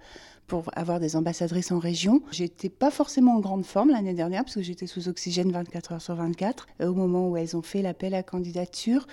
pour 0.55 0.71
avoir 0.77 1.01
des 1.01 1.17
ambassadrices 1.17 1.73
en 1.73 1.81
région. 1.81 2.23
J'étais 2.31 2.69
pas 2.69 2.93
forcément 2.93 3.35
en 3.35 3.41
grande 3.41 3.67
forme 3.67 3.91
l'année 3.91 4.15
dernière 4.15 4.45
parce 4.45 4.55
que 4.55 4.63
j'étais 4.63 4.87
sous 4.87 5.09
oxygène 5.09 5.51
24 5.51 5.93
heures 5.95 6.01
sur 6.01 6.15
24 6.15 6.69
euh, 6.81 6.87
au 6.87 6.95
moment 6.95 7.29
où 7.29 7.37
elles 7.37 7.57
ont 7.57 7.63
fait 7.63 7.83
l'appel 7.83 8.15
à 8.15 8.23
candidature. 8.23 9.09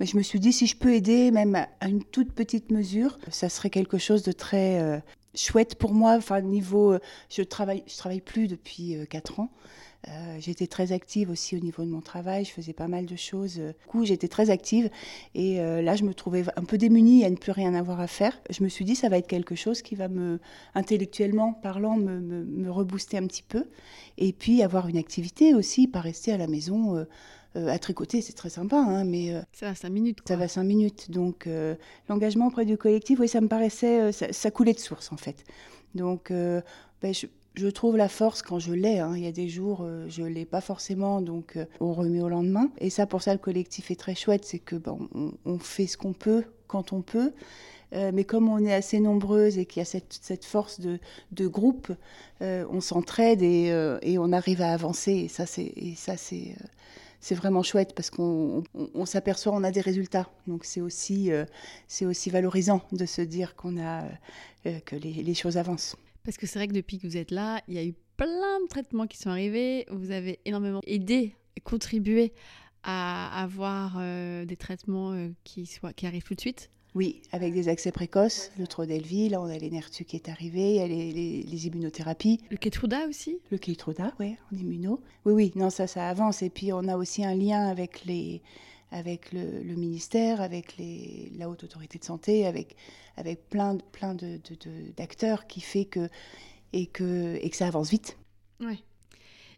Mais 0.00 0.06
je 0.06 0.16
me 0.16 0.22
suis 0.22 0.40
dit 0.40 0.54
si 0.54 0.66
je 0.66 0.74
peux 0.74 0.94
aider 0.94 1.30
même 1.30 1.54
à 1.54 1.88
une 1.88 2.02
toute 2.02 2.32
petite 2.32 2.70
mesure, 2.70 3.18
ça 3.30 3.50
serait 3.50 3.68
quelque 3.68 3.98
chose 3.98 4.22
de 4.22 4.32
très 4.32 4.80
euh, 4.80 4.98
chouette 5.34 5.74
pour 5.74 5.92
moi. 5.92 6.14
Enfin, 6.16 6.40
niveau, 6.40 6.94
euh, 6.94 6.98
je 7.28 7.42
travaille, 7.42 7.82
je 7.86 7.98
travaille 7.98 8.22
plus 8.22 8.48
depuis 8.48 8.96
4 9.10 9.40
ans. 9.40 9.50
Euh, 10.08 10.36
j'étais 10.38 10.68
très 10.68 10.92
active 10.92 11.30
aussi 11.30 11.56
au 11.56 11.58
niveau 11.58 11.84
de 11.84 11.90
mon 11.90 12.00
travail, 12.00 12.44
je 12.44 12.52
faisais 12.52 12.72
pas 12.72 12.86
mal 12.86 13.06
de 13.06 13.16
choses. 13.16 13.56
Du 13.56 13.86
coup, 13.88 14.04
j'étais 14.04 14.28
très 14.28 14.50
active 14.50 14.88
et 15.34 15.60
euh, 15.60 15.82
là, 15.82 15.96
je 15.96 16.04
me 16.04 16.14
trouvais 16.14 16.44
un 16.56 16.64
peu 16.64 16.78
démunie 16.78 17.24
à 17.24 17.30
ne 17.30 17.36
plus 17.36 17.50
rien 17.50 17.74
avoir 17.74 17.98
à 18.00 18.06
faire. 18.06 18.38
Je 18.50 18.62
me 18.62 18.68
suis 18.68 18.84
dit, 18.84 18.94
ça 18.94 19.08
va 19.08 19.18
être 19.18 19.26
quelque 19.26 19.56
chose 19.56 19.82
qui 19.82 19.96
va 19.96 20.08
me, 20.08 20.38
intellectuellement 20.74 21.54
parlant, 21.54 21.96
me, 21.96 22.20
me, 22.20 22.70
rebooster 22.70 23.18
un 23.18 23.26
petit 23.26 23.42
peu. 23.42 23.64
Et 24.16 24.32
puis, 24.32 24.62
avoir 24.62 24.86
une 24.86 24.98
activité 24.98 25.54
aussi, 25.54 25.88
pas 25.88 26.00
rester 26.00 26.32
à 26.32 26.36
la 26.36 26.46
maison. 26.46 26.96
Euh, 26.96 27.04
à 27.68 27.78
tricoter, 27.78 28.20
c'est 28.20 28.34
très 28.34 28.50
sympa, 28.50 28.76
hein, 28.76 29.04
mais... 29.04 29.32
ça 29.52 29.68
va 29.68 29.74
cinq 29.74 29.88
minutes. 29.88 30.18
Ça 30.28 30.36
va 30.36 30.46
cinq 30.46 30.64
minutes. 30.64 31.10
Donc, 31.10 31.48
l'engagement 32.08 32.48
auprès 32.48 32.66
du 32.66 32.76
collectif, 32.76 33.18
oui, 33.18 33.28
ça 33.28 33.40
me 33.40 33.48
paraissait... 33.48 34.12
Ça, 34.12 34.50
coulait 34.50 34.74
de 34.74 34.78
source, 34.78 35.10
en 35.10 35.16
fait. 35.16 35.42
Donc, 35.94 36.30
ben, 36.30 37.14
je, 37.14 37.26
je 37.56 37.68
trouve 37.68 37.96
la 37.96 38.08
force 38.08 38.42
quand 38.42 38.58
je 38.58 38.72
l'ai. 38.72 38.98
Hein. 38.98 39.14
Il 39.16 39.24
y 39.24 39.26
a 39.26 39.32
des 39.32 39.48
jours, 39.48 39.80
euh, 39.82 40.06
je 40.08 40.22
l'ai 40.22 40.44
pas 40.44 40.60
forcément, 40.60 41.22
donc 41.22 41.56
euh, 41.56 41.64
on 41.80 41.92
remet 41.92 42.20
au 42.20 42.28
lendemain. 42.28 42.70
Et 42.78 42.90
ça, 42.90 43.06
pour 43.06 43.22
ça, 43.22 43.32
le 43.32 43.38
collectif 43.38 43.90
est 43.90 43.96
très 43.96 44.14
chouette. 44.14 44.44
C'est 44.44 44.58
que 44.58 44.76
bon, 44.76 45.08
on, 45.44 45.58
fait 45.58 45.86
ce 45.86 45.96
qu'on 45.96 46.12
peut 46.12 46.44
quand 46.68 46.92
on 46.92 47.00
peut. 47.00 47.32
Euh, 47.92 48.10
mais 48.12 48.24
comme 48.24 48.48
on 48.48 48.58
est 48.58 48.74
assez 48.74 49.00
nombreuses 49.00 49.58
et 49.58 49.64
qu'il 49.64 49.80
y 49.80 49.82
a 49.82 49.86
cette, 49.86 50.44
force 50.44 50.80
de, 50.80 51.46
groupe, 51.46 51.92
on 52.40 52.80
s'entraide 52.80 53.42
et, 53.42 54.18
on 54.18 54.32
arrive 54.32 54.60
à 54.60 54.72
avancer. 54.72 55.12
Et 55.12 55.28
ça, 55.28 55.46
c'est, 55.46 56.54
vraiment 57.30 57.62
chouette 57.62 57.94
parce 57.94 58.10
qu'on 58.10 58.64
on, 58.94 59.06
s'aperçoit, 59.06 59.54
on 59.54 59.64
a 59.64 59.70
des 59.70 59.80
résultats. 59.80 60.28
Donc 60.46 60.64
c'est 60.64 60.80
aussi, 60.80 61.30
c'est 61.88 62.06
aussi 62.06 62.28
valorisant 62.28 62.82
de 62.92 63.06
se 63.06 63.22
dire 63.22 63.54
qu'on 63.54 63.80
a, 63.80 64.04
que 64.84 64.96
les 64.96 65.34
choses 65.34 65.56
avancent. 65.56 65.96
Parce 66.26 66.38
que 66.38 66.46
c'est 66.48 66.58
vrai 66.58 66.66
que 66.66 66.72
depuis 66.72 66.98
que 66.98 67.06
vous 67.06 67.16
êtes 67.16 67.30
là, 67.30 67.62
il 67.68 67.74
y 67.74 67.78
a 67.78 67.84
eu 67.84 67.94
plein 68.16 68.60
de 68.60 68.68
traitements 68.68 69.06
qui 69.06 69.16
sont 69.16 69.30
arrivés. 69.30 69.86
Vous 69.92 70.10
avez 70.10 70.40
énormément 70.44 70.80
aidé, 70.84 71.36
contribué 71.62 72.32
à 72.82 73.42
avoir 73.42 73.96
euh, 74.00 74.44
des 74.44 74.56
traitements 74.56 75.12
euh, 75.12 75.28
qui, 75.44 75.66
soient, 75.66 75.92
qui 75.92 76.04
arrivent 76.04 76.24
tout 76.24 76.34
de 76.34 76.40
suite. 76.40 76.68
Oui, 76.96 77.22
avec 77.30 77.54
des 77.54 77.68
accès 77.68 77.92
précoces, 77.92 78.50
le 78.58 78.66
Trodelvy, 78.66 79.28
là 79.28 79.40
on 79.40 79.44
a 79.44 79.56
l'Enertu 79.56 80.04
qui 80.04 80.16
est 80.16 80.28
arrivé, 80.28 80.70
il 80.70 80.76
y 80.76 80.80
a 80.80 80.86
les, 80.88 81.66
immunothérapies. 81.66 82.40
Le 82.50 82.56
Keytruda 82.56 83.06
aussi 83.06 83.38
Le 83.52 83.58
Keytruda, 83.58 84.12
oui, 84.18 84.34
en 84.50 84.56
immuno. 84.56 85.00
Oui, 85.26 85.32
oui, 85.32 85.52
non, 85.54 85.70
ça, 85.70 85.86
ça 85.86 86.08
avance. 86.08 86.42
Et 86.42 86.50
puis 86.50 86.72
on 86.72 86.88
a 86.88 86.96
aussi 86.96 87.24
un 87.24 87.34
lien 87.34 87.68
avec 87.68 88.04
les, 88.04 88.42
avec 88.90 89.32
le, 89.32 89.74
ministère, 89.74 90.40
avec 90.40 90.76
les, 90.76 91.32
la 91.36 91.48
haute 91.48 91.64
autorité 91.64 91.98
de 91.98 92.04
santé, 92.04 92.46
avec, 92.46 92.76
avec 93.16 93.48
plein, 93.48 93.76
plein 93.92 94.14
de, 94.14 94.40
d'acteurs 94.96 95.46
qui 95.46 95.60
fait 95.60 95.84
que 95.84 96.08
et, 96.72 96.86
que 96.86 97.38
et 97.40 97.50
que 97.50 97.56
ça 97.56 97.66
avance 97.66 97.90
vite. 97.90 98.18
Ouais. 98.60 98.78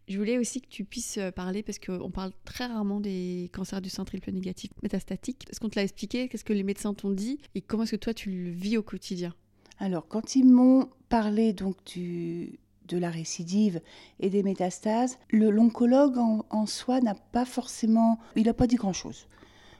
Je 0.09 0.17
voulais 0.17 0.39
aussi 0.39 0.63
que 0.63 0.69
tu 0.69 0.85
puisses 0.85 1.19
euh, 1.19 1.31
parler, 1.31 1.63
parce 1.63 1.79
qu'on 1.79 2.11
parle 2.11 2.33
très 2.45 2.67
rarement 2.67 2.99
des 2.99 3.51
cancers 3.53 3.83
du 3.83 3.91
sein 3.91 4.07
triple 4.07 4.33
négatif 4.33 4.71
métastatique. 4.83 5.45
Est-ce 5.51 5.61
qu'on 5.61 5.69
te 5.69 5.77
l'a 5.77 5.83
expliqué? 5.83 6.29
Qu'est-ce 6.29 6.45
que 6.45 6.55
les 6.55 6.63
médecins 6.63 6.95
t'ont 6.95 7.11
dit? 7.11 7.39
Et 7.55 7.61
comment 7.61 7.83
est-ce 7.83 7.93
que 7.93 7.97
toi, 7.97 8.15
tu 8.15 8.31
le 8.31 8.51
vis 8.51 8.79
au 8.79 8.83
quotidien? 8.83 9.35
Alors, 9.79 10.09
quand 10.09 10.35
ils 10.35 10.47
m'ont 10.47 10.89
parlé 11.11 11.53
donc 11.53 11.77
du, 11.85 12.59
de 12.89 12.99
la 12.99 13.11
récidive 13.11 13.81
et 14.21 14.31
des 14.31 14.43
métastases, 14.43 15.19
l'oncologue 15.31 16.19
en, 16.19 16.67
soi 16.67 17.01
n'a 17.01 17.15
pas 17.15 17.45
forcément, 17.45 18.19
il 18.37 18.47
n'a 18.47 18.55
pas 18.55 18.67
dit 18.67 18.77
grand-chose. 18.77 19.27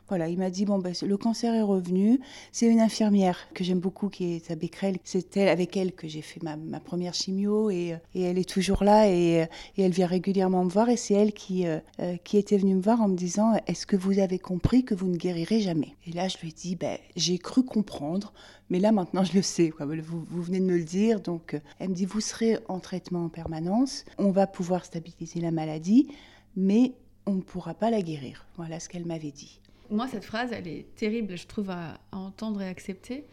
Voilà, 0.09 0.29
il 0.29 0.39
m'a 0.39 0.49
dit 0.49 0.65
bon 0.65 0.79
ben 0.79 0.95
le 1.03 1.17
cancer 1.19 1.53
est 1.53 1.63
revenu. 1.63 2.19
C'est 2.51 2.67
une 2.67 2.81
infirmière 2.81 3.37
que 3.53 3.63
j'aime 3.63 3.79
beaucoup 3.79 4.09
qui 4.09 4.37
est 4.37 4.51
à 4.51 4.55
Becquerel. 4.55 4.97
C'est 5.05 5.37
elle 5.37 5.49
avec 5.49 5.77
elle 5.77 5.93
que 5.93 6.09
j'ai 6.09 6.23
fait 6.23 6.43
ma, 6.43 6.81
première 6.81 7.13
chimio 7.13 7.71
et, 7.71 7.95
elle 8.15 8.39
est 8.39 8.49
toujours 8.49 8.85
là 8.85 9.11
et, 9.11 9.47
elle 9.77 9.93
vient 9.93 10.07
régulièrement 10.07 10.65
me 10.65 10.71
voir 10.71 10.89
et 10.89 10.97
c'est 10.97 11.13
elle 11.13 11.35
qui 11.35 11.67
euh, 11.67 11.79
euh, 12.01 12.17
qui 12.25 12.39
était 12.39 12.57
venue 12.57 12.75
me 12.75 12.81
voir 12.81 13.03
en 13.03 13.09
me 13.09 13.17
disant 13.17 13.53
est-ce 13.67 13.87
que 13.87 13.97
vous 13.97 14.19
avez 14.19 14.39
compris 14.39 14.83
que 14.83 14.95
vous 14.95 15.09
ne 15.09 15.17
guérirez 15.17 15.61
jamais? 15.61 15.95
Et 16.07 16.13
là 16.13 16.29
je 16.29 16.39
lui 16.39 16.49
ai 16.49 16.53
dit 16.53 16.75
ben 16.75 16.97
j'ai 17.15 17.37
cru 17.37 17.63
comprendre, 17.63 18.33
mais 18.71 18.79
là 18.79 18.93
maintenant 18.93 19.25
je 19.25 19.35
le 19.35 19.43
sais. 19.43 19.73
Vous, 19.79 20.25
vous, 20.27 20.43
venez 20.43 20.61
de 20.61 20.65
me 20.65 20.79
le 20.79 20.85
dire 20.85 21.21
donc 21.21 21.53
euh, 21.53 21.61
elle 21.81 21.91
me 21.91 21.95
dit 21.95 22.07
vous 22.07 22.23
serez 22.23 22.59
en 22.69 22.81
traitement 22.81 23.27
en 23.27 23.29
permanence, 23.29 24.07
on 24.17 24.31
va 24.31 24.47
pouvoir 24.47 24.87
stabiliser 24.87 25.41
la 25.41 25.51
maladie, 25.51 26.09
mais 26.57 26.95
on 27.27 27.35
ne 27.35 27.43
pourra 27.43 27.75
pas 27.75 27.91
la 27.91 28.01
guérir. 28.01 28.47
Voilà 28.57 28.81
ce 28.81 28.89
qu'elle 28.89 29.05
m'avait 29.05 29.33
dit 29.33 29.61
moi, 29.91 30.09
cette 30.09 30.25
phrase, 30.25 30.51
elle 30.53 30.69
est 30.69 30.95
terrible, 30.95 31.37
je 31.37 31.47
trouve, 31.47 31.71
à, 31.71 32.01
entendre 32.13 32.63
et 32.63 32.69
accepter. 32.69 33.25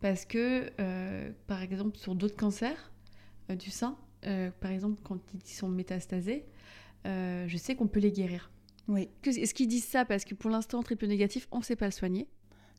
Parce 0.00 0.24
que, 0.24 0.70
euh, 0.80 1.30
par 1.46 1.62
exemple, 1.62 1.96
sur 1.96 2.14
d'autres 2.14 2.36
cancers 2.36 2.92
euh, 3.50 3.56
du 3.56 3.70
sein, 3.70 3.96
euh, 4.26 4.50
par 4.60 4.70
exemple, 4.70 5.00
quand 5.02 5.18
ils 5.34 5.50
sont 5.50 5.68
métastasés, 5.68 6.44
je 7.04 7.56
sais 7.56 7.74
qu'on 7.74 7.86
peut 7.86 8.00
les 8.00 8.12
guérir. 8.12 8.50
Oui. 8.86 9.08
Est-ce 9.24 9.54
qu'ils 9.54 9.68
disent 9.68 9.86
ça 9.86 10.04
parce 10.04 10.24
que 10.24 10.34
pour 10.34 10.50
l'instant, 10.50 10.82
triple 10.82 11.06
négatif, 11.06 11.48
on 11.50 11.58
ne 11.58 11.64
sait 11.64 11.76
pas 11.76 11.86
le 11.86 11.92
soigner? 11.92 12.28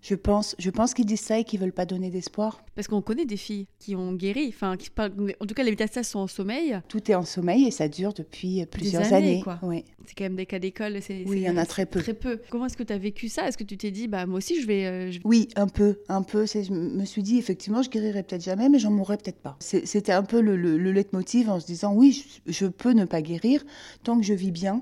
Je 0.02 0.16
pense, 0.16 0.56
je 0.60 0.70
pense 0.70 0.94
qu'ils 0.94 1.06
disent 1.06 1.22
ça 1.22 1.40
et 1.40 1.44
qu'ils 1.44 1.60
veulent 1.60 1.74
pas 1.74 1.86
donner 1.86 2.10
d'espoir. 2.10 2.64
Parce 2.76 2.88
qu'on 2.88 3.02
connaît 3.02 3.26
des 3.26 3.38
filles 3.38 3.68
qui 3.80 3.96
ont 3.96 4.14
guéri, 4.14 4.48
enfin, 4.50 4.78
qui, 4.78 4.90
en 4.98 5.46
tout 5.46 5.54
cas, 5.54 5.64
les 5.64 5.72
métastases 5.72 6.08
sont 6.08 6.20
en 6.20 6.28
sommeil. 6.28 6.80
Tout 6.88 7.12
est 7.12 7.16
en 7.16 7.26
sommeil 7.26 7.66
et 7.66 7.72
ça 7.72 7.88
dure 7.88 8.14
depuis 8.14 8.66
plusieurs 8.66 9.14
années. 9.14 9.44
C'est 10.06 10.16
quand 10.18 10.24
même 10.24 10.36
des 10.36 10.46
cas 10.46 10.60
d'école. 10.60 11.00
Oui, 11.10 11.26
il 11.28 11.44
y 11.44 11.50
en 11.50 11.58
a 11.58 11.66
très 11.66 11.86
peu. 11.86 12.00
Très 12.02 12.14
peu. 12.14 12.40
Comment 12.50 12.66
est-ce 12.66 12.78
que 12.78 12.84
tu 12.84 12.94
as 12.94 12.98
vécu 12.98 13.28
ça? 13.30 13.48
Est-ce 13.48 13.58
que 13.58 13.64
tu 13.64 13.78
t'es 13.78 13.92
dit, 13.92 14.08
bah 14.08 14.26
moi 14.26 14.38
aussi, 14.38 14.60
je 14.62 14.66
vais, 14.66 14.86
euh, 14.86 15.12
Oui, 15.24 15.50
un 15.56 15.68
peu, 15.68 16.00
un 16.08 16.24
peu. 16.24 16.46
Je 16.48 16.72
me 16.72 17.06
suis 17.06 17.22
dit, 17.22 17.38
effectivement, 17.38 17.84
je 17.84 17.90
guérirai 17.90 18.24
peut-être 18.24 18.44
jamais, 18.44 18.70
mais 18.70 18.80
j'en 18.80 18.92
mourrai 18.92 19.18
peut-être 19.18 19.40
pas. 19.40 19.58
C'était 19.60 20.12
un 20.12 20.24
peu 20.24 20.42
le, 20.42 20.56
le, 20.56 20.92
leitmotiv 20.92 21.50
en 21.50 21.60
se 21.60 21.66
disant, 21.66 21.94
oui, 21.94 22.26
je, 22.48 22.66
peux 22.66 22.94
ne 22.94 23.06
pas 23.06 23.22
guérir 23.22 23.64
tant 24.04 24.18
que 24.18 24.26
je 24.26 24.34
vis 24.34 24.52
bien. 24.52 24.82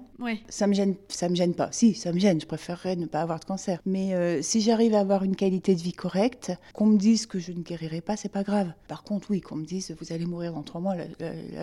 Ça 0.50 0.68
me 0.68 0.74
gêne, 0.74 0.96
ça 1.10 1.28
me 1.30 1.36
gêne 1.36 1.54
pas. 1.54 1.70
Si, 1.72 1.94
ça 1.94 2.14
me 2.14 2.20
gêne. 2.20 2.40
Je 2.40 2.46
préférerais 2.46 2.96
ne 2.96 3.06
pas 3.06 3.22
avoir 3.22 3.40
de 3.40 3.46
cancer. 3.46 3.82
Mais 3.86 4.14
euh, 4.14 4.42
si 4.42 4.62
j'arrive 4.62 4.94
à 4.94 5.04
avoir 5.08 5.24
une 5.24 5.36
qualité 5.36 5.74
de 5.74 5.80
vie 5.80 5.94
correcte. 5.94 6.52
Qu'on 6.74 6.86
me 6.86 6.98
dise 6.98 7.26
que 7.26 7.40
je 7.40 7.54
ne 7.54 7.62
guérirai 7.62 8.02
pas, 8.02 8.18
c'est 8.18 8.30
pas 8.30 8.44
grave. 8.44 8.72
Par 8.88 9.04
contre, 9.04 9.32
oui, 9.32 9.40
qu'on 9.40 9.56
me 9.56 9.66
dise 9.66 9.96
vous 10.00 10.12
allez 10.12 10.26
mourir 10.26 10.54
dans 10.54 10.64
trois 10.64 10.82
mois, 10.82 10.96
là, 10.96 11.06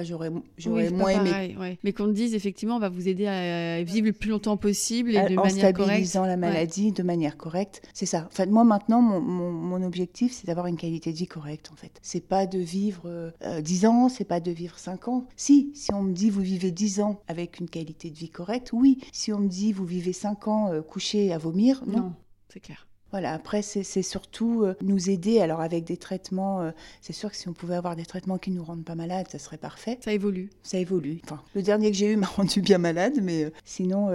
j'aurais, 0.02 0.30
moins 0.30 1.10
aimé. 1.10 1.76
Mais 1.84 1.92
qu'on 1.92 2.06
me 2.06 2.12
dise 2.12 2.34
effectivement, 2.34 2.76
on 2.76 2.80
va 2.80 2.88
vous 2.88 3.06
aider 3.08 3.26
à 3.26 3.82
vivre 3.82 4.06
le 4.06 4.12
plus 4.12 4.30
longtemps 4.30 4.56
possible 4.56 5.10
et 5.10 5.28
de 5.28 5.36
en 5.36 5.44
manière 5.44 5.70
stabilisant 5.70 6.24
la 6.24 6.36
maladie 6.36 6.92
de 6.92 7.02
manière 7.02 7.36
correcte. 7.36 7.82
C'est 7.92 8.06
ça. 8.06 8.26
En 8.30 8.34
fait, 8.34 8.46
moi 8.46 8.64
maintenant, 8.64 9.02
mon, 9.02 9.20
mon, 9.20 9.82
objectif, 9.84 10.32
c'est 10.32 10.46
d'avoir 10.46 10.66
une 10.66 10.76
qualité 10.76 11.12
de 11.12 11.16
vie 11.16 11.26
correcte. 11.26 11.70
En 11.70 11.76
fait, 11.76 11.98
c'est 12.02 12.26
pas 12.26 12.46
de 12.46 12.58
vivre 12.58 13.02
euh, 13.42 13.60
dix 13.60 13.84
ans, 13.84 14.08
c'est 14.08 14.24
pas 14.24 14.40
de 14.40 14.50
vivre 14.50 14.78
cinq 14.78 15.08
ans. 15.08 15.26
Si, 15.36 15.72
si 15.74 15.92
on 15.92 16.02
me 16.02 16.12
dit 16.12 16.30
vous 16.30 16.40
vivez 16.40 16.70
dix 16.70 17.00
ans 17.00 17.20
avec 17.28 17.60
une 17.60 17.68
qualité 17.68 18.10
de 18.10 18.16
vie 18.16 18.30
correcte, 18.30 18.70
oui. 18.72 18.98
Si 19.12 19.32
on 19.32 19.40
me 19.40 19.48
dit 19.48 19.72
vous 19.72 19.84
vivez 19.84 20.12
cinq 20.12 20.48
ans 20.48 20.72
euh, 20.72 20.80
couché 20.80 21.32
à 21.32 21.38
vomir, 21.38 21.82
non 21.86 22.12
c'est 22.54 22.60
clair. 22.60 22.86
Voilà, 23.14 23.32
après, 23.32 23.62
c'est 23.62 24.02
surtout 24.02 24.64
euh, 24.64 24.74
nous 24.82 25.08
aider. 25.08 25.38
Alors, 25.38 25.60
avec 25.60 25.84
des 25.84 25.96
traitements, 25.96 26.62
euh, 26.62 26.72
c'est 27.00 27.12
sûr 27.12 27.30
que 27.30 27.36
si 27.36 27.48
on 27.48 27.52
pouvait 27.52 27.76
avoir 27.76 27.94
des 27.94 28.04
traitements 28.04 28.38
qui 28.38 28.50
nous 28.50 28.64
rendent 28.64 28.82
pas 28.82 28.96
malades, 28.96 29.28
ça 29.30 29.38
serait 29.38 29.56
parfait. 29.56 30.00
Ça 30.02 30.12
évolue. 30.12 30.50
Ça 30.64 30.78
évolue. 30.78 31.20
Enfin, 31.22 31.40
le 31.54 31.62
dernier 31.62 31.92
que 31.92 31.96
j'ai 31.96 32.10
eu 32.10 32.16
m'a 32.16 32.26
rendu 32.36 32.60
bien 32.60 32.78
malade, 32.78 33.20
mais 33.22 33.44
euh, 33.44 33.50
sinon, 33.64 34.08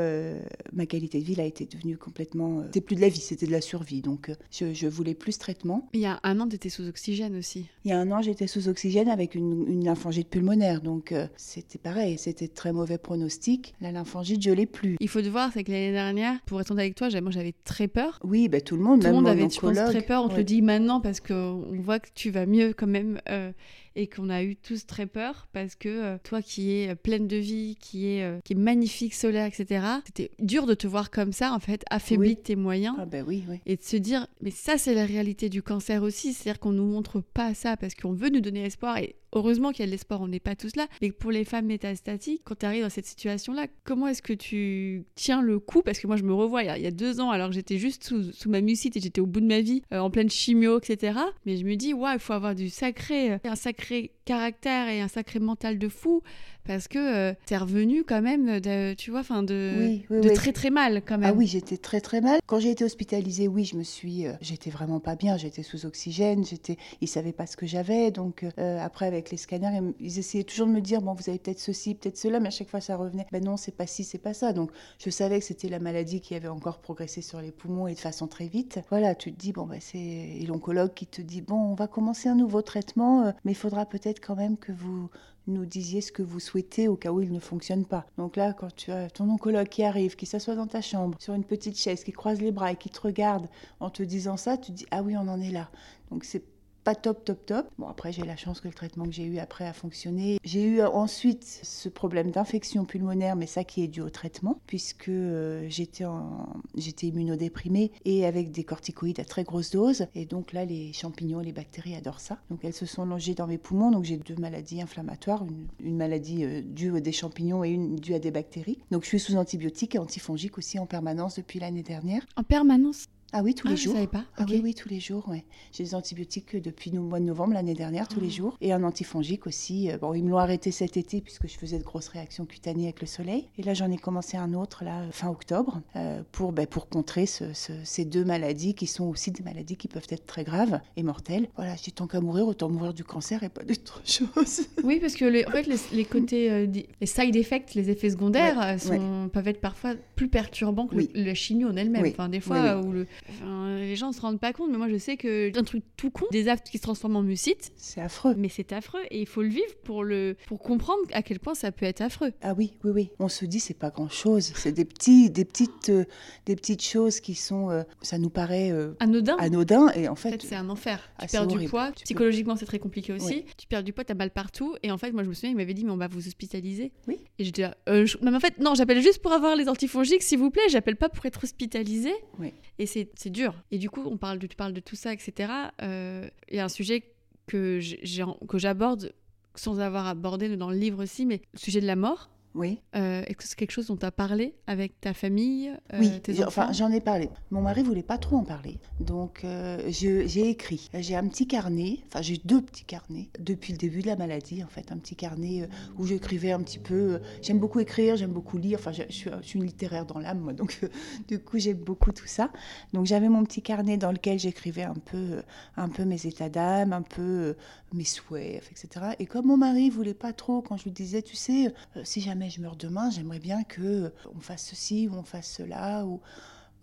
ma 0.74 0.86
qualité 0.86 1.22
de 1.22 1.24
vie 1.24 1.40
a 1.40 1.46
été 1.46 1.66
devenue 1.66 1.96
complètement. 1.96 2.62
c'était 2.66 2.82
plus 2.82 2.98
de 2.98 3.02
la 3.02 3.08
vie, 3.08 3.22
c'était 3.22 3.46
de 3.46 3.54
la 3.54 3.62
survie. 3.62 4.02
Donc, 4.02 4.32
je, 4.52 4.74
je, 4.74 4.88
voulais 4.88 5.14
plus 5.14 5.38
traitement. 5.38 5.88
Il 5.94 6.02
y 6.02 6.06
a 6.06 6.20
un 6.24 6.38
an, 6.42 6.50
tu 6.50 6.56
étais 6.56 6.68
sous 6.68 6.86
oxygène 6.86 7.38
aussi. 7.38 7.68
Il 7.86 7.92
y 7.92 7.94
a 7.94 8.00
un 8.00 8.12
an, 8.12 8.22
j'étais 8.22 8.48
sous 8.48 8.68
oxygène 8.68 9.08
avec 9.08 9.34
une, 9.34 9.66
une 9.66 9.86
lymphangite 9.86 10.28
pulmonaire. 10.28 10.82
Donc, 10.82 11.16
c'était 11.38 11.80
pareil, 11.80 12.18
c'était 12.18 12.50
très 12.50 12.74
mauvais 12.74 12.98
pronostic. 12.98 13.76
La 13.80 13.94
lymphangite, 13.94 14.42
je 14.42 14.52
l'ai 14.52 14.66
plus. 14.66 14.98
Il 15.00 15.08
faut 15.08 15.22
te 15.22 15.30
voir, 15.30 15.52
c'est 15.54 15.64
que 15.64 15.72
l'année 15.72 15.94
dernière, 15.94 16.38
pour 16.46 16.60
être 16.60 16.74
avec 16.74 16.96
toi, 16.96 17.08
moi, 17.22 17.32
j'avais 17.32 17.54
très 17.64 17.88
peur. 17.88 18.20
Oui, 18.26 18.50
ben, 18.50 18.60
tout 18.60 18.76
le 18.76 18.84
monde 18.84 18.88
tout 18.97 19.08
le 19.08 19.13
monde 19.13 19.28
avait, 19.28 19.49
je 19.49 19.60
pense, 19.60 19.75
très 19.75 20.02
peur. 20.02 20.23
On 20.23 20.30
te 20.30 20.36
le 20.36 20.43
dit 20.43 20.62
maintenant 20.62 21.02
parce 21.02 21.19
qu'on 21.19 21.63
voit 21.82 21.99
que 21.99 22.10
tu 22.13 22.32
vas 22.32 22.45
mieux 22.45 22.73
quand 22.73 22.88
même. 22.88 23.19
Euh, 23.30 23.52
et 24.00 24.08
qu'on 24.08 24.30
a 24.30 24.44
eu 24.44 24.56
tous 24.56 24.86
très 24.86 25.06
peur 25.06 25.48
parce 25.52 25.76
que 25.76 25.90
euh, 25.90 26.18
toi 26.24 26.42
qui 26.42 26.72
es 26.72 26.90
euh, 26.90 26.96
pleine 26.96 27.28
de 27.28 27.36
vie, 27.36 27.76
qui 27.82 28.08
est, 28.08 28.24
euh, 28.24 28.40
qui 28.46 28.54
est 28.54 28.56
magnifique, 28.56 29.14
solaire, 29.14 29.46
etc., 29.46 29.86
c'était 30.06 30.32
dur 30.40 30.66
de 30.66 30.74
te 30.74 30.88
voir 30.88 31.12
comme 31.12 31.34
ça, 31.34 31.54
en 31.54 31.60
fait, 31.60 31.84
affaibli 31.90 32.36
de 32.36 32.40
tes 32.40 32.56
moyens. 32.56 32.96
Ah 32.98 33.06
ben 33.06 33.26
oui, 33.28 33.44
oui. 33.50 33.60
Et 33.66 33.76
de 33.76 33.84
se 33.84 33.98
dire, 33.98 34.28
mais 34.42 34.52
ça, 34.52 34.78
c'est 34.78 34.94
la 34.94 35.06
réalité 35.06 35.50
du 35.50 35.62
cancer 35.62 36.02
aussi, 36.02 36.34
c'est-à-dire 36.34 36.62
qu'on 36.62 36.72
nous 36.72 36.86
montre 36.86 37.20
pas 37.20 37.54
ça 37.54 37.76
parce 37.76 37.94
qu'on 37.94 38.14
veut 38.14 38.30
nous 38.30 38.42
donner 38.42 38.64
espoir 38.64 38.98
et 38.98 39.18
heureusement 39.34 39.72
qu'il 39.72 39.82
y 39.82 39.84
a 39.84 39.86
de 39.86 39.92
l'espoir, 39.92 40.22
on 40.22 40.28
n'est 40.28 40.40
pas 40.40 40.56
tous 40.56 40.76
là. 40.76 40.88
Mais 41.02 41.12
pour 41.12 41.32
les 41.32 41.44
femmes 41.44 41.66
métastatiques, 41.66 42.42
quand 42.44 42.60
tu 42.60 42.66
arrives 42.66 42.84
dans 42.84 42.90
cette 42.90 43.06
situation-là, 43.06 43.68
comment 43.84 44.08
est-ce 44.08 44.22
que 44.22 44.34
tu 44.34 45.04
tiens 45.16 45.42
le 45.42 45.60
coup? 45.60 45.82
Parce 45.82 46.00
que 46.00 46.08
moi, 46.08 46.16
je 46.16 46.24
me 46.24 46.34
revois 46.34 46.64
il 46.64 46.82
y 46.82 46.88
a, 46.88 46.92
deux 46.92 47.20
ans, 47.20 47.32
alors 47.32 47.50
que 47.50 47.56
j'étais 47.56 47.78
juste 47.78 48.04
sous, 48.04 48.32
sous, 48.32 48.50
ma 48.50 48.62
mucite 48.62 48.98
et 48.98 49.00
j'étais 49.00 49.22
au 49.22 49.26
bout 49.26 49.42
de 49.42 49.46
ma 49.46 49.62
vie, 49.62 49.82
en 49.92 50.10
pleine 50.10 50.30
chimio, 50.30 50.80
etc. 50.80 51.20
Mais 51.46 51.58
je 51.58 51.66
me 51.66 51.76
dis, 51.76 51.94
ouais, 51.94 52.14
il 52.14 52.20
faut 52.20 52.34
avoir 52.34 52.56
du 52.56 52.70
sacré, 52.70 53.40
un 53.44 53.56
sacré 53.56 53.88
sacré 53.89 54.12
caractère 54.25 54.88
et 54.89 55.02
un 55.02 55.08
sacré 55.08 55.39
mental 55.39 55.80
de 55.80 55.89
fou 55.89 56.21
parce 56.69 56.88
que 56.88 56.99
euh, 56.99 57.34
tu 57.47 57.56
es 57.56 57.58
revenu 57.58 58.04
quand 58.04 58.21
même, 58.21 58.60
de, 58.60 58.93
tu 58.93 59.10
vois, 59.10 59.21
enfin 59.21 59.41
de, 59.41 59.97
de 60.12 60.30
très 60.36 60.54
très 60.54 60.69
mal 60.69 61.02
quand 61.04 61.17
même. 61.17 61.32
Ah 61.32 61.36
oui, 61.36 61.47
j'étais 61.47 61.78
très 61.78 61.99
très 61.99 62.21
mal. 62.21 62.39
Quand 62.45 62.60
j'ai 62.60 62.69
été 62.69 62.84
hospitalisée, 62.84 63.47
oui, 63.47 63.65
je 63.65 63.75
me 63.75 63.82
suis, 63.82 64.28
euh, 64.28 64.34
j'étais 64.39 64.69
vraiment 64.69 64.99
pas 64.99 65.15
bien. 65.15 65.36
J'étais 65.36 65.63
sous 65.63 65.88
oxygène. 65.88 66.45
J'étais, 66.45 66.78
ils 67.02 67.08
savaient 67.08 67.32
pas 67.32 67.47
ce 67.47 67.58
que 67.58 67.65
j'avais. 67.65 68.12
Donc 68.12 68.45
euh, 68.60 68.78
après 68.80 69.08
avec 69.08 69.32
les 69.32 69.38
scanners, 69.38 69.80
ils, 69.99 70.19
essayaient 70.19 70.43
toujours 70.43 70.67
de 70.67 70.71
me 70.71 70.82
dire 70.82 71.02
bon, 71.02 71.13
vous 71.13 71.28
avez 71.28 71.39
peut-être 71.39 71.60
ceci, 71.60 71.95
peut-être 71.95 72.17
cela, 72.17 72.39
mais 72.39 72.49
à 72.49 72.52
chaque 72.52 72.69
fois 72.69 72.82
ça 72.82 72.97
revenait. 72.97 73.25
Ben 73.32 73.43
non, 73.43 73.58
c'est 73.58 73.75
pas 73.75 73.88
ci, 73.88 74.04
c'est 74.04 74.19
pas 74.19 74.36
ça. 74.36 74.54
Donc 74.54 74.69
je 75.04 75.10
savais 75.10 75.39
que 75.39 75.45
c'était 75.45 75.69
la 75.69 75.80
maladie 75.80 76.21
qui 76.21 76.36
avait 76.36 76.49
encore 76.49 76.82
progressé 76.82 77.23
sur 77.23 77.41
les 77.41 77.52
poumons 77.52 77.88
et 77.88 77.95
de 77.95 77.99
façon 77.99 78.28
très 78.28 78.47
vite. 78.47 78.80
Voilà, 78.91 79.15
tu 79.15 79.34
te 79.34 79.39
dis 79.39 79.54
bon 79.54 79.65
ben 79.65 79.80
c'est 79.82 80.45
l'oncologue 80.47 80.93
qui 80.93 81.08
te 81.08 81.23
dit 81.23 81.41
bon, 81.41 81.56
on 81.56 81.73
va 81.73 81.88
commencer 81.88 82.30
un 82.30 82.36
nouveau 82.36 82.62
traitement, 82.62 83.34
mais 83.43 83.54
il 83.54 83.58
faudra 83.70 83.86
peut-être 83.86 84.20
quand 84.20 84.36
même 84.36 84.58
que 84.58 84.72
vous 84.72 85.12
nous 85.46 85.66
disiez 85.66 86.02
ce 86.02 86.12
que 86.12 86.24
vous 86.24 86.40
souhaitez 86.40 86.88
au 86.88 86.96
cas 86.96 87.12
où 87.12 87.22
il 87.22 87.32
ne 87.32 87.40
fonctionne 87.40 87.86
pas. 87.86 88.08
Donc 88.18 88.36
là, 88.36 88.54
quand 88.54 88.76
tu 88.76 88.92
as 88.92 89.12
ton 89.12 89.30
oncologue 89.30 89.68
qui 89.68 89.84
arrive, 89.84 90.16
qui 90.16 90.26
s'assoit 90.26 90.56
dans 90.56 90.66
ta 90.66 90.82
chambre, 90.82 91.16
sur 91.20 91.36
une 91.36 91.44
petite 91.44 91.78
chaise, 91.78 92.04
qui 92.04 92.12
croise 92.12 92.42
les 92.42 92.52
bras 92.52 92.72
et 92.72 92.76
qui 92.76 92.90
te 92.90 93.00
regarde 93.00 93.48
en 93.80 93.92
te 93.92 94.02
disant 94.02 94.38
ça, 94.38 94.58
tu 94.58 94.72
dis 94.72 94.88
ah 94.90 95.04
oui, 95.04 95.16
on 95.16 95.28
en 95.28 95.40
est 95.40 95.52
là. 95.52 95.70
Donc 96.10 96.24
c'est 96.24 96.44
pas 96.84 96.96
top, 96.96 97.24
top, 97.24 97.46
top. 97.46 97.68
Bon, 97.78 97.88
après, 97.88 98.12
j'ai 98.12 98.24
la 98.24 98.36
chance 98.36 98.62
que 98.62 98.68
le 98.68 98.74
traitement 98.74 99.06
que 99.06 99.12
j'ai 99.12 99.26
eu 99.26 99.39
après 99.39 99.65
a 99.65 99.74
fonctionné. 99.74 100.39
J'ai 100.44 100.63
eu 100.63 100.82
ensuite 100.82 101.44
ce 101.63 101.89
problème 101.89 102.32
d'infection 102.32 102.86
pulmonaire, 102.86 103.36
mais 103.36 103.46
ça 103.46 103.63
qui 103.63 103.84
est 103.84 103.88
dû 103.88 104.02
au 104.02 104.10
traitement, 104.10 104.60
puisque 104.68 105.10
euh, 105.10 105.68
j'étais 105.70 107.08
immunodéprimée 107.08 107.92
et 108.06 108.26
avec 108.26 108.52
des 108.52 108.63
corticoïdes 108.63 109.20
à 109.20 109.26
très 109.26 109.44
grosse 109.44 109.72
dose. 109.72 110.08
Et 110.15 110.26
donc 110.26 110.54
là, 110.54 110.65
les 110.65 110.94
champignons, 110.94 111.39
les 111.39 111.52
bactéries 111.52 111.96
adorent 111.96 112.22
ça. 112.22 112.39
Donc 112.50 112.63
elles 112.63 112.74
se 112.74 112.86
sont 112.86 113.06
longées 113.06 113.36
dans 113.36 113.48
mes 113.48 113.58
poumons. 113.58 113.92
Donc 113.92 114.04
j'ai 114.04 114.18
deux 114.18 114.36
maladies 114.36 114.82
inflammatoires, 114.82 115.44
une, 115.44 115.68
une 115.80 115.98
maladie 115.98 116.44
euh, 116.46 116.62
due 116.62 116.96
à 116.96 117.02
des 117.02 117.12
champignons 117.12 117.63
et 117.63 117.70
une 117.70 117.96
due 117.96 118.13
à 118.13 118.20
des 118.20 118.32
bactéries. 118.32 118.80
Donc 118.92 119.04
je 119.04 119.10
suis 119.10 119.20
sous 119.20 119.36
antibiotiques 119.36 119.96
et 119.96 120.00
antifongiques 120.00 120.58
aussi 120.58 120.80
en 120.80 120.86
permanence 120.86 121.36
depuis 121.36 121.60
l'année 121.60 121.84
dernière. 121.84 122.26
En 122.36 122.44
permanence 122.44 123.06
ah 123.32 123.42
oui, 123.44 123.54
tous 123.54 123.68
les 123.68 123.74
ah, 123.74 123.78
jours. 123.78 123.94
Je 123.94 123.98
savais 123.98 124.08
pas. 124.08 124.26
Ah 124.38 124.46
oui, 124.50 124.62
oui, 124.63 124.74
tous 124.74 124.89
les 124.89 125.00
jours. 125.00 125.28
Ouais. 125.30 125.44
J'ai 125.72 125.84
des 125.84 125.96
antibiotiques 125.96 126.56
depuis 126.56 126.89
le 126.89 127.00
mois 127.00 127.20
de 127.20 127.26
novembre 127.26 127.54
l'année 127.54 127.76
dernière, 127.76 128.08
tous 128.08 128.20
les 128.20 128.28
ah. 128.28 128.38
jours. 128.38 128.58
Et 128.62 128.74
un 128.74 128.84
antifongique 128.84 129.46
aussi. 129.46 129.92
Euh, 129.92 129.98
bon, 129.98 130.13
ils 130.13 130.24
me 130.24 130.30
l'ont 130.30 130.38
arrêté 130.38 130.72
cet 130.72 130.98
été 130.98 131.22
puisque 131.22 131.48
je 131.48 131.58
faisais 131.58 131.78
de 131.78 131.84
grosses 131.84 132.08
réactions 132.08 132.46
cutanées 132.46 132.86
avec 132.86 133.02
le 133.02 133.08
soleil. 133.08 133.48
Et 133.58 133.63
là, 133.63 133.74
j'en 133.74 133.92
ai 133.92 133.98
commencé 133.98 134.36
un 134.38 134.54
autre 134.54 134.84
là, 134.84 135.04
fin 135.12 135.30
octobre 135.30 135.82
euh, 135.96 136.24
pour, 136.32 136.54
ben, 136.54 136.65
pour 136.65 136.89
contrer 136.89 137.26
ces 137.28 138.06
deux 138.06 138.26
maladies 138.26 138.74
qui 138.74 138.88
sont 138.88 139.06
aussi 139.06 139.32
des 139.32 139.44
maladies 139.44 139.78
qui 139.78 139.88
peuvent 139.88 140.08
être 140.10 140.26
très 140.26 140.44
graves 140.44 140.80
et 140.98 141.04
mortelles. 141.04 141.48
Voilà, 141.56 141.76
j'ai 141.76 141.92
tant 141.92 142.08
qu'à 142.08 142.22
mourir, 142.22 142.48
autant 142.48 142.70
mourir 142.70 142.94
du 142.94 143.04
cancer 143.04 143.44
et 143.44 143.50
pas 143.50 143.63
d'autre 143.63 144.02
chose. 144.06 144.68
Oui, 144.84 145.00
parce 145.00 145.13
que 145.13 145.26
les, 145.26 145.46
en 145.46 145.52
fait, 145.52 145.68
les, 145.92 146.06
côtés, 146.06 146.52
euh, 146.52 146.65
les 146.65 147.08
side 147.08 147.36
effects, 147.36 147.76
les 147.76 147.92
effets 147.92 148.10
secondaires 148.10 148.80
sont, 148.80 149.30
peuvent 149.32 149.48
être 149.48 149.62
parfois 149.62 149.94
plus 150.15 150.30
perturbants 150.30 150.88
que 150.88 150.96
le, 150.96 151.08
la 151.13 151.36
chimie 151.36 151.65
en 151.65 151.76
elle-même. 151.76 152.06
Enfin, 152.08 152.30
des 152.30 152.39
fois, 152.39 152.82
où 152.82 152.92
le, 152.92 153.06
les 153.44 153.96
gens 153.96 154.12
se 154.12 154.22
rendent 154.22 154.40
pas 154.40 154.54
compte, 154.54 154.72
mais 154.72 154.78
moi 154.78 154.90
je 154.90 154.98
sais 154.98 155.18
que 155.18 155.58
un 155.58 155.64
truc 155.64 155.84
tout 155.98 156.12
con, 156.12 156.26
des 156.32 156.48
aftes 156.48 156.70
qui 156.70 156.78
se 156.78 156.84
transforment 156.84 157.18
en 157.18 157.22
mucite. 157.22 157.72
C'est 157.76 158.02
affreux. 158.02 158.36
Mais 158.38 158.50
c'est 158.50 158.74
affreux 158.74 159.02
et 159.12 159.20
il 159.22 159.28
faut 159.28 159.42
le 159.42 159.50
vivre 159.50 159.76
pour 159.84 160.04
le 160.04 160.36
pour 160.48 160.60
comprendre 160.60 161.02
à 161.14 161.22
quel 161.22 161.40
point 161.40 161.56
ça 161.56 161.72
peut 161.72 161.86
être 161.86 162.02
affreux. 162.02 162.32
Ah 162.42 162.54
oui, 162.58 162.74
oui, 162.84 162.92
oui. 162.92 163.10
On 163.20 163.30
se 163.30 163.46
dit 163.46 163.60
c'est 163.60 163.78
pas 163.78 163.90
grand 163.90 164.10
chose, 164.10 164.52
c'est 164.56 164.72
des 164.72 164.86
petits, 164.86 165.30
des 165.30 165.46
petites, 165.46 165.90
euh, 165.90 166.06
des 166.46 166.56
petites 166.56 166.84
choses 166.84 167.20
qui 167.20 167.36
sont, 167.36 167.70
euh, 167.70 167.84
ça 168.02 168.18
nous 168.18 168.30
paraît 168.30 168.72
euh, 168.72 168.94
anodin. 169.00 169.38
Anodin 169.38 169.90
et 169.94 170.08
en 170.08 170.16
fait. 170.16 170.42
c'est 170.42 170.56
un 170.56 170.70
enfer. 170.70 171.00
Tu 171.20 171.28
perds 171.28 171.48
du 171.48 171.68
poids, 171.68 171.92
psychologiquement 172.04 172.56
c'est 172.56 172.66
très 172.66 172.80
compliqué 172.80 173.14
aussi. 173.14 173.46
Tu 173.58 173.68
perds 173.68 173.84
du 173.84 173.94
poids, 173.94 174.04
t'as 174.04 174.14
mal 174.14 174.32
partout 174.32 174.76
et 174.84 174.92
en 174.92 174.98
fait 174.98 175.12
moi 175.12 175.24
je 175.24 175.30
me 175.30 175.34
souviens 175.34 175.52
il 175.52 175.58
m'avait 175.58 175.74
dit 175.74 175.86
mais 175.86 175.92
on 175.92 175.98
va 175.98 176.08
vous 176.08 176.28
hospitaliser. 176.28 176.92
Oui. 177.08 177.20
Et 177.38 177.44
j'étais 177.44 177.64
là, 177.64 177.76
mais 177.88 178.36
en 178.36 178.40
fait 178.40 178.60
non 178.60 178.76
j'appelle 178.76 179.02
juste 179.02 179.22
pour 179.22 179.32
avoir 179.32 179.56
les 179.56 179.68
antifongiques 179.70 180.24
s'il 180.24 180.40
vous 180.40 180.52
plaît, 180.52 180.70
j'appelle 180.70 180.96
pas 180.96 181.10
pour 181.10 181.26
être 181.26 181.44
hospitalisé. 181.44 182.14
Oui. 182.40 182.54
Et 182.78 182.86
c'est 182.86 183.09
dur. 183.26 183.54
Et 183.72 183.78
du 183.78 183.89
coup 183.89 184.04
on 184.06 184.17
parle 184.17 184.39
de, 184.39 184.48
tu 184.48 184.56
parles 184.56 184.74
de 184.74 184.80
tout 184.80 184.95
ça, 184.95 185.13
etc. 185.13 185.52
Il 185.82 186.56
y 186.56 186.60
a 186.60 186.65
un 186.65 186.69
sujet 186.69 187.04
que 187.48 187.80
j'aborde 187.80 189.13
sans 189.56 189.80
avoir 189.80 190.08
abordé 190.08 190.56
dans 190.56 190.69
le 190.69 190.78
livre 190.78 191.04
aussi, 191.04 191.26
mais 191.26 191.41
le 191.54 191.60
sujet 191.60 191.82
de 191.82 191.88
la 191.88 191.95
mort. 191.95 192.30
Oui. 192.56 192.80
Euh, 192.96 193.22
est-ce 193.28 193.38
que 193.38 193.44
c'est 193.44 193.56
quelque 193.56 193.72
chose 193.72 193.88
dont 193.88 193.98
tu 193.98 194.06
as 194.06 194.12
parlé 194.12 194.56
avec 194.66 195.00
ta 195.00 195.14
famille 195.14 195.72
euh, 195.94 196.00
Oui, 196.00 196.22
enfin 196.46 196.72
j'en 196.72 196.92
ai 196.92 197.00
parlé. 197.00 197.30
Mon 197.52 197.62
mari 197.62 197.84
voulait 197.84 198.04
pas 198.04 198.18
trop 198.18 198.38
en 198.38 198.44
parler, 198.44 198.80
donc 199.00 199.42
euh, 199.44 199.84
j'ai 199.88 200.50
écrit. 200.50 200.90
J'ai 200.96 201.16
un 201.16 201.28
petit 201.28 201.48
carnet, 201.48 202.00
enfin 202.08 202.22
j'ai 202.22 202.42
deux 202.44 202.62
petits 202.62 202.86
carnets 202.86 203.30
depuis 203.40 203.74
le 203.74 203.78
début 203.78 204.02
de 204.02 204.08
la 204.08 204.16
maladie 204.16 204.64
en 204.64 204.68
fait, 204.68 204.92
un 204.92 204.98
petit 204.98 205.16
carnet 205.16 205.70
où 205.98 206.08
j'écrivais 206.08 206.52
un 206.52 206.62
petit 206.62 206.80
peu. 206.80 207.20
j'aime 207.42 207.60
beaucoup 207.60 207.80
écrire, 207.80 208.16
j'aime 208.16 208.32
beaucoup 208.32 208.58
lire. 208.58 208.80
Enfin 208.80 208.92
je, 208.94 209.04
suis, 209.10 209.30
une 209.54 209.64
littéraire 209.64 210.06
dans 210.06 210.20
l'âme 210.20 210.40
moi, 210.40 210.54
donc 210.54 210.80
du 211.28 211.40
coup 211.40 211.60
j'aime 211.60 211.78
beaucoup 211.78 212.12
tout 212.12 212.28
ça. 212.28 212.52
Donc 212.94 213.06
j'avais 213.06 213.30
mon 213.30 213.44
petit 213.44 213.62
carnet 213.62 213.98
dans 213.98 214.12
lequel 214.12 214.40
j'écrivais 214.40 214.84
un 214.84 214.96
peu, 214.96 215.44
un 215.78 215.90
peu 215.90 216.04
mes 216.04 216.26
états 216.26 216.50
d'âme, 216.50 216.94
un 216.94 217.04
peu 217.04 217.56
mes 217.94 218.06
souhaits, 218.06 218.64
etc. 218.72 219.14
Et 219.20 219.28
comme 219.28 219.46
mon 219.46 219.58
mari 219.58 219.90
voulait 219.90 220.14
pas 220.14 220.34
trop, 220.34 220.62
quand 220.62 220.78
je 220.78 220.86
lui 220.86 220.92
disais, 220.92 221.22
tu 221.22 221.36
sais, 221.36 221.74
si 222.04 222.22
jamais 222.22 222.38
je 222.47 222.62
meurs 222.62 222.75
demain, 222.75 223.10
j'aimerais 223.10 223.39
bien 223.39 223.63
que 223.63 223.82
euh, 223.82 224.10
on 224.36 224.39
fasse 224.39 224.65
ceci 224.67 225.10
ou 225.10 225.15
on 225.15 225.23
fasse 225.23 225.52
cela. 225.52 226.06
Ou... 226.06 226.21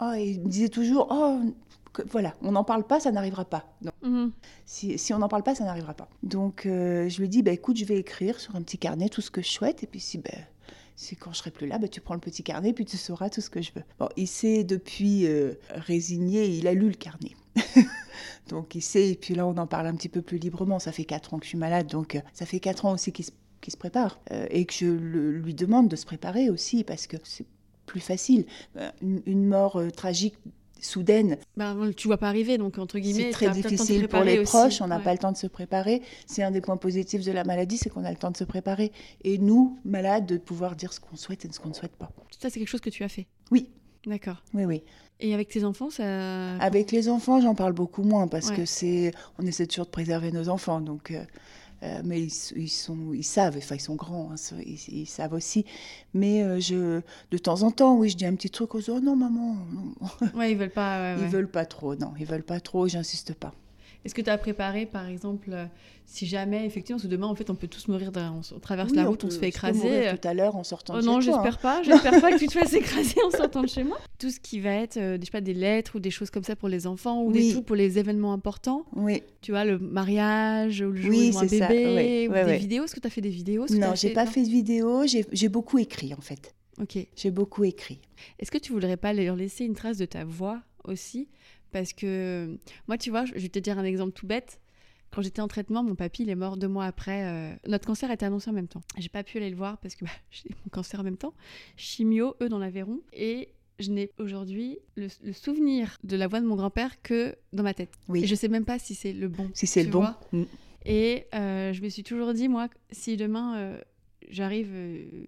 Oh, 0.00 0.12
et 0.14 0.32
il 0.32 0.42
me 0.42 0.48
disait 0.48 0.68
toujours, 0.68 1.08
oh, 1.10 1.40
voilà, 2.10 2.34
on 2.42 2.52
n'en 2.52 2.64
parle 2.64 2.86
pas, 2.86 3.00
ça 3.00 3.10
n'arrivera 3.12 3.44
pas. 3.44 3.64
Mhm. 4.02 4.32
Si, 4.64 4.98
si, 4.98 5.14
on 5.14 5.18
n'en 5.18 5.28
parle 5.28 5.42
pas, 5.42 5.54
ça 5.54 5.64
n'arrivera 5.64 5.94
pas. 5.94 6.08
Donc 6.22 6.66
euh, 6.66 7.08
je 7.08 7.20
lui 7.20 7.28
dis, 7.28 7.42
bah, 7.42 7.52
écoute, 7.52 7.76
je 7.76 7.84
vais 7.84 7.96
écrire 7.96 8.38
sur 8.40 8.56
un 8.56 8.62
petit 8.62 8.78
carnet 8.78 9.08
tout 9.08 9.20
ce 9.20 9.30
que 9.30 9.42
je 9.42 9.48
souhaite, 9.48 9.82
et 9.82 9.86
puis 9.86 10.00
si, 10.00 10.18
ben, 10.18 10.44
si 10.96 11.16
quand 11.16 11.32
je 11.32 11.38
serai 11.38 11.50
plus 11.50 11.66
là, 11.66 11.78
bah, 11.78 11.88
tu 11.88 12.00
prends 12.00 12.14
le 12.14 12.20
petit 12.20 12.42
carnet, 12.42 12.72
puis 12.72 12.84
tu 12.84 12.96
sauras 12.96 13.30
tout 13.30 13.40
ce 13.40 13.50
que 13.50 13.62
je 13.62 13.72
veux. 13.74 13.84
Bon, 13.98 14.08
il 14.16 14.26
s'est 14.26 14.64
depuis 14.64 15.26
euh, 15.26 15.54
résigné, 15.70 16.46
il 16.48 16.66
a 16.66 16.74
lu 16.74 16.88
le 16.88 16.94
carnet. 16.94 17.32
donc 18.48 18.74
il 18.74 18.82
sait, 18.82 19.10
et 19.10 19.14
puis 19.14 19.34
là 19.34 19.46
on 19.46 19.56
en 19.56 19.66
parle 19.66 19.86
un 19.86 19.94
petit 19.94 20.10
peu 20.10 20.22
plus 20.22 20.38
librement. 20.38 20.78
Ça 20.78 20.92
fait 20.92 21.04
quatre 21.04 21.32
ans 21.32 21.38
que 21.38 21.44
je 21.44 21.50
suis 21.50 21.58
malade, 21.58 21.86
donc 21.86 22.20
ça 22.34 22.44
fait 22.44 22.60
quatre 22.60 22.84
ans 22.84 22.92
aussi 22.92 23.12
qu'il 23.12 23.24
se 23.24 23.32
qui 23.66 23.72
se 23.72 23.76
prépare 23.76 24.20
euh, 24.30 24.46
et 24.48 24.64
que 24.64 24.72
je 24.72 24.86
lui 24.86 25.52
demande 25.52 25.88
de 25.88 25.96
se 25.96 26.06
préparer 26.06 26.50
aussi 26.50 26.84
parce 26.84 27.08
que 27.08 27.16
c'est 27.24 27.46
plus 27.84 27.98
facile. 27.98 28.46
Euh, 28.76 28.92
une, 29.02 29.44
mort 29.44 29.74
euh, 29.74 29.90
tragique 29.90 30.36
soudaine. 30.80 31.36
Ben, 31.56 31.90
tu 31.96 32.06
vois 32.06 32.16
pas 32.16 32.28
arriver, 32.28 32.58
donc 32.58 32.78
entre 32.78 33.00
guillemets. 33.00 33.24
C'est 33.24 33.30
très 33.30 33.50
difficile 33.50 34.06
pour 34.06 34.20
les 34.20 34.44
proches, 34.44 34.80
on 34.82 34.86
n'a 34.86 35.00
pas 35.00 35.10
le 35.10 35.18
temps 35.18 35.32
de 35.32 35.36
se 35.36 35.48
préparer. 35.48 36.00
C'est 36.26 36.44
un 36.44 36.52
des 36.52 36.60
points 36.60 36.76
positifs 36.76 37.24
de 37.24 37.32
la 37.32 37.42
maladie, 37.42 37.76
c'est 37.76 37.90
qu'on 37.90 38.04
a 38.04 38.10
le 38.10 38.16
temps 38.16 38.30
de 38.30 38.36
se 38.36 38.44
préparer. 38.44 38.92
Et 39.24 39.36
nous, 39.38 39.76
malades, 39.84 40.26
de 40.26 40.38
pouvoir 40.38 40.76
dire 40.76 40.92
ce 40.92 41.00
qu'on 41.00 41.16
souhaite 41.16 41.44
et 41.44 41.48
ce 41.50 41.58
qu'on 41.58 41.70
ne 41.70 41.74
souhaite 41.74 41.96
pas. 41.96 42.12
Ça, 42.38 42.50
c'est 42.50 42.60
quelque 42.60 42.68
chose 42.68 42.80
que 42.80 42.90
tu 42.90 43.02
as 43.02 43.08
fait? 43.08 43.26
Oui. 43.50 43.68
D'accord. 44.06 44.44
Oui, 44.54 44.64
oui. 44.64 44.84
Et 45.18 45.34
avec 45.34 45.48
tes 45.48 45.64
enfants, 45.64 45.90
ça. 45.90 46.56
Avec 46.58 46.92
les 46.92 47.08
enfants, 47.08 47.40
j'en 47.40 47.56
parle 47.56 47.72
beaucoup 47.72 48.04
moins 48.04 48.28
parce 48.28 48.52
que 48.52 48.64
c'est. 48.64 49.10
On 49.40 49.46
essaie 49.46 49.66
toujours 49.66 49.86
de 49.86 49.90
préserver 49.90 50.30
nos 50.30 50.48
enfants, 50.48 50.80
donc. 50.80 51.10
Euh, 51.10 51.24
mais 52.04 52.22
ils, 52.22 52.68
sont, 52.68 53.12
ils 53.12 53.24
savent, 53.24 53.56
enfin 53.58 53.74
ils 53.76 53.80
sont 53.80 53.94
grands, 53.94 54.32
hein, 54.32 54.58
ils, 54.64 55.06
savent 55.06 55.34
aussi. 55.34 55.64
Mais 56.14 56.42
euh, 56.42 56.60
je, 56.60 57.00
de 57.30 57.38
temps 57.38 57.62
en 57.62 57.70
temps, 57.70 57.96
oui, 57.96 58.08
je 58.10 58.16
dis 58.16 58.26
un 58.26 58.34
petit 58.34 58.50
truc 58.50 58.74
aux 58.74 58.78
autres, 58.78 58.92
oh 58.96 59.00
non 59.00 59.16
maman. 59.16 59.56
Non. 59.72 60.38
Ouais, 60.38 60.52
ils 60.52 60.58
veulent 60.58 60.70
pas. 60.70 61.16
Ils 61.18 61.28
veulent 61.28 61.50
pas 61.50 61.66
trop, 61.66 61.94
non, 61.94 62.12
ils 62.18 62.26
veulent 62.26 62.42
pas 62.42 62.60
trop, 62.60 62.88
j'insiste 62.88 63.34
pas. 63.34 63.52
Est-ce 64.06 64.14
que 64.14 64.22
tu 64.22 64.30
as 64.30 64.38
préparé, 64.38 64.86
par 64.86 65.06
exemple, 65.08 65.50
euh, 65.52 65.66
si 66.04 66.26
jamais, 66.26 66.64
effectivement, 66.64 66.96
parce 66.96 67.08
que 67.08 67.12
demain, 67.12 67.26
en 67.26 67.34
fait, 67.34 67.50
on 67.50 67.56
peut 67.56 67.66
tous 67.66 67.88
mourir, 67.88 68.12
on, 68.14 68.60
traverse 68.60 68.94
la 68.94 69.04
route, 69.04 69.24
on, 69.24 69.30
se 69.30 69.38
fait 69.38 69.48
écraser. 69.48 70.12
tout 70.20 70.28
à 70.28 70.32
l'heure 70.32 70.56
en 70.56 70.62
sortant 70.62 70.94
oh 70.96 71.00
de 71.00 71.04
non, 71.04 71.20
chez 71.20 71.26
toi. 71.26 71.38
Non, 71.38 71.42
j'espère 71.42 71.58
pas. 71.58 71.82
J'espère 71.82 72.20
pas 72.20 72.30
que 72.30 72.38
tu 72.38 72.46
te 72.46 72.52
fasses 72.52 72.72
écraser 72.72 73.16
en 73.26 73.30
sortant 73.30 73.62
de 73.62 73.68
chez 73.68 73.82
moi. 73.82 73.98
Tout 74.18 74.30
ce 74.30 74.38
qui 74.38 74.60
va 74.60 74.70
être, 74.70 74.96
euh, 74.96 75.18
sais 75.20 75.30
pas, 75.30 75.40
des 75.40 75.54
lettres 75.54 75.96
ou 75.96 76.00
des 76.00 76.10
choses 76.10 76.30
comme 76.30 76.44
ça 76.44 76.54
pour 76.54 76.68
les 76.68 76.86
enfants 76.86 77.22
ou 77.22 77.32
des 77.32 77.50
trucs 77.50 77.66
pour 77.66 77.76
les 77.76 77.98
événements 77.98 78.32
importants. 78.32 78.86
Oui. 78.94 79.22
Tu 79.40 79.50
vois, 79.50 79.64
le 79.64 79.78
mariage 79.78 80.80
ou 80.80 80.92
le 80.92 81.02
jour 81.02 81.12
où 81.12 81.38
un 81.38 81.46
bébé 81.46 82.28
ou 82.28 82.32
des 82.32 82.56
vidéos. 82.56 82.84
Est-ce 82.84 82.94
que 82.94 83.00
tu 83.00 83.06
as 83.08 83.10
fait 83.10 83.20
des 83.20 83.28
vidéos? 83.28 83.66
Non, 83.70 83.94
j'ai 83.94 84.10
pas 84.10 84.26
fait 84.26 84.42
de 84.42 84.48
vidéos. 84.48 85.04
J'ai 85.06 85.48
beaucoup 85.48 85.78
écrit, 85.78 86.14
en 86.14 86.20
fait. 86.20 86.54
Ok. 86.80 86.98
J'ai 87.16 87.30
beaucoup 87.30 87.64
écrit. 87.64 88.00
Est-ce 88.38 88.50
que 88.50 88.58
tu 88.58 88.72
voudrais 88.72 88.96
pas 88.96 89.12
leur 89.12 89.36
laisser 89.36 89.64
une 89.64 89.74
trace 89.74 89.98
de 89.98 90.04
ta 90.04 90.24
voix 90.24 90.60
aussi? 90.84 91.28
Parce 91.72 91.92
que 91.92 92.58
moi, 92.88 92.98
tu 92.98 93.10
vois, 93.10 93.24
je 93.24 93.32
vais 93.34 93.48
te 93.48 93.58
dire 93.58 93.78
un 93.78 93.84
exemple 93.84 94.12
tout 94.12 94.26
bête. 94.26 94.60
Quand 95.10 95.22
j'étais 95.22 95.40
en 95.40 95.48
traitement, 95.48 95.82
mon 95.82 95.94
papy, 95.94 96.24
il 96.24 96.30
est 96.30 96.34
mort 96.34 96.56
deux 96.56 96.68
mois 96.68 96.84
après. 96.84 97.24
Euh, 97.24 97.54
notre 97.68 97.86
cancer 97.86 98.10
a 98.10 98.14
été 98.14 98.26
annoncé 98.26 98.50
en 98.50 98.52
même 98.52 98.68
temps. 98.68 98.82
J'ai 98.98 99.08
pas 99.08 99.22
pu 99.22 99.38
aller 99.38 99.50
le 99.50 99.56
voir 99.56 99.78
parce 99.78 99.94
que 99.94 100.04
bah, 100.04 100.10
j'ai 100.30 100.50
mon 100.64 100.70
cancer 100.70 101.00
en 101.00 101.04
même 101.04 101.16
temps. 101.16 101.34
Chimio, 101.76 102.36
eux, 102.42 102.48
dans 102.48 102.58
l'Aveyron. 102.58 103.00
Et 103.12 103.48
je 103.78 103.90
n'ai 103.90 104.10
aujourd'hui 104.18 104.78
le, 104.96 105.08
souvenir 105.32 105.98
de 106.02 106.16
la 106.16 106.26
voix 106.26 106.40
de 106.40 106.46
mon 106.46 106.56
grand-père 106.56 107.00
que 107.02 107.34
dans 107.52 107.62
ma 107.62 107.74
tête. 107.74 107.92
Oui. 108.08 108.24
Et 108.24 108.26
je 108.26 108.34
sais 108.34 108.48
même 108.48 108.64
pas 108.64 108.78
si 108.78 108.94
c'est 108.94 109.12
le 109.12 109.28
bon. 109.28 109.50
Si 109.54 109.66
c'est 109.66 109.84
le 109.84 109.90
bon. 109.90 110.06
Mm. 110.32 110.42
Et 110.84 111.26
euh, 111.34 111.72
je 111.72 111.82
me 111.82 111.88
suis 111.88 112.02
toujours 112.02 112.32
dit, 112.32 112.48
moi, 112.48 112.68
si 112.90 113.16
demain, 113.16 113.56
euh, 113.58 113.80
j'arrive, 114.28 114.70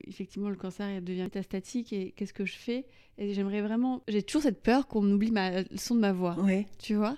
effectivement, 0.06 0.50
le 0.50 0.56
cancer 0.56 1.02
devient 1.02 1.22
métastatique 1.22 1.92
et 1.92 2.12
qu'est-ce 2.12 2.32
que 2.32 2.44
je 2.44 2.56
fais? 2.56 2.84
Et 3.18 3.34
j'aimerais 3.34 3.60
vraiment. 3.60 4.02
J'ai 4.08 4.22
toujours 4.22 4.42
cette 4.42 4.62
peur 4.62 4.86
qu'on 4.86 5.04
oublie 5.10 5.30
ma, 5.30 5.62
le 5.62 5.76
son 5.76 5.94
de 5.94 6.00
ma 6.00 6.12
voix. 6.12 6.36
Oui. 6.40 6.66
Tu 6.78 6.94
vois 6.94 7.16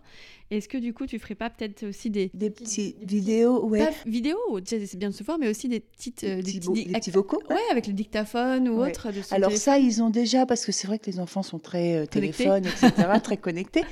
est-ce 0.50 0.68
que 0.68 0.78
du 0.78 0.92
coup, 0.92 1.06
tu 1.06 1.20
ferais 1.20 1.36
pas 1.36 1.48
peut-être 1.48 1.86
aussi 1.86 2.10
des, 2.10 2.28
des 2.34 2.50
petites 2.50 2.96
vidéos, 3.04 3.64
ouais. 3.66 3.86
Pas 3.86 3.92
vidéos, 4.04 4.36
c'est 4.64 4.96
bien 4.96 5.10
de 5.10 5.14
se 5.14 5.22
voir, 5.22 5.38
mais 5.38 5.48
aussi 5.48 5.68
des 5.68 5.78
petites, 5.78 6.24
des, 6.24 6.42
petits, 6.42 7.10
vocaux, 7.12 7.40
ouais, 7.48 7.56
avec 7.70 7.86
le 7.86 7.92
dictaphone 7.92 8.68
ou 8.68 8.82
autre. 8.82 9.12
De 9.12 9.20
Alors 9.30 9.52
ça, 9.52 9.78
ils 9.78 10.02
ont 10.02 10.10
déjà 10.10 10.46
parce 10.46 10.66
que 10.66 10.72
c'est 10.72 10.88
vrai 10.88 10.98
que 10.98 11.08
les 11.08 11.20
enfants 11.20 11.44
sont 11.44 11.60
très 11.60 11.94
euh, 11.94 12.06
téléphones, 12.06 12.66
etc., 12.66 12.90
très 13.22 13.36
connectés. 13.36 13.84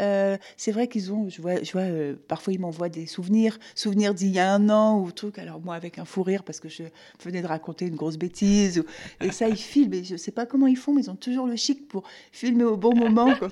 Euh, 0.00 0.36
c'est 0.58 0.72
vrai 0.72 0.86
qu'ils 0.86 1.14
ont, 1.14 1.30
je 1.30 1.40
vois, 1.40 1.62
je 1.62 1.72
vois 1.72 1.82
euh, 1.82 2.14
parfois 2.28 2.52
ils 2.52 2.60
m'envoient 2.60 2.90
des 2.90 3.06
souvenirs, 3.06 3.58
souvenirs 3.74 4.12
d'il 4.12 4.32
y 4.32 4.38
a 4.38 4.52
un 4.52 4.68
an 4.68 5.00
ou 5.00 5.10
truc. 5.12 5.38
Alors 5.38 5.62
moi 5.62 5.76
avec 5.76 5.98
un 5.98 6.04
fou 6.04 6.22
rire 6.22 6.42
parce 6.42 6.60
que 6.60 6.68
je 6.68 6.82
venais 7.24 7.40
de 7.40 7.46
raconter 7.46 7.86
une 7.86 7.96
grosse 7.96 8.18
bêtise 8.18 8.84
et 9.22 9.32
ça 9.32 9.48
ils 9.48 9.56
filment. 9.56 9.94
Et 9.94 10.04
je 10.04 10.16
sais 10.16 10.32
pas 10.32 10.44
comment 10.44 10.66
ils 10.66 10.76
font, 10.76 10.92
mais 10.92 11.04
ils 11.04 11.10
ont 11.10 11.16
toujours 11.16 11.46
le 11.46 11.51
chic 11.56 11.88
pour 11.88 12.04
filmer 12.30 12.64
au 12.64 12.76
bon 12.76 12.94
moment, 12.94 13.34
quand, 13.40 13.50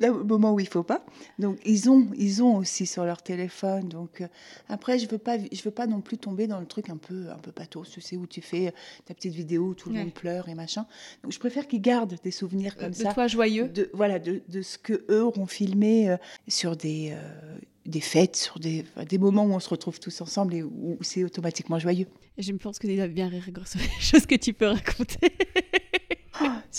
là, 0.00 0.12
au 0.12 0.24
moment 0.24 0.52
où 0.52 0.60
il 0.60 0.68
faut 0.68 0.82
pas. 0.82 1.04
Donc 1.38 1.58
ils 1.64 1.84
ils 2.16 2.42
ont, 2.42 2.56
aussi 2.56 2.86
sur 2.86 3.04
leur 3.04 3.22
téléphone. 3.22 3.88
Donc 3.88 4.20
euh, 4.20 4.28
après, 4.68 4.98
je 4.98 5.08
veux 5.08 5.18
pas, 5.18 5.38
je 5.38 5.62
veux 5.62 5.70
pas 5.70 5.86
non 5.86 6.00
plus 6.00 6.18
tomber 6.18 6.46
dans 6.46 6.60
le 6.60 6.66
truc 6.66 6.88
un 6.88 6.96
peu, 6.96 7.30
un 7.30 7.38
peu 7.38 7.52
pathos, 7.52 7.90
tu 7.90 8.00
sais, 8.00 8.16
où 8.16 8.26
tu 8.26 8.40
fais 8.40 8.72
ta 9.04 9.14
petite 9.14 9.34
vidéo 9.34 9.68
où 9.68 9.74
tout 9.74 9.90
le 9.90 9.96
monde 9.96 10.12
pleure 10.12 10.48
et 10.48 10.54
machin. 10.54 10.86
Donc 11.22 11.32
je 11.32 11.38
préfère 11.38 11.66
qu'ils 11.66 11.82
gardent 11.82 12.16
des 12.22 12.30
souvenirs 12.30 12.76
comme 12.76 12.92
ça. 12.92 13.08
De 13.08 13.14
toi 13.14 13.26
joyeux. 13.26 13.68
De, 13.68 13.90
voilà, 13.92 14.18
de, 14.18 14.40
ce 14.62 14.78
que 14.78 15.04
eux 15.10 15.24
auront 15.24 15.46
filmé 15.46 16.10
euh, 16.10 16.16
sur 16.48 16.76
des 16.76 17.12
euh, 17.12 17.58
des 17.86 18.00
fêtes, 18.00 18.36
sur 18.36 18.58
des, 18.58 18.84
des 19.08 19.18
moments 19.18 19.44
où 19.44 19.52
on 19.52 19.60
se 19.60 19.68
retrouve 19.68 20.00
tous 20.00 20.20
ensemble 20.20 20.54
et 20.54 20.62
où 20.62 20.96
c'est 21.02 21.24
automatiquement 21.24 21.78
joyeux. 21.78 22.06
Et 22.36 22.42
je 22.42 22.52
me 22.52 22.58
pense 22.58 22.78
que 22.78 22.86
tu 22.86 23.08
bien 23.08 23.28
rire 23.28 23.44
sur 23.66 23.80
les 23.80 24.00
choses 24.00 24.26
que 24.26 24.34
tu 24.36 24.52
peux 24.52 24.66
raconter. 24.66 25.18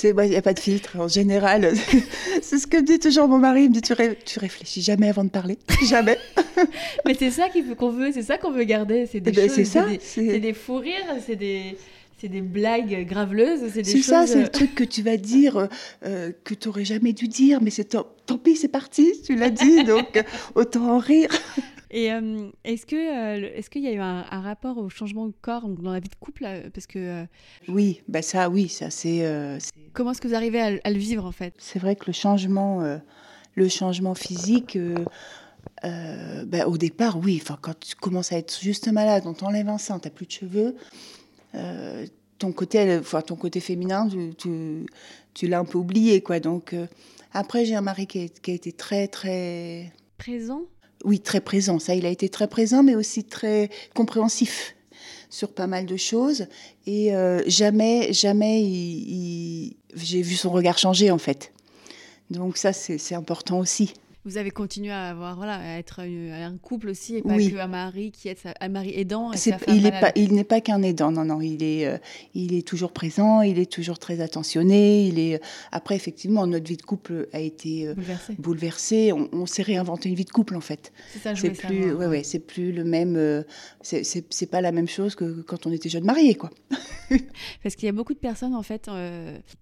Il 0.04 0.30
n'y 0.30 0.36
a 0.36 0.42
pas 0.42 0.54
de 0.54 0.60
filtre 0.60 0.98
en 1.00 1.08
général. 1.08 1.74
c'est 2.42 2.58
ce 2.58 2.68
que 2.68 2.78
dit 2.78 3.00
toujours 3.00 3.28
mon 3.28 3.38
mari. 3.38 3.64
Il 3.64 3.70
me 3.70 3.74
dit 3.74 3.82
Tu, 3.82 3.94
tu 4.26 4.40
réfléchis 4.40 4.82
jamais 4.82 5.10
avant 5.10 5.24
de 5.24 5.30
parler. 5.30 5.58
Jamais. 5.88 6.18
Mais 7.06 7.16
c'est 7.18 7.32
ça 7.32 7.48
qu'on 7.78 7.90
veut, 7.90 8.12
c'est 8.12 8.24
ça 8.24 8.38
qu'on 8.38 8.52
veut 8.52 8.64
garder. 8.64 9.08
C'est 9.12 9.20
des, 9.20 9.32
eh 9.32 9.34
ben, 9.34 9.50
choses, 9.50 9.66
ça, 9.66 9.86
c'est 10.00 10.40
des, 10.40 10.54
fous 10.54 10.78
rires, 10.78 11.16
c'est 11.26 11.36
des, 11.36 11.78
c'est 12.20 12.28
des 12.28 12.42
blagues 12.42 13.06
graveleuses. 13.08 13.62
C'est 13.74 13.84
ça, 14.02 14.28
c'est 14.28 14.42
le 14.42 14.50
truc 14.50 14.76
que 14.76 14.84
tu 14.84 15.02
vas 15.02 15.18
dire, 15.18 15.58
euh, 15.58 15.68
euh, 16.06 16.32
que 16.44 16.54
tu 16.54 16.68
n'aurais 16.68 16.86
jamais 16.86 17.14
dû 17.14 17.28
dire, 17.28 17.60
mais 17.62 17.70
c'est 17.72 17.86
tant, 17.86 18.38
pis, 18.44 18.56
c'est 18.56 18.68
parti, 18.68 19.14
tu 19.24 19.36
l'as 19.36 19.50
dit, 19.50 19.84
donc 19.84 20.24
autant 20.56 20.96
en 20.96 21.00
rire. 21.00 21.30
Et 21.92 22.12
euh, 22.12 22.50
est-ce 22.64 22.86
que 22.86 22.96
euh, 22.96 23.50
est-ce 23.56 23.70
qu'il 23.70 23.84
y 23.84 23.88
a 23.88 23.94
eu 23.94 24.00
un, 24.00 24.24
rapport 24.24 24.78
au 24.78 24.90
changement 24.90 25.28
de 25.28 25.34
corps 25.42 25.68
dans 25.68 25.92
la 25.92 26.00
vie 26.00 26.10
de 26.10 26.16
couple 26.16 26.46
parce 26.74 26.88
que 26.88 27.00
euh, 27.00 27.26
oui 27.68 28.02
bah 28.08 28.22
ça 28.22 28.50
oui 28.50 28.70
ça 28.70 28.90
c'est 28.90 29.24
comment 29.94 30.12
est-ce 30.12 30.22
que 30.22 30.28
vous 30.28 30.36
arrivez 30.36 30.62
à, 30.62 30.90
le 30.92 30.98
vivre 30.98 31.26
en 31.26 31.32
fait? 31.32 31.54
C'est 31.58 31.80
vrai 31.80 31.96
que 31.96 32.06
le 32.08 32.14
changement 32.14 33.00
le 33.56 33.70
changement 33.70 34.16
physique 34.16 34.78
bah, 35.84 36.68
au 36.68 36.78
départ 36.78 37.18
oui 37.18 37.40
enfin 37.42 37.58
quand 37.62 37.80
tu 37.80 37.96
commences 37.96 38.32
à 38.32 38.38
être 38.38 38.60
juste 38.60 38.92
malade 38.92 39.24
on 39.26 39.34
t'enlève 39.34 39.70
un 39.70 39.78
sein 39.78 40.00
t'as 40.00 40.10
plus 40.10 40.26
de 40.26 40.32
cheveux 40.32 40.76
ton 42.38 42.52
côté 42.52 42.98
enfin 43.00 43.22
ton 43.22 43.36
côté 43.36 43.60
féminin 43.60 44.08
tu, 44.38 44.86
tu, 45.34 45.48
l'as 45.48 45.60
un 45.60 45.66
peu 45.66 45.78
oublié 45.78 46.22
quoi 46.22 46.40
donc 46.40 46.76
après 47.34 47.66
j'ai 47.66 47.76
un 47.76 47.82
mari 47.82 48.06
qui 48.08 48.30
qui 48.30 48.52
a 48.52 48.54
été 48.54 48.72
très 48.72 49.08
très 49.08 49.92
présent? 50.18 50.64
Oui, 51.06 51.20
très 51.20 51.40
présent. 51.40 51.80
Ça, 51.80 51.96
il 51.96 52.06
a 52.06 52.10
été 52.10 52.30
très 52.30 52.48
présent, 52.48 52.84
mais 52.84 52.96
aussi 52.96 53.24
très 53.24 53.70
compréhensif 53.94 54.76
sur 55.30 55.54
pas 55.54 55.68
mal 55.68 55.86
de 55.86 55.98
choses. 55.98 56.48
Et 56.88 57.16
euh, 57.16 57.42
jamais, 57.48 58.12
jamais, 58.12 58.62
j'ai 59.96 60.22
vu 60.22 60.36
son 60.36 60.50
regard 60.50 60.78
changer, 60.78 61.12
en 61.12 61.18
fait. 61.18 61.54
Donc 62.32 62.58
ça, 62.58 62.74
c'est 62.74 63.16
important 63.16 63.60
aussi 63.60 63.94
vous 64.26 64.38
avez 64.38 64.52
continué 64.52 64.92
à 64.92 65.10
avoir 65.10 65.36
voilà 65.36 65.56
à 65.58 65.78
être 65.78 66.02
un 66.02 66.58
couple 66.58 66.90
aussi 66.90 67.16
et 67.18 67.22
pas 67.22 67.38
que 67.38 67.58
un 67.58 67.68
mari 67.68 68.12
qui 68.12 68.28
est 68.28 68.48
un 68.60 68.70
mari 68.70 68.92
aidant 68.96 69.32
et 69.32 69.38
sa 69.38 69.58
il, 69.68 69.90
pas, 69.92 70.12
il 70.16 70.34
n'est 70.34 70.44
pas 70.44 70.62
qu'un 70.62 70.82
aidant 70.82 71.12
non 71.12 71.26
non 71.26 71.42
il 71.42 71.64
est 71.64 71.86
euh, 71.86 71.98
il 72.34 72.54
est 72.54 72.68
toujours 72.68 72.92
présent 72.92 73.42
il 73.42 73.60
est 73.60 73.72
toujours 73.72 74.00
très 74.00 74.22
attentionné 74.22 75.06
il 75.06 75.20
est 75.20 75.40
après 75.72 75.96
effectivement 75.96 76.48
notre 76.48 76.68
vie 76.68 76.78
de 76.78 76.82
couple 76.82 77.28
a 77.34 77.40
été 77.40 77.88
euh, 77.88 77.96
bouleversée, 78.40 79.12
on, 79.14 79.46
s'est 79.46 79.62
réinventé 79.62 80.10
une 80.10 80.16
vie 80.16 80.26
de 80.26 80.32
couple 80.32 80.56
en 80.56 80.62
fait. 80.62 80.92
C'est 81.14 81.52
plus 81.52 81.94
ouais, 81.94 82.08
ouais 82.08 82.24
c'est 82.24 82.40
plus 82.40 82.72
le 82.72 82.84
même 82.84 83.16
euh, 83.16 83.44
c'est 83.82 84.50
pas 84.50 84.62
la 84.62 84.72
même 84.72 84.88
chose 84.88 85.16
que 85.16 85.42
quand 85.42 85.68
on 85.68 85.72
était 85.72 85.90
jeunes 85.90 86.06
mariés 86.06 86.36
quoi. 86.36 86.50
Parce 87.64 87.76
qu'il 87.76 87.86
y 87.86 87.90
a 87.90 87.92
beaucoup 87.92 88.14
de 88.14 88.20
personnes 88.20 88.56
en 88.56 88.64
fait 88.64 88.90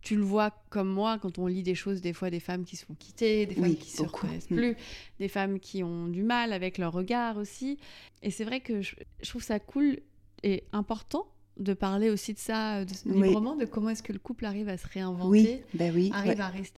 tu 0.02 0.16
le 0.16 0.24
vois 0.24 0.52
comme 0.70 0.90
moi 0.90 1.18
quand 1.22 1.38
on 1.38 1.48
lit 1.48 1.64
des 1.64 1.76
choses 1.76 2.02
des 2.02 2.14
fois 2.14 2.30
des 2.30 2.40
femmes 2.40 2.64
qui 2.64 2.78
se 2.78 2.86
font 2.86 2.96
quitter 2.98 3.46
des 3.46 3.56
femmes 3.56 3.76
qui 3.76 3.92
se 3.92 4.02
reconnaissent. 4.02 4.48
Plus, 4.56 4.76
des 5.20 5.28
femmes 5.28 5.60
qui 5.60 5.84
ont 5.84 6.08
du 6.08 6.24
mal 6.24 6.54
avec 6.54 6.78
leur 6.78 6.94
regard 6.94 7.38
aussi. 7.38 7.78
Et 8.22 8.32
c'est 8.32 8.44
vrai 8.44 8.60
que 8.60 8.82
je, 8.82 8.96
trouve 9.28 9.44
ça 9.44 9.60
cool 9.60 10.00
et 10.44 10.64
important 10.72 11.28
de 11.58 11.74
parler 11.74 12.10
aussi 12.10 12.34
de 12.34 12.40
ça, 12.40 12.84
de, 12.84 12.94
librement, 13.06 13.56
de 13.56 13.66
comment 13.66 13.90
est-ce 13.90 14.04
que 14.04 14.14
le 14.14 14.20
couple 14.20 14.46
arrive 14.46 14.70
à 14.70 14.78
se 14.78 14.88
réinventer, 14.88 15.28
oui, 15.30 15.62
ben 15.74 15.94
oui, 15.94 16.12
arrive 16.14 16.42
à 16.42 16.48
rester 16.48 16.78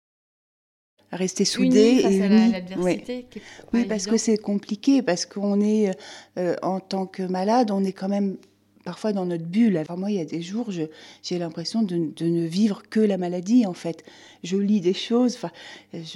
face 2.02 2.12
et 2.12 2.22
à 2.22 2.48
l'adversité. 2.48 3.26
Oui, 3.72 3.84
parce 3.84 4.06
que 4.06 4.16
c'est 4.16 4.36
compliqué, 4.36 5.02
parce 5.02 5.26
qu'on 5.26 5.60
est, 5.60 5.96
euh, 6.38 6.56
en 6.62 6.80
tant 6.80 7.06
que 7.06 7.22
malade, 7.22 7.70
on 7.70 7.84
est 7.84 7.92
quand 7.92 8.08
même 8.08 8.36
parfois 8.84 9.12
dans 9.12 9.26
notre 9.26 9.44
bulle. 9.44 9.78
Enfin, 9.78 9.96
moi, 9.96 10.10
il 10.10 10.16
y 10.16 10.20
a 10.20 10.24
des 10.24 10.42
jours, 10.42 10.70
j'ai 10.70 11.38
l'impression 11.38 11.82
de, 11.82 11.96
ne 11.96 12.46
vivre 12.46 12.82
que 12.88 13.00
la 13.00 13.16
maladie, 13.16 13.66
en 13.66 13.72
fait. 13.72 14.04
Je 14.42 14.56
lis 14.56 14.80
des 14.80 14.94
choses. 14.94 15.34
Enfin, 15.36 15.50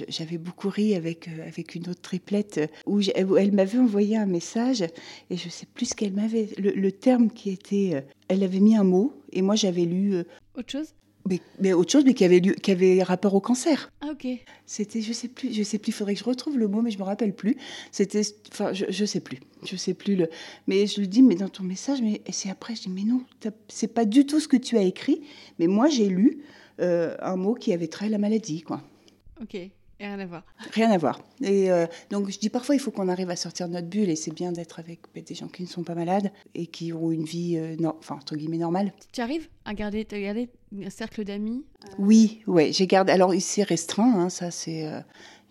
J'avais 0.07 0.37
beaucoup 0.37 0.69
ri 0.69 0.95
avec, 0.95 1.27
euh, 1.27 1.47
avec 1.47 1.75
une 1.75 1.89
autre 1.89 2.01
triplette 2.01 2.71
où, 2.85 3.01
elle 3.15 3.51
m'avait 3.51 3.79
envoyé 3.79 4.17
un 4.17 4.25
message 4.25 4.83
et 5.29 5.37
je 5.37 5.49
sais 5.49 5.65
plus 5.65 5.87
ce 5.87 5.95
qu'elle 5.95 6.13
m'avait. 6.13 6.49
Le, 6.57 6.91
terme 6.91 7.29
qui 7.29 7.49
était. 7.49 7.91
Euh, 7.95 8.01
elle 8.27 8.43
avait 8.43 8.59
mis 8.59 8.75
un 8.75 8.83
mot 8.83 9.13
et 9.31 9.41
moi, 9.41 9.55
j'avais 9.55 9.85
lu. 9.85 10.15
Euh, 10.15 10.23
autre 10.55 10.71
chose? 10.71 10.93
Mais, 11.59 11.73
autre 11.73 11.91
chose, 11.91 12.05
mais 12.05 12.13
qui 12.13 12.25
avait, 12.25 12.41
qui 12.41 12.71
avait 12.71 13.03
rapport 13.03 13.33
au 13.35 13.41
cancer. 13.41 13.91
Ah, 14.01 14.09
ok. 14.11 14.27
C'était, 14.65 15.01
je 15.01 15.13
sais 15.13 15.27
plus, 15.27 15.53
je 15.53 15.63
sais 15.63 15.77
plus, 15.77 15.89
il 15.89 15.93
faudrait 15.93 16.13
que 16.13 16.19
je 16.19 16.25
retrouve 16.25 16.57
le 16.57 16.67
mot, 16.67 16.81
mais 16.81 16.91
je 16.91 16.97
me 16.97 17.03
rappelle 17.03 17.33
plus. 17.33 17.57
C'était, 17.91 18.21
enfin, 18.51 18.73
je, 18.73 18.85
je 18.89 19.05
sais 19.05 19.19
plus, 19.19 19.39
je 19.63 19.75
sais 19.75 19.93
plus 19.93 20.15
le. 20.15 20.29
Mais 20.67 20.87
je 20.87 20.99
lui 20.99 21.07
dis, 21.07 21.21
mais 21.21 21.35
dans 21.35 21.49
ton 21.49 21.63
message, 21.63 22.01
mais 22.01 22.21
c'est 22.31 22.49
après, 22.49 22.75
je 22.75 22.83
dis, 22.83 22.89
mais 22.89 23.03
non, 23.03 23.21
c'est 23.67 23.93
pas 23.93 24.05
du 24.05 24.25
tout 24.25 24.39
ce 24.39 24.47
que 24.47 24.57
tu 24.57 24.77
as 24.77 24.83
écrit, 24.83 25.21
mais 25.59 25.67
moi 25.67 25.87
j'ai 25.87 26.07
lu 26.07 26.39
euh, 26.79 27.15
un 27.21 27.35
mot 27.35 27.53
qui 27.53 27.73
avait 27.73 27.87
trait 27.87 28.07
à 28.07 28.09
la 28.09 28.17
maladie, 28.17 28.61
quoi. 28.61 28.81
Ok. 29.41 29.57
Rien 29.99 30.17
à 30.17 30.25
voir. 30.25 30.43
Rien 30.71 30.91
à 30.91 30.97
voir. 30.97 31.21
Et 31.41 31.69
euh, 31.71 31.85
donc, 32.09 32.29
je 32.29 32.39
dis 32.39 32.49
parfois, 32.49 32.75
il 32.75 32.79
faut 32.79 32.91
qu'on 32.91 33.09
arrive 33.09 33.29
à 33.29 33.35
sortir 33.35 33.67
de 33.67 33.73
notre 33.73 33.87
bulle, 33.87 34.09
et 34.09 34.15
c'est 34.15 34.33
bien 34.33 34.51
d'être 34.51 34.79
avec 34.79 35.01
ben, 35.13 35.23
des 35.23 35.35
gens 35.35 35.47
qui 35.47 35.63
ne 35.63 35.67
sont 35.67 35.83
pas 35.83 35.95
malades 35.95 36.31
et 36.55 36.67
qui 36.67 36.93
ont 36.93 37.11
une 37.11 37.25
vie, 37.25 37.57
euh, 37.57 37.75
enfin, 37.99 38.15
entre 38.15 38.35
guillemets, 38.35 38.57
normale. 38.57 38.93
Tu 39.11 39.19
arrives 39.19 39.49
à 39.65 39.73
garder, 39.73 40.07
à 40.11 40.19
garder 40.19 40.49
un 40.81 40.89
cercle 40.89 41.25
d'amis 41.25 41.65
Oui, 41.97 42.41
ouais, 42.47 42.71
j'ai 42.71 42.87
gardé. 42.87 43.11
Alors, 43.11 43.33
c'est 43.39 43.63
restreint, 43.63 44.13
hein, 44.15 44.29
ça, 44.29 44.51
c'est. 44.51 44.87
Euh, 44.87 45.01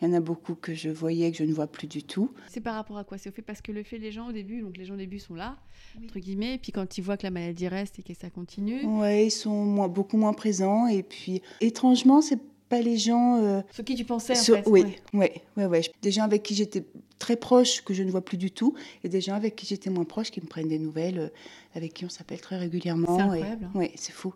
il 0.00 0.06
y 0.06 0.10
en 0.12 0.14
a 0.14 0.20
beaucoup 0.20 0.54
que 0.54 0.74
je 0.74 0.90
voyais, 0.90 1.30
que 1.32 1.38
je 1.38 1.42
ne 1.42 1.52
vois 1.52 1.66
plus 1.66 1.88
du 1.88 2.04
tout. 2.04 2.32
C'est 2.48 2.60
par 2.60 2.74
rapport 2.74 2.98
à 2.98 3.04
quoi? 3.04 3.18
C'est 3.18 3.28
au 3.30 3.32
fait 3.32 3.42
parce 3.42 3.60
que 3.60 3.72
le 3.72 3.82
fait 3.82 3.98
les 3.98 4.12
gens 4.12 4.28
au 4.28 4.32
début, 4.32 4.62
donc 4.62 4.76
les 4.76 4.84
gens 4.84 4.94
au 4.94 4.98
début 4.98 5.18
sont 5.18 5.34
là, 5.34 5.56
entre 6.00 6.20
guillemets, 6.20 6.54
et 6.54 6.58
puis 6.58 6.70
quand 6.70 6.98
ils 6.98 7.02
voient 7.02 7.16
que 7.16 7.24
la 7.24 7.32
maladie 7.32 7.66
reste 7.66 7.98
et 7.98 8.02
que 8.04 8.14
ça 8.14 8.30
continue. 8.30 8.84
Oui, 8.84 9.24
ils 9.26 9.30
sont 9.30 9.64
moins, 9.64 9.88
beaucoup 9.88 10.16
moins 10.16 10.34
présents. 10.34 10.86
Et 10.86 11.02
puis, 11.02 11.42
étrangement, 11.60 12.20
c'est 12.20 12.38
pas 12.68 12.80
les 12.80 12.96
gens. 12.96 13.42
Euh, 13.42 13.62
sur 13.72 13.84
qui 13.84 13.94
tu 13.94 14.04
pensais, 14.04 14.38
en 14.38 14.42
fait. 14.42 14.62
Oui, 14.66 14.84
oui, 15.12 15.28
oui, 15.56 15.64
ouais. 15.64 15.80
Des 16.02 16.10
gens 16.10 16.24
avec 16.24 16.42
qui 16.42 16.54
j'étais 16.54 16.84
très 17.18 17.36
proche, 17.36 17.82
que 17.82 17.94
je 17.94 18.02
ne 18.02 18.10
vois 18.10 18.24
plus 18.24 18.38
du 18.38 18.50
tout, 18.50 18.74
et 19.04 19.08
des 19.08 19.20
gens 19.20 19.34
avec 19.34 19.56
qui 19.56 19.66
j'étais 19.66 19.90
moins 19.90 20.04
proche, 20.04 20.30
qui 20.30 20.40
me 20.40 20.46
prennent 20.46 20.68
des 20.68 20.78
nouvelles, 20.78 21.18
euh, 21.18 21.28
avec 21.74 21.94
qui 21.94 22.04
on 22.04 22.08
s'appelle 22.08 22.40
très 22.40 22.56
régulièrement. 22.56 23.16
C'est 23.16 23.22
incroyable. 23.22 23.64
Hein. 23.66 23.72
Oui, 23.74 23.90
c'est 23.96 24.12
fou. 24.12 24.34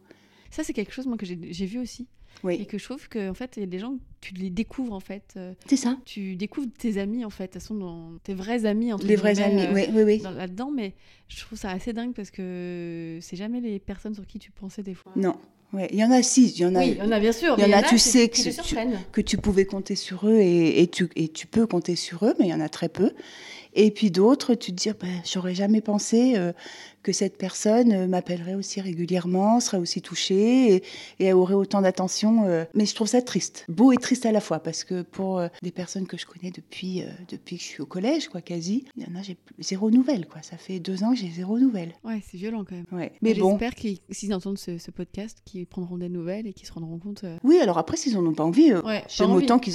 Ça, 0.50 0.64
c'est 0.64 0.72
quelque 0.72 0.92
chose, 0.92 1.06
moi, 1.06 1.16
que 1.16 1.26
j'ai 1.26 1.66
vu 1.66 1.78
aussi. 1.78 2.06
Oui. 2.44 2.54
Et 2.60 2.66
que 2.66 2.78
je 2.78 2.84
trouve 2.84 3.08
que 3.08 3.30
en 3.30 3.34
fait, 3.34 3.56
il 3.56 3.60
y 3.60 3.62
a 3.62 3.66
des 3.66 3.78
gens, 3.78 3.98
tu 4.20 4.34
les 4.34 4.50
découvres 4.50 4.94
en 4.94 5.00
fait. 5.00 5.34
Euh, 5.36 5.54
c'est 5.66 5.76
ça. 5.76 5.96
Tu 6.04 6.34
découvres 6.34 6.66
tes 6.76 6.98
amis 6.98 7.24
en 7.24 7.30
fait. 7.30 7.54
Elles 7.54 7.62
sont 7.62 7.74
dans 7.74 8.18
tes 8.24 8.34
vrais 8.34 8.64
amis 8.64 8.92
entre 8.92 9.06
Les 9.06 9.16
vrais 9.16 9.40
amis, 9.40 9.66
oui, 9.72 9.84
oui, 9.92 10.02
oui. 10.02 10.18
Là-dedans, 10.18 10.70
mais 10.70 10.94
je 11.28 11.40
trouve 11.40 11.58
ça 11.58 11.70
assez 11.70 11.92
dingue 11.92 12.14
parce 12.14 12.30
que 12.30 13.18
c'est 13.20 13.36
jamais 13.36 13.60
les 13.60 13.78
personnes 13.78 14.14
sur 14.14 14.26
qui 14.26 14.38
tu 14.38 14.50
pensais 14.50 14.82
des 14.82 14.94
fois. 14.94 15.12
Non, 15.14 15.36
Ouais, 15.72 15.88
il 15.90 15.98
y 15.98 16.04
en 16.04 16.10
a 16.10 16.22
six, 16.22 16.58
il 16.58 16.62
y 16.62 16.66
en 16.66 16.74
a. 16.74 16.80
Oui, 16.80 16.96
il 16.98 17.04
y 17.04 17.08
en 17.08 17.12
a 17.12 17.18
bien 17.18 17.32
sûr. 17.32 17.54
Il 17.56 17.66
y 17.66 17.74
en 17.74 17.78
a, 17.78 17.82
tu 17.82 17.98
sais 17.98 18.28
que, 18.28 18.62
tu, 18.62 18.76
que 19.10 19.20
tu 19.22 19.38
pouvais 19.38 19.64
compter 19.64 19.96
sur 19.96 20.28
eux 20.28 20.36
et, 20.36 20.82
et, 20.82 20.86
tu, 20.86 21.08
et 21.16 21.28
tu 21.28 21.46
peux 21.46 21.66
compter 21.66 21.96
sur 21.96 22.26
eux, 22.26 22.34
mais 22.38 22.46
il 22.46 22.50
y 22.50 22.54
en 22.54 22.60
a 22.60 22.68
très 22.68 22.90
peu. 22.90 23.12
Et 23.74 23.90
puis 23.90 24.10
d'autres, 24.10 24.54
tu 24.54 24.72
te 24.72 24.76
dis, 24.76 24.90
bah, 24.90 25.06
j'aurais 25.24 25.54
jamais 25.54 25.80
pensé 25.80 26.34
euh, 26.36 26.52
que 27.02 27.12
cette 27.12 27.36
personne 27.36 28.06
m'appellerait 28.06 28.54
aussi 28.54 28.80
régulièrement, 28.80 29.60
serait 29.60 29.78
aussi 29.78 30.02
touchée 30.02 30.82
et, 31.18 31.32
aurait 31.32 31.54
autant 31.54 31.80
d'attention. 31.80 32.44
mais 32.74 32.86
je 32.86 32.94
trouve 32.94 33.08
ça 33.08 33.22
triste, 33.22 33.64
beau 33.68 33.92
et 33.92 33.96
triste 33.96 34.26
à 34.26 34.32
la 34.32 34.40
fois, 34.40 34.60
parce 34.60 34.84
que 34.84 35.02
pour 35.02 35.42
des 35.62 35.70
personnes 35.70 36.06
que 36.06 36.16
je 36.16 36.26
connais 36.26 36.50
depuis, 36.50 37.02
depuis 37.28 37.56
que 37.56 37.62
je 37.62 37.68
suis 37.68 37.82
au 37.82 37.86
collège, 37.86 38.28
quoi, 38.28 38.40
quasi, 38.40 38.84
il 38.96 39.04
y 39.04 39.06
en 39.06 39.18
a, 39.18 39.22
j'ai 39.22 39.36
zéro 39.58 39.90
nouvelle, 39.90 40.26
quoi. 40.26 40.42
Ça 40.42 40.56
fait 40.56 40.78
deux 40.78 41.02
ans 41.02 41.12
que 41.12 41.18
j'ai 41.18 41.30
zéro 41.30 41.58
nouvelle. 41.58 41.94
Ouais, 42.04 42.20
c'est 42.30 42.36
violent 42.36 42.64
quand 42.68 42.76
même. 42.76 42.86
Ouais. 42.92 43.12
Mais, 43.22 43.34
bon. 43.34 43.50
J'espère 43.50 43.74
qu'ils, 43.74 43.98
s'ils 44.10 44.34
entendent 44.34 44.58
ce, 44.58 44.90
podcast, 44.90 45.38
qu'ils 45.44 45.66
prendront 45.66 45.96
des 45.96 46.08
nouvelles 46.08 46.46
et 46.46 46.52
qu'ils 46.52 46.66
se 46.66 46.72
rendront 46.72 46.98
compte. 46.98 47.24
Oui, 47.42 47.58
alors 47.58 47.78
après, 47.78 47.96
s'ils 47.96 48.16
en 48.16 48.26
ont 48.26 48.34
pas 48.34 48.44
envie, 48.44 48.72
j'aime 49.08 49.32
autant 49.32 49.58
qu'ils 49.58 49.72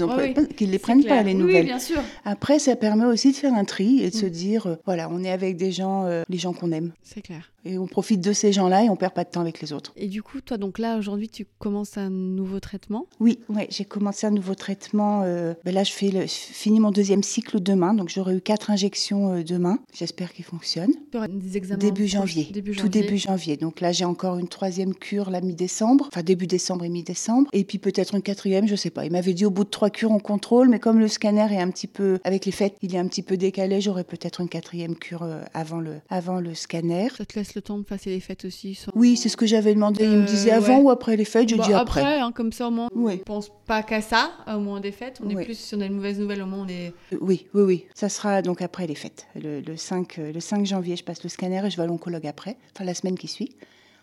qu'ils 0.56 0.72
les 0.72 0.80
prennent 0.80 1.04
pas 1.04 1.24
les 1.24 1.34
nouvelles. 1.34 1.64
Oui, 1.64 1.64
bien 1.64 1.80
sûr. 1.80 2.02
Après, 2.26 2.60
ça 2.60 2.76
permet 2.76 3.06
aussi 3.06 3.32
de 3.32 3.36
faire 3.36 3.54
un 3.54 3.66
tri 3.66 4.02
et 4.02 4.10
de 4.10 4.16
se 4.16 4.26
mm. 4.26 4.30
dire, 4.30 4.68
euh, 4.68 4.76
voilà, 4.86 5.10
on 5.12 5.24
est 5.24 5.32
avec 5.32 5.58
des 5.58 5.72
gens, 5.72 6.06
euh, 6.06 6.24
les 6.30 6.38
gens 6.38 6.54
qu'on 6.54 6.72
aime. 6.72 6.94
C'est 7.18 7.24
clair. 7.24 7.52
Et 7.66 7.80
on 7.80 7.88
profite 7.88 8.22
de 8.22 8.32
ces 8.32 8.54
gens-là 8.54 8.84
et 8.84 8.90
on 8.90 8.96
perd 8.96 9.12
pas 9.12 9.24
de 9.24 9.30
temps 9.32 9.42
avec 9.42 9.60
les 9.60 9.74
autres. 9.74 9.92
Et 9.96 10.08
du 10.08 10.22
coup, 10.22 10.40
toi, 10.40 10.58
donc 10.58 10.78
là, 10.78 11.00
aujourd'hui, 11.00 11.28
tu 11.28 11.48
commences 11.58 11.98
un 11.98 12.12
nouveau 12.12 12.60
traitement? 12.60 13.08
Oui, 13.20 13.40
ouais, 13.50 13.66
j'ai 13.72 13.86
commencé 13.86 14.28
un 14.28 14.30
nouveau 14.30 14.54
traitement. 14.54 15.24
Euh, 15.24 15.56
ben 15.66 15.74
là, 15.74 15.84
je, 15.84 15.92
fais 15.92 16.12
le, 16.12 16.28
finis 16.28 16.80
mon 16.80 16.92
deuxième 16.92 17.24
cycle 17.24 17.60
demain, 17.60 17.96
donc 17.96 18.10
j'aurai 18.10 18.36
eu 18.36 18.42
quatre 18.42 18.70
injections 18.70 19.42
demain. 19.42 19.80
J'espère 19.96 20.32
qu'ils 20.32 20.46
fonctionnent. 20.46 20.94
Des 21.28 21.58
examens 21.58 21.80
début 21.80 22.08
janvier. 22.08 22.50
début 22.52 22.74
janvier. 22.74 22.84
Tout 22.84 22.90
début 22.90 23.18
janvier. 23.18 23.58
Donc 23.58 23.82
là, 23.82 23.92
j'ai 23.92 24.06
encore 24.06 24.38
une 24.38 24.48
troisième 24.48 24.94
cure 24.94 25.32
la 25.32 25.42
mi-décembre, 25.42 26.06
enfin 26.14 26.22
début 26.22 26.46
décembre 26.46 26.86
et 26.86 26.90
mi-décembre. 26.90 27.50
Et 27.52 27.64
puis 27.64 27.80
peut-être 27.80 28.14
une 28.14 28.22
quatrième, 28.22 28.68
je 28.68 28.76
sais 28.76 28.92
pas. 28.92 29.06
Il 29.06 29.12
m'avait 29.12 29.34
dit 29.34 29.44
au 29.44 29.50
bout 29.50 29.64
de 29.64 29.70
trois 29.70 29.90
cures, 29.90 30.12
on 30.12 30.20
contrôle, 30.20 30.70
mais 30.70 30.78
comme 30.78 31.00
le 31.00 31.08
scanner 31.08 31.48
est 31.52 31.62
un 31.62 31.72
petit 31.72 31.88
peu, 31.88 32.20
avec 32.24 32.46
les 32.46 32.52
fêtes, 32.52 32.76
il 32.84 32.94
est 32.94 33.00
un 33.00 33.08
petit 33.08 33.24
peu 33.24 33.38
décalé, 33.38 33.82
j'aurai 33.82 34.04
peut-être 34.04 34.40
une 34.40 34.50
quatrième 34.50 34.96
cure 34.96 35.24
euh, 35.24 35.42
avant 35.56 35.80
le, 35.80 35.96
avant 36.10 36.40
le 36.40 36.54
scanner. 36.54 37.07
Ça 37.16 37.26
te 37.26 37.38
laisse 37.38 37.56
le 37.56 37.62
temps 37.62 37.78
de 37.78 37.84
passer 37.84 38.10
les 38.10 38.20
fêtes 38.20 38.46
aussi 38.46 38.80
Oui, 38.96 39.18
c'est 39.18 39.30
ce 39.30 39.38
que 39.38 39.46
j'avais 39.46 39.74
demandé. 39.74 40.04
Il 40.04 40.10
me 40.10 40.26
disait 40.26 40.54
euh, 40.54 40.58
avant 40.58 40.80
ou 40.80 40.90
après 40.90 41.16
les 41.16 41.26
fêtes, 41.26 41.50
je 41.50 41.56
bah, 41.56 41.66
dis 41.66 41.74
après. 41.74 42.02
Après, 42.02 42.20
hein, 42.20 42.32
comme 42.32 42.52
ça 42.52 42.68
au 42.68 42.72
moins, 42.72 42.90
on 42.96 43.18
pense 43.18 43.52
pas 43.66 43.84
qu'à 43.84 44.02
ça 44.02 44.32
au 44.48 44.60
moment 44.60 44.80
des 44.80 44.92
fêtes. 44.92 45.20
On 45.24 45.30
est 45.30 45.44
plus, 45.44 45.58
si 45.58 45.76
on 45.76 45.82
a 45.82 45.86
une 45.86 45.96
mauvaise 45.96 46.20
nouvelle 46.20 46.42
au 46.42 46.46
moment, 46.46 46.64
on 46.64 46.68
est... 46.68 46.94
Euh, 47.14 47.18
oui, 47.22 47.48
oui, 47.54 47.62
oui. 47.64 47.86
Ça 47.94 48.10
sera 48.10 48.42
donc 48.42 48.62
après 48.62 48.88
les 48.88 48.96
fêtes. 48.96 49.28
Le, 49.36 49.62
le 49.62 49.78
5, 49.78 50.18
le 50.18 50.40
5 50.40 50.66
janvier, 50.66 50.96
je 50.96 51.04
passe 51.04 51.24
le 51.24 51.30
scanner 51.30 51.66
et 51.66 51.70
je 51.70 51.78
vais 51.78 51.84
à 51.84 51.88
l'oncologue 51.88 52.28
après, 52.28 52.58
enfin 52.74 52.86
la 52.86 52.94
semaine 52.94 53.18
qui 53.18 53.28
suit 53.28 53.56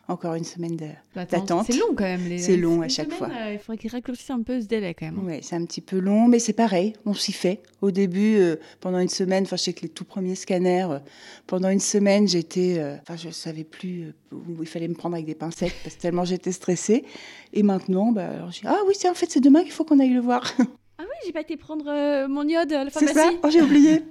encore 0.08 0.34
une 0.34 0.44
semaine 0.44 0.76
d'attente. 1.14 1.66
C'est 1.66 1.78
long 1.78 1.94
quand 1.96 2.04
même. 2.04 2.38
C'est 2.38 2.56
long 2.56 2.82
à 2.82 2.88
chaque 2.88 3.12
fois. 3.12 3.28
Euh, 3.28 3.52
il 3.54 3.58
faudrait 3.58 3.78
qu'ils 3.78 3.90
raccourcissent 3.90 4.30
un 4.30 4.42
peu 4.42 4.60
ce 4.60 4.66
délai 4.66 4.94
quand 4.94 5.06
même. 5.06 5.20
Oui, 5.24 5.38
c'est 5.42 5.56
un 5.56 5.64
petit 5.64 5.80
peu 5.80 5.98
long, 5.98 6.28
mais 6.28 6.38
c'est 6.38 6.52
pareil, 6.52 6.92
on 7.06 7.14
s'y 7.14 7.32
fait. 7.32 7.62
Au 7.80 7.90
début, 7.90 8.36
euh, 8.36 8.56
pendant 8.80 8.98
une 8.98 9.08
semaine, 9.08 9.44
enfin, 9.44 9.56
je 9.56 9.62
sais 9.62 9.72
que 9.72 9.82
les 9.82 9.88
tout 9.88 10.04
premiers 10.04 10.34
scanners, 10.34 10.86
euh, 10.90 10.98
pendant 11.46 11.68
une 11.68 11.80
semaine, 11.80 12.28
j'étais, 12.28 12.82
enfin, 13.02 13.16
je 13.16 13.30
savais 13.30 13.64
plus 13.64 14.12
où 14.32 14.62
il 14.62 14.68
fallait 14.68 14.88
me 14.88 14.94
prendre 14.94 15.14
avec 15.14 15.26
des 15.26 15.34
pincettes 15.34 15.74
parce 15.82 15.96
que 15.96 16.00
tellement 16.00 16.24
j'étais 16.24 16.52
stressée. 16.52 17.04
Et 17.52 17.62
maintenant, 17.62 18.12
bah, 18.12 18.28
alors, 18.28 18.50
je 18.50 18.60
dis, 18.60 18.66
ah 18.66 18.80
oui, 18.86 18.94
c'est 18.98 19.08
en 19.08 19.14
fait 19.14 19.30
c'est 19.30 19.40
demain 19.40 19.62
qu'il 19.62 19.72
faut 19.72 19.84
qu'on 19.84 20.00
aille 20.00 20.12
le 20.12 20.20
voir. 20.20 20.52
Ah 20.96 21.02
oui, 21.02 21.16
j'ai 21.26 21.32
pas 21.32 21.40
été 21.40 21.56
prendre 21.56 22.28
mon 22.28 22.46
iode 22.46 22.72
à 22.72 22.84
la 22.84 22.90
pharmacie. 22.90 23.14
C'est 23.14 23.20
ça, 23.20 23.30
oh, 23.42 23.50
j'ai 23.50 23.62
oublié. 23.62 24.02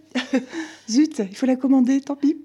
Zut, 0.89 1.19
il 1.19 1.35
faut 1.35 1.45
la 1.45 1.55
commander, 1.55 2.01
tant 2.01 2.17
pis. 2.17 2.37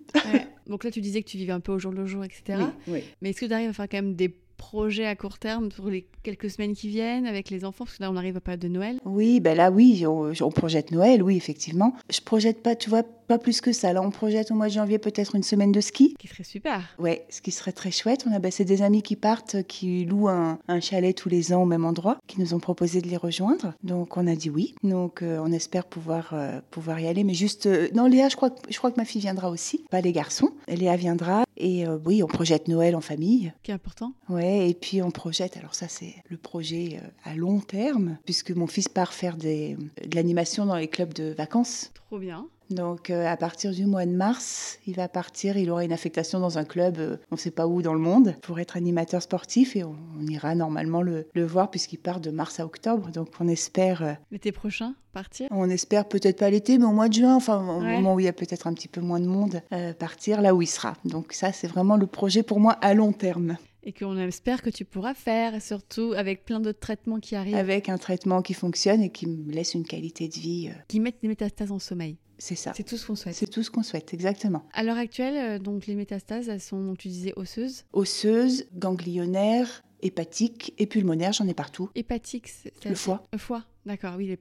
Donc 0.68 0.84
là, 0.84 0.90
tu 0.90 1.00
disais 1.00 1.22
que 1.22 1.28
tu 1.28 1.36
vivais 1.36 1.52
un 1.52 1.60
peu 1.60 1.72
au 1.72 1.78
jour 1.78 1.92
le 1.92 2.06
jour, 2.06 2.24
etc. 2.24 2.58
Mais 2.86 3.30
est-ce 3.30 3.40
que 3.40 3.46
tu 3.46 3.52
arrives 3.52 3.70
à 3.70 3.72
faire 3.72 3.88
quand 3.88 3.98
même 3.98 4.14
des 4.14 4.34
projets 4.56 5.06
à 5.06 5.16
court 5.16 5.38
terme 5.38 5.68
pour 5.70 5.88
les 5.88 6.06
quelques 6.22 6.50
semaines 6.50 6.74
qui 6.74 6.88
viennent 6.88 7.26
avec 7.26 7.50
les 7.50 7.64
enfants? 7.64 7.84
Parce 7.84 7.98
que 7.98 8.02
là, 8.02 8.10
on 8.10 8.16
arrive 8.16 8.36
à 8.36 8.40
pas 8.40 8.56
de 8.56 8.68
Noël. 8.68 8.98
Oui, 9.04 9.40
ben 9.40 9.56
là, 9.56 9.70
oui, 9.70 10.04
on, 10.06 10.32
on, 10.40 10.50
projette 10.50 10.90
Noël, 10.90 11.22
oui, 11.22 11.36
effectivement. 11.36 11.94
Je 12.10 12.20
projette 12.20 12.62
pas, 12.62 12.76
tu 12.76 12.90
vois, 12.90 13.04
pas 13.28 13.38
plus 13.38 13.60
que 13.60 13.72
ça. 13.72 13.92
Là, 13.92 14.02
on 14.02 14.10
projette 14.10 14.50
au 14.50 14.54
mois 14.54 14.68
de 14.68 14.72
janvier 14.72 14.98
peut-être 14.98 15.36
une 15.36 15.42
semaine 15.42 15.70
de 15.70 15.80
ski. 15.80 16.14
Qui 16.18 16.26
serait 16.26 16.44
super. 16.44 16.82
Ouais, 16.98 17.26
ce 17.28 17.40
qui 17.40 17.52
serait 17.52 17.72
très 17.72 17.90
chouette. 17.90 18.24
On 18.28 18.32
a 18.32 18.38
bah, 18.38 18.50
c'est 18.50 18.64
des 18.64 18.82
amis 18.82 19.02
qui 19.02 19.14
partent, 19.14 19.62
qui 19.64 20.04
louent 20.06 20.28
un, 20.28 20.58
chalet 20.80 21.14
tous 21.14 21.28
les 21.28 21.52
ans 21.52 21.62
au 21.62 21.66
même 21.66 21.84
endroit, 21.84 22.18
qui 22.26 22.40
nous 22.40 22.54
ont 22.54 22.58
proposé 22.58 23.00
de 23.02 23.08
les 23.08 23.16
rejoindre. 23.16 23.74
Donc 23.82 24.16
on 24.16 24.26
a 24.26 24.34
dit 24.34 24.50
oui. 24.50 24.74
Donc 24.82 25.22
euh, 25.22 25.38
on 25.44 25.52
espère 25.52 25.84
pouvoir 25.84 26.30
euh, 26.32 26.60
pouvoir 26.70 26.98
y 27.00 27.06
aller. 27.06 27.22
Mais 27.22 27.34
juste, 27.34 27.66
euh, 27.66 27.88
non, 27.94 28.06
Léa, 28.06 28.28
je 28.28 28.36
crois 28.36 28.50
que 28.50 28.56
je 28.70 28.78
crois 28.78 28.90
que 28.90 28.96
ma 28.96 29.04
fille 29.04 29.20
viendra 29.20 29.50
aussi, 29.50 29.84
pas 29.90 30.00
les 30.00 30.12
garçons. 30.12 30.50
Léa 30.66 30.96
viendra. 30.96 31.44
Et 31.60 31.86
oui, 32.06 32.22
on 32.22 32.28
projette 32.28 32.68
Noël 32.68 32.94
en 32.94 33.00
famille. 33.00 33.52
Qui 33.64 33.72
est 33.72 33.74
important. 33.74 34.12
Ouais, 34.28 34.70
et 34.70 34.74
puis 34.74 35.02
on 35.02 35.10
projette. 35.10 35.56
Alors 35.56 35.74
ça, 35.74 35.88
c'est 35.88 36.14
le 36.28 36.36
projet 36.36 37.00
à 37.24 37.34
long 37.34 37.58
terme, 37.58 38.16
puisque 38.24 38.52
mon 38.52 38.68
fils 38.68 38.88
part 38.88 39.12
faire 39.12 39.36
des, 39.36 39.76
de 39.76 40.14
l'animation 40.14 40.66
dans 40.66 40.76
les 40.76 40.86
clubs 40.86 41.12
de 41.12 41.34
vacances. 41.36 41.90
Trop 41.94 42.20
bien. 42.20 42.46
Donc 42.70 43.10
euh, 43.10 43.26
à 43.26 43.36
partir 43.36 43.72
du 43.72 43.86
mois 43.86 44.04
de 44.04 44.12
mars, 44.12 44.78
il 44.86 44.94
va 44.94 45.08
partir, 45.08 45.56
il 45.56 45.70
aura 45.70 45.84
une 45.84 45.92
affectation 45.92 46.38
dans 46.38 46.58
un 46.58 46.64
club, 46.64 46.98
euh, 46.98 47.16
on 47.30 47.36
ne 47.36 47.40
sait 47.40 47.50
pas 47.50 47.66
où 47.66 47.82
dans 47.82 47.94
le 47.94 48.00
monde, 48.00 48.34
pour 48.42 48.60
être 48.60 48.76
animateur 48.76 49.22
sportif 49.22 49.74
et 49.76 49.84
on, 49.84 49.96
ira 50.28 50.54
normalement 50.54 51.00
le, 51.00 51.26
voir 51.34 51.70
puisqu'il 51.70 51.98
part 51.98 52.20
de 52.20 52.30
mars 52.30 52.60
à 52.60 52.66
octobre. 52.66 53.10
Donc 53.10 53.28
on 53.40 53.48
espère... 53.48 54.02
Euh, 54.02 54.12
l'été 54.30 54.52
prochain, 54.52 54.94
partir? 55.12 55.48
On 55.50 55.70
espère 55.70 56.06
peut-être 56.06 56.38
pas 56.38 56.50
l'été, 56.50 56.76
mais 56.76 56.84
au 56.84 56.92
mois 56.92 57.08
de 57.08 57.14
juin, 57.14 57.34
enfin 57.34 57.58
au 57.60 57.80
moment 57.80 58.14
où 58.14 58.20
il 58.20 58.26
y 58.26 58.28
a 58.28 58.32
peut-être 58.32 58.66
un 58.66 58.74
petit 58.74 58.88
peu 58.88 59.00
moins 59.00 59.20
de 59.20 59.26
monde, 59.26 59.62
partir 59.98 60.42
là 60.42 60.54
où 60.54 60.62
il 60.62 60.66
sera. 60.66 60.94
Donc 61.04 61.32
ça 61.32 61.52
c'est 61.52 61.68
vraiment 61.68 61.96
le 61.96 62.06
projet 62.06 62.42
pour 62.42 62.60
moi 62.60 62.72
à 62.72 62.94
long 62.94 63.12
terme 63.12 63.56
et 63.82 63.92
qu'on 63.92 64.16
espère 64.18 64.62
que 64.62 64.70
tu 64.70 64.84
pourras 64.84 65.14
faire, 65.14 65.60
surtout 65.62 66.12
avec 66.16 66.44
plein 66.44 66.60
d'autres 66.60 66.80
traitements 66.80 67.20
qui 67.20 67.36
arrivent. 67.36 67.54
Avec 67.54 67.88
un 67.88 67.98
traitement 67.98 68.42
qui 68.42 68.54
fonctionne 68.54 69.02
et 69.02 69.10
qui 69.10 69.26
me 69.26 69.52
laisse 69.52 69.74
une 69.74 69.84
qualité 69.84 70.28
de 70.28 70.34
vie. 70.34 70.70
Qui 70.88 71.00
met 71.00 71.14
des 71.22 71.28
métastases 71.28 71.72
en 71.72 71.78
sommeil. 71.78 72.16
C'est 72.38 72.54
ça. 72.54 72.72
C'est 72.74 72.84
tout 72.84 72.96
ce 72.96 73.06
qu'on 73.06 73.16
souhaite. 73.16 73.34
C'est 73.34 73.50
tout 73.50 73.62
ce 73.62 73.70
qu'on 73.70 73.82
souhaite, 73.82 74.14
exactement. 74.14 74.64
À 74.72 74.84
l'heure 74.84 74.96
actuelle, 74.96 75.36
euh, 75.36 75.58
donc 75.58 75.86
les 75.86 75.96
métastases, 75.96 76.48
elles 76.48 76.60
sont, 76.60 76.94
tu 76.96 77.08
disais, 77.08 77.32
osseuses 77.36 77.84
Osseuses, 77.92 78.66
ganglionnaires, 78.74 79.82
hépatiques 80.02 80.72
et 80.78 80.86
pulmonaires, 80.86 81.32
j'en 81.32 81.48
ai 81.48 81.54
partout. 81.54 81.90
Hépatique, 81.96 82.48
c'est 82.48 82.72
le 82.84 82.94
foie. 82.94 83.26
Le 83.32 83.38
foie. 83.38 83.64
D'accord, 83.86 84.14
oui, 84.18 84.36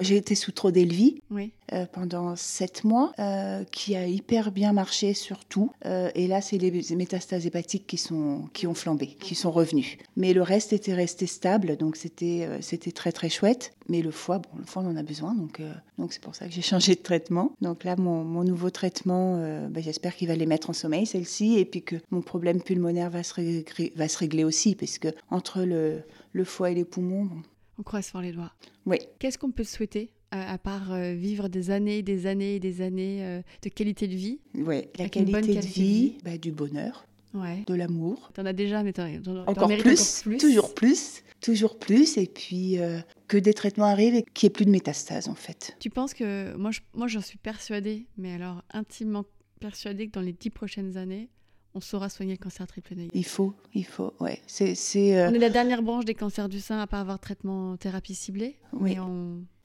J'ai 0.00 0.16
été 0.16 0.34
sous 0.34 0.50
Trodelvie 0.52 1.20
oui. 1.30 1.52
Euh, 1.72 1.84
pendant 1.92 2.34
sept 2.34 2.84
mois, 2.84 3.12
euh, 3.18 3.64
qui 3.64 3.94
a 3.94 4.06
hyper 4.06 4.52
bien 4.52 4.72
marché 4.72 5.12
sur 5.12 5.44
tout. 5.44 5.70
Euh, 5.84 6.10
et 6.14 6.26
là, 6.26 6.40
c'est 6.40 6.56
les 6.56 6.70
métastases 6.96 7.46
hépatiques 7.46 7.86
qui, 7.86 7.98
sont, 7.98 8.48
qui 8.54 8.66
ont 8.66 8.74
flambé, 8.74 9.08
qui 9.08 9.34
sont 9.34 9.50
revenus. 9.50 9.98
Mais 10.16 10.32
le 10.32 10.40
reste 10.40 10.72
était 10.72 10.94
resté 10.94 11.26
stable, 11.26 11.76
donc 11.76 11.96
c'était 11.96 12.48
c'était 12.60 12.92
très 12.92 13.12
très 13.12 13.28
chouette. 13.28 13.74
Mais 13.88 14.00
le 14.00 14.10
foie, 14.10 14.38
bon, 14.38 14.48
le 14.58 14.64
foie, 14.64 14.82
on 14.82 14.90
en 14.90 14.96
a 14.96 15.02
besoin, 15.02 15.34
donc 15.34 15.60
donc 15.98 16.12
c'est 16.14 16.22
pour 16.22 16.34
ça 16.34 16.46
que 16.46 16.52
j'ai 16.52 16.62
changé 16.72 16.94
de 16.94 17.02
traitement. 17.02 17.52
Donc 17.60 17.84
là, 17.84 17.96
mon, 17.96 18.24
mon 18.24 18.44
nouveau 18.44 18.70
traitement, 18.70 19.36
ben, 19.68 19.82
j'espère 19.82 20.14
qu'il 20.16 20.28
va 20.28 20.36
les 20.36 20.46
mettre 20.46 20.70
en 20.70 20.74
sommeil, 20.74 21.04
celle-ci, 21.04 21.58
et 21.58 21.66
puis 21.66 21.82
que 21.82 21.96
mon 22.10 22.22
problème 22.22 22.62
pulmonaire 22.62 23.10
va 23.10 23.22
se, 23.22 23.34
régler, 23.34 23.92
va 23.96 24.08
se 24.08 24.18
régler 24.18 24.44
aussi, 24.44 24.74
parce 24.74 24.98
que 24.98 25.08
entre 25.30 25.62
le, 25.62 26.02
le 26.32 26.44
foie 26.44 26.70
et 26.70 26.74
les 26.74 26.84
poumons, 26.84 27.24
bon, 27.24 27.42
on 27.78 27.82
croise 27.82 28.06
fort 28.06 28.20
les 28.20 28.32
doigts. 28.32 28.52
Oui. 28.86 28.98
Qu'est-ce 29.18 29.38
qu'on 29.38 29.50
peut 29.50 29.64
souhaiter 29.64 30.10
à, 30.30 30.58
part 30.58 30.92
euh, 30.92 31.12
vivre 31.12 31.48
des 31.48 31.70
années, 31.70 32.02
des 32.02 32.26
années 32.26 32.56
et 32.56 32.60
des 32.60 32.80
années 32.80 33.24
euh, 33.24 33.40
de 33.62 33.68
qualité 33.68 34.08
de 34.08 34.14
vie? 34.14 34.40
Oui, 34.54 34.82
la 34.98 35.08
qualité, 35.08 35.54
de 35.54 35.60
vie, 35.60 36.18
bah, 36.24 36.38
du 36.38 36.50
bonheur, 36.50 37.06
ouais. 37.34 37.62
de 37.66 37.74
l'amour. 37.74 38.30
T'en 38.34 38.44
as 38.44 38.52
déjà, 38.52 38.82
mais 38.82 38.92
t'en, 38.92 39.06
encore, 39.46 39.68
plus, 39.68 40.22
encore 40.22 40.22
plus, 40.24 40.38
toujours 40.38 40.74
plus, 40.74 41.22
toujours 41.40 41.78
plus, 41.78 42.16
et 42.16 42.26
puis 42.26 42.78
euh, 42.80 42.98
que 43.28 43.36
des 43.36 43.54
traitements 43.54 43.86
arrivent 43.86 44.14
et 44.14 44.24
qu'il 44.34 44.46
n'y 44.46 44.50
ait 44.50 44.54
plus 44.54 44.64
de 44.64 44.70
métastases 44.70 45.28
en 45.28 45.34
fait. 45.34 45.76
Tu 45.78 45.90
penses 45.90 46.14
que 46.14 46.56
moi, 46.56 46.70
moi, 46.94 47.06
j'en 47.06 47.20
suis 47.20 47.38
persuadée, 47.38 48.06
mais 48.16 48.32
alors 48.32 48.62
intimement 48.72 49.24
persuadée 49.60 50.08
que 50.08 50.12
dans 50.12 50.20
les 50.20 50.32
dix 50.32 50.50
prochaines 50.50 50.96
années, 50.96 51.28
on 51.74 51.80
saura 51.80 52.08
soigner 52.08 52.32
le 52.32 52.38
cancer 52.38 52.66
triple 52.66 52.94
négatif. 52.94 53.20
Il 53.20 53.24
faut, 53.24 53.54
il 53.74 53.84
faut, 53.84 54.14
ouais. 54.20 54.40
C'est, 54.46 54.74
euh, 55.16 55.30
On 55.30 55.34
est 55.34 55.38
la 55.38 55.50
dernière 55.50 55.82
branche 55.82 56.04
des 56.04 56.14
cancers 56.14 56.48
du 56.48 56.60
sein 56.60 56.78
à 56.78 56.86
pas 56.86 57.00
avoir 57.00 57.18
traitement 57.18 57.76
thérapie 57.76 58.14
ciblée. 58.14 58.56
Oui. 58.72 58.96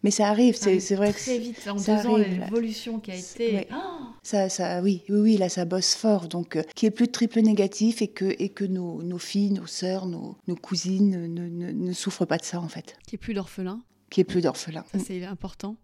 Mais, 0.02 0.12
ça 0.12 0.28
arrive, 0.28 0.56
c'est, 0.56 0.80
c'est 0.80 0.96
vrai 0.96 1.12
très 1.12 1.38
vite. 1.38 1.68
En 1.68 1.76
deux 1.76 2.08
ans, 2.08 2.16
l'évolution 2.16 3.00
qui 3.00 3.12
a 3.12 3.16
été. 3.16 3.68
Oh 3.72 3.76
ça, 4.24 4.48
ça, 4.48 4.82
oui, 4.82 5.04
oui, 5.10 5.20
oui, 5.20 5.38
là, 5.38 5.50
ça 5.50 5.66
bosse 5.66 5.94
fort. 5.94 6.28
Donc, 6.28 6.56
euh, 6.56 6.64
qu'il 6.76 6.88
n'y 6.88 6.94
ait 6.94 6.96
plus 6.96 7.08
de 7.08 7.12
triple 7.12 7.42
négatif 7.42 8.02
et 8.02 8.08
que, 8.08 8.34
et 8.40 8.50
que 8.50 8.64
nos, 8.64 9.04
nos 9.04 9.18
filles, 9.18 9.52
nos 9.52 9.68
sœurs, 9.68 10.06
nos, 10.06 10.38
nos 10.48 10.56
cousines 10.56 11.10
ne, 11.10 11.48
ne, 11.48 11.72
ne, 11.72 11.94
souffrent 11.94 12.26
pas 12.26 12.38
de 12.38 12.46
ça, 12.46 12.62
en 12.62 12.70
fait. 12.70 12.98
Qu'il 13.06 13.18
n'y 13.18 13.22
ait 13.22 13.26
plus 13.26 13.34
d'orphelins. 13.34 13.82
Qu'il 14.10 14.22
n'y 14.22 14.30
ait 14.30 14.32
plus 14.34 14.42
d'orphelins. 14.42 14.86
Ça, 14.92 15.00
c'est 15.00 15.24
important. 15.26 15.76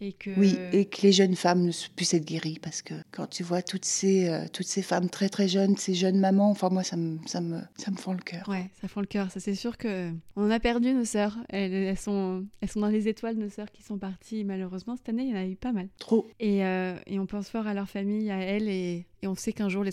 Oui, 0.00 0.56
et 0.72 0.86
que 0.86 1.02
les 1.02 1.12
jeunes 1.12 1.36
femmes 1.36 1.62
ne 1.62 1.72
puissent 1.94 2.14
être 2.14 2.24
guéries, 2.24 2.58
parce 2.60 2.82
que 2.82 2.94
quand 3.12 3.26
tu 3.26 3.42
vois 3.42 3.62
toutes 3.62 3.84
ces, 3.84 4.28
euh, 4.28 4.46
toutes 4.52 4.66
ces 4.66 4.82
femmes 4.82 5.10
très 5.10 5.28
très 5.28 5.48
jeunes, 5.48 5.76
ces 5.76 5.94
jeunes 5.94 6.18
mamans, 6.18 6.50
enfin 6.50 6.70
moi 6.70 6.82
ça 6.82 6.96
me, 6.96 7.18
ça 7.26 7.40
me, 7.40 7.60
ça 7.76 7.90
me 7.90 7.96
fend 7.96 8.12
le 8.12 8.22
cœur. 8.22 8.48
Ouais, 8.48 8.70
ça 8.80 8.88
fend 8.88 9.00
le 9.00 9.06
cœur. 9.06 9.30
Ça 9.30 9.40
c'est 9.40 9.54
sûr 9.54 9.76
que 9.76 10.10
on 10.36 10.50
a 10.50 10.58
perdu 10.58 10.94
nos 10.94 11.04
sœurs. 11.04 11.36
Elles, 11.48 11.72
elles, 11.72 11.98
sont, 11.98 12.44
elles 12.60 12.70
sont 12.70 12.80
dans 12.80 12.88
les 12.88 13.08
étoiles, 13.08 13.36
nos 13.36 13.50
sœurs 13.50 13.70
qui 13.70 13.82
sont 13.82 13.98
parties. 13.98 14.44
Malheureusement, 14.44 14.96
cette 14.96 15.08
année, 15.10 15.24
il 15.24 15.30
y 15.30 15.32
en 15.32 15.36
a 15.36 15.46
eu 15.46 15.56
pas 15.56 15.72
mal. 15.72 15.88
Trop. 15.98 16.26
Et, 16.38 16.64
euh, 16.64 16.96
et 17.06 17.18
on 17.18 17.26
pense 17.26 17.48
fort 17.48 17.66
à 17.66 17.74
leur 17.74 17.88
famille, 17.88 18.30
à 18.30 18.38
elles, 18.38 18.68
et, 18.68 19.06
Et 19.22 19.26
on 19.26 19.34
sait 19.34 19.52
qu'un 19.52 19.68
jour, 19.68 19.84
les, 19.84 19.92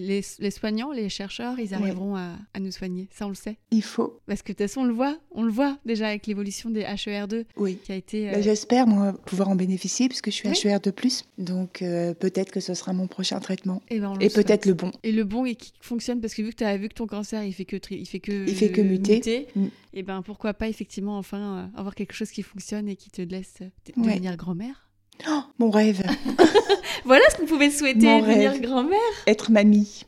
les, 0.00 0.22
les, 0.38 0.50
soignants, 0.50 0.92
les 0.92 1.08
chercheurs, 1.08 1.58
ils 1.58 1.74
arriveront 1.74 2.16
à, 2.16 2.36
à, 2.54 2.60
nous 2.60 2.70
soigner. 2.70 3.08
Ça, 3.12 3.26
on 3.26 3.28
le 3.28 3.34
sait. 3.34 3.58
Il 3.70 3.82
faut. 3.82 4.20
Parce 4.26 4.40
que 4.42 4.52
de 4.52 4.56
toute 4.56 4.66
façon, 4.66 4.80
on 4.80 4.84
le 4.84 4.94
voit. 4.94 5.18
On 5.30 5.42
le 5.42 5.50
voit 5.50 5.78
déjà 5.84 6.08
avec 6.08 6.26
l'évolution 6.26 6.70
des 6.70 6.82
HER2. 6.82 7.44
Oui. 7.56 7.78
Qui 7.84 7.92
a 7.92 7.96
été. 7.96 8.30
Bah, 8.30 8.40
j'espère, 8.40 8.86
moi, 8.86 9.12
pouvoir 9.26 9.50
en 9.50 9.56
bénéficier, 9.56 10.08
puisque 10.08 10.30
je 10.30 10.36
suis 10.36 10.48
HER2. 10.48 11.24
Donc, 11.38 11.78
peut-être 11.80 12.50
que 12.50 12.60
ce 12.60 12.74
sera 12.74 12.92
mon 12.92 13.06
prochain 13.06 13.40
traitement. 13.40 13.82
Eh 13.90 14.00
ben, 14.00 14.14
et, 14.20 14.30
peut-être 14.30 14.66
le 14.66 14.74
bon. 14.74 14.90
Et 15.02 15.12
le 15.12 15.24
bon 15.24 15.44
et 15.44 15.54
qui 15.54 15.72
fonctionne, 15.80 16.20
parce 16.20 16.34
que 16.34 16.42
vu 16.42 16.50
que 16.50 16.56
tu 16.56 16.64
as 16.64 16.76
vu 16.76 16.88
que 16.88 16.94
ton 16.94 17.06
cancer, 17.06 17.44
il 17.44 17.52
fait 17.52 17.64
que, 17.64 17.76
il 17.90 18.06
fait 18.06 18.20
que, 18.20 18.48
il 18.48 18.54
fait 18.54 18.70
que 18.70 18.80
muter. 18.80 19.48
Mm. 19.54 19.64
Et 19.94 19.98
eh 19.98 20.02
ben 20.02 20.22
pourquoi 20.22 20.54
pas 20.54 20.68
effectivement 20.68 21.18
enfin 21.18 21.70
avoir 21.76 21.94
quelque 21.94 22.14
chose 22.14 22.30
qui 22.30 22.42
fonctionne 22.42 22.88
et 22.88 22.96
qui 22.96 23.10
te 23.10 23.20
laisse 23.20 23.58
devenir 23.94 24.36
grand-mère 24.36 24.88
Oh, 25.28 25.42
mon 25.58 25.70
rêve. 25.70 26.02
voilà 27.04 27.24
ce 27.30 27.36
qu'on 27.36 27.46
pouvait 27.46 27.70
souhaiter, 27.70 28.20
devenir 28.20 28.58
grand-mère. 28.60 28.98
Être 29.26 29.50
mamie. 29.50 30.04